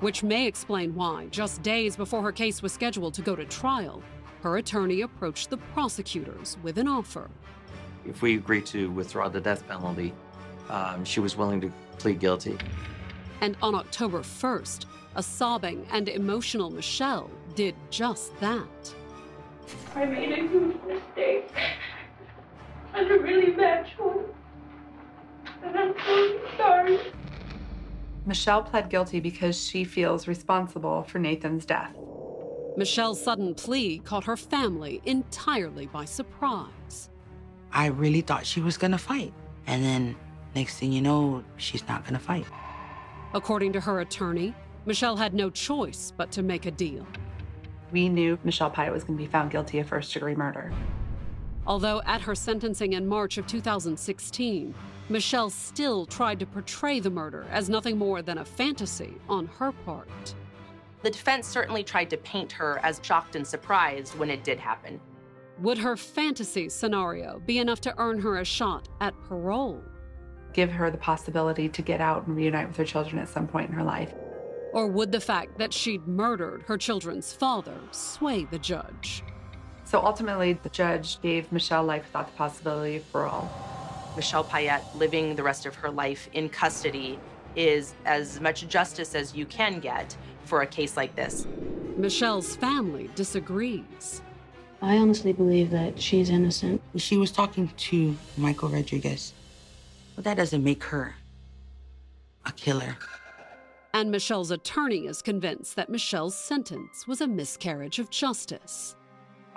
Which 0.00 0.22
may 0.22 0.46
explain 0.46 0.94
why, 0.94 1.26
just 1.30 1.60
days 1.62 1.96
before 1.96 2.22
her 2.22 2.30
case 2.30 2.62
was 2.62 2.72
scheduled 2.72 3.14
to 3.14 3.22
go 3.22 3.34
to 3.34 3.44
trial, 3.44 4.00
her 4.42 4.58
attorney 4.58 5.00
approached 5.00 5.50
the 5.50 5.56
prosecutors 5.56 6.56
with 6.62 6.78
an 6.78 6.86
offer. 6.86 7.28
If 8.06 8.22
we 8.22 8.36
agree 8.36 8.62
to 8.62 8.92
withdraw 8.92 9.28
the 9.28 9.40
death 9.40 9.66
penalty, 9.66 10.14
um, 10.70 11.04
she 11.04 11.18
was 11.18 11.36
willing 11.36 11.60
to 11.62 11.72
plead 11.98 12.20
guilty. 12.20 12.56
And 13.40 13.56
on 13.60 13.74
October 13.74 14.20
1st, 14.20 14.86
a 15.16 15.22
sobbing 15.22 15.84
and 15.90 16.08
emotional 16.08 16.70
Michelle 16.70 17.28
did 17.56 17.74
just 17.90 18.38
that. 18.38 18.94
I 19.96 20.04
made 20.04 20.30
a 20.30 20.48
huge 20.48 20.76
mistake 20.86 21.50
and 22.94 23.10
a 23.10 23.18
really 23.18 23.50
bad 23.50 23.84
choice. 23.96 24.28
And 25.64 25.76
I'm 25.76 25.94
so 26.06 26.40
sorry. 26.56 26.98
Michelle 28.28 28.62
pled 28.62 28.90
guilty 28.90 29.20
because 29.20 29.58
she 29.58 29.84
feels 29.84 30.28
responsible 30.28 31.02
for 31.02 31.18
Nathan's 31.18 31.64
death. 31.64 31.96
Michelle's 32.76 33.20
sudden 33.20 33.54
plea 33.54 34.00
caught 34.00 34.24
her 34.24 34.36
family 34.36 35.00
entirely 35.06 35.86
by 35.86 36.04
surprise. 36.04 37.08
I 37.72 37.86
really 37.86 38.20
thought 38.20 38.44
she 38.44 38.60
was 38.60 38.76
gonna 38.76 38.98
fight. 38.98 39.32
And 39.66 39.82
then 39.82 40.16
next 40.54 40.78
thing 40.78 40.92
you 40.92 41.00
know, 41.00 41.42
she's 41.56 41.88
not 41.88 42.04
gonna 42.04 42.18
fight. 42.18 42.44
According 43.32 43.72
to 43.72 43.80
her 43.80 44.00
attorney, 44.00 44.54
Michelle 44.84 45.16
had 45.16 45.32
no 45.32 45.48
choice 45.48 46.12
but 46.14 46.30
to 46.32 46.42
make 46.42 46.66
a 46.66 46.70
deal. 46.70 47.06
We 47.92 48.10
knew 48.10 48.38
Michelle 48.44 48.70
Paet 48.70 48.92
was 48.92 49.04
going 49.04 49.18
to 49.18 49.24
be 49.24 49.30
found 49.30 49.50
guilty 49.50 49.78
of 49.78 49.88
first 49.88 50.12
degree 50.12 50.34
murder. 50.34 50.72
Although 51.68 52.00
at 52.06 52.22
her 52.22 52.34
sentencing 52.34 52.94
in 52.94 53.06
March 53.06 53.36
of 53.36 53.46
2016, 53.46 54.74
Michelle 55.10 55.50
still 55.50 56.06
tried 56.06 56.40
to 56.40 56.46
portray 56.46 56.98
the 56.98 57.10
murder 57.10 57.46
as 57.50 57.68
nothing 57.68 57.98
more 57.98 58.22
than 58.22 58.38
a 58.38 58.44
fantasy 58.44 59.14
on 59.28 59.46
her 59.58 59.72
part. 59.72 60.34
The 61.02 61.10
defense 61.10 61.46
certainly 61.46 61.84
tried 61.84 62.08
to 62.08 62.16
paint 62.16 62.50
her 62.52 62.80
as 62.82 63.02
shocked 63.02 63.36
and 63.36 63.46
surprised 63.46 64.18
when 64.18 64.30
it 64.30 64.44
did 64.44 64.58
happen. 64.58 64.98
Would 65.60 65.76
her 65.76 65.96
fantasy 65.96 66.70
scenario 66.70 67.42
be 67.44 67.58
enough 67.58 67.82
to 67.82 67.94
earn 67.98 68.18
her 68.20 68.38
a 68.38 68.46
shot 68.46 68.88
at 69.02 69.14
parole? 69.24 69.82
Give 70.54 70.70
her 70.70 70.90
the 70.90 70.96
possibility 70.96 71.68
to 71.68 71.82
get 71.82 72.00
out 72.00 72.26
and 72.26 72.34
reunite 72.34 72.68
with 72.68 72.78
her 72.78 72.84
children 72.84 73.18
at 73.18 73.28
some 73.28 73.46
point 73.46 73.68
in 73.68 73.76
her 73.76 73.84
life. 73.84 74.14
Or 74.72 74.86
would 74.86 75.12
the 75.12 75.20
fact 75.20 75.58
that 75.58 75.74
she'd 75.74 76.06
murdered 76.08 76.62
her 76.62 76.78
children's 76.78 77.34
father 77.34 77.78
sway 77.90 78.46
the 78.46 78.58
judge? 78.58 79.22
So 79.88 80.04
ultimately, 80.04 80.52
the 80.52 80.68
judge 80.68 81.18
gave 81.22 81.50
Michelle 81.50 81.82
life 81.82 82.04
without 82.04 82.26
the 82.26 82.36
possibility 82.36 82.96
of 82.96 83.10
parole. 83.10 83.48
Michelle 84.16 84.44
Paet 84.44 84.82
living 84.94 85.34
the 85.34 85.42
rest 85.42 85.64
of 85.64 85.74
her 85.76 85.88
life 85.88 86.28
in 86.34 86.50
custody 86.50 87.18
is 87.56 87.94
as 88.04 88.38
much 88.38 88.68
justice 88.68 89.14
as 89.14 89.34
you 89.34 89.46
can 89.46 89.80
get 89.80 90.14
for 90.44 90.60
a 90.60 90.66
case 90.66 90.94
like 90.94 91.16
this. 91.16 91.46
Michelle's 91.96 92.54
family 92.54 93.08
disagrees. 93.14 94.20
I 94.82 94.98
honestly 94.98 95.32
believe 95.32 95.70
that 95.70 95.98
she's 95.98 96.28
innocent. 96.28 96.82
She 96.96 97.16
was 97.16 97.32
talking 97.32 97.72
to 97.74 98.14
Michael 98.36 98.68
Rodriguez. 98.68 99.32
But 100.16 100.24
that 100.24 100.36
doesn't 100.36 100.62
make 100.62 100.84
her 100.84 101.14
a 102.44 102.52
killer. 102.52 102.98
And 103.94 104.10
Michelle's 104.10 104.50
attorney 104.50 105.06
is 105.06 105.22
convinced 105.22 105.76
that 105.76 105.88
Michelle's 105.88 106.36
sentence 106.36 107.06
was 107.06 107.22
a 107.22 107.26
miscarriage 107.26 107.98
of 107.98 108.10
justice. 108.10 108.94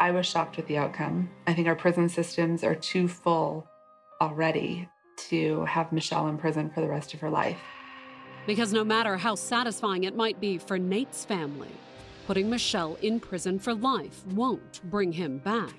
I 0.02 0.10
was 0.10 0.26
shocked 0.26 0.58
with 0.58 0.66
the 0.66 0.80
outcome. 0.80 1.30
I 1.46 1.54
think 1.54 1.68
our 1.68 1.76
prison 1.76 2.10
systems 2.10 2.64
are 2.64 2.74
too 2.74 3.08
full 3.08 3.68
already 4.20 4.90
to 5.30 5.64
have 5.66 5.92
Michelle 5.92 6.28
in 6.28 6.40
prison 6.40 6.72
for 6.72 6.82
the 6.82 6.88
rest 6.88 7.14
of 7.14 7.20
her 7.20 7.30
life. 7.30 7.60
Because 8.48 8.74
no 8.74 8.84
matter 8.84 9.16
how 9.16 9.36
satisfying 9.36 10.06
it 10.06 10.16
might 10.16 10.42
be 10.42 10.58
for 10.58 10.80
Nate's 10.80 11.24
family, 11.24 11.70
putting 12.26 12.50
Michelle 12.50 12.96
in 13.04 13.20
prison 13.20 13.60
for 13.60 13.76
life 13.76 14.26
won't 14.30 14.82
bring 14.90 15.12
him 15.12 15.38
back. 15.38 15.76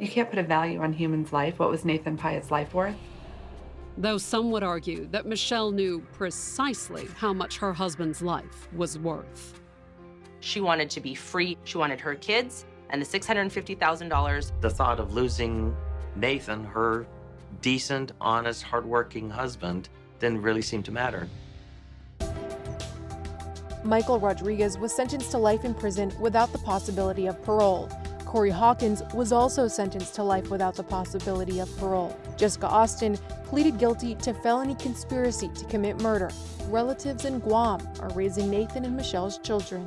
You 0.00 0.08
can't 0.08 0.28
put 0.28 0.40
a 0.40 0.42
value 0.42 0.80
on 0.80 0.92
human's 0.92 1.32
life. 1.32 1.60
What 1.60 1.70
was 1.70 1.84
Nathan 1.84 2.16
Paet's 2.16 2.50
life 2.50 2.74
worth? 2.74 2.96
Though 3.96 4.18
some 4.18 4.50
would 4.50 4.64
argue 4.64 5.06
that 5.12 5.24
Michelle 5.24 5.70
knew 5.70 6.00
precisely 6.14 7.06
how 7.14 7.32
much 7.32 7.58
her 7.58 7.72
husband's 7.72 8.22
life 8.22 8.68
was 8.72 8.98
worth. 8.98 9.60
She 10.40 10.60
wanted 10.60 10.90
to 10.90 11.00
be 11.00 11.14
free. 11.14 11.56
She 11.62 11.78
wanted 11.78 12.00
her 12.00 12.16
kids 12.16 12.66
and 12.92 13.00
the 13.02 13.06
$650,000. 13.06 14.52
The 14.60 14.70
thought 14.70 15.00
of 15.00 15.14
losing 15.14 15.74
Nathan, 16.14 16.62
her 16.64 17.06
decent, 17.62 18.12
honest, 18.20 18.62
hardworking 18.62 19.30
husband, 19.30 19.88
didn't 20.20 20.42
really 20.42 20.62
seem 20.62 20.82
to 20.84 20.92
matter. 20.92 21.28
Michael 23.82 24.20
Rodriguez 24.20 24.78
was 24.78 24.94
sentenced 24.94 25.32
to 25.32 25.38
life 25.38 25.64
in 25.64 25.74
prison 25.74 26.12
without 26.20 26.52
the 26.52 26.58
possibility 26.58 27.26
of 27.26 27.42
parole. 27.42 27.90
Corey 28.24 28.50
Hawkins 28.50 29.02
was 29.12 29.32
also 29.32 29.66
sentenced 29.66 30.14
to 30.14 30.22
life 30.22 30.50
without 30.50 30.74
the 30.74 30.84
possibility 30.84 31.58
of 31.58 31.76
parole. 31.78 32.16
Jessica 32.36 32.66
Austin 32.66 33.16
pleaded 33.44 33.78
guilty 33.78 34.14
to 34.16 34.32
felony 34.32 34.74
conspiracy 34.76 35.48
to 35.48 35.64
commit 35.66 36.00
murder. 36.00 36.30
Relatives 36.68 37.24
in 37.24 37.40
Guam 37.40 37.86
are 38.00 38.10
raising 38.10 38.48
Nathan 38.48 38.84
and 38.84 38.96
Michelle's 38.96 39.38
children. 39.38 39.86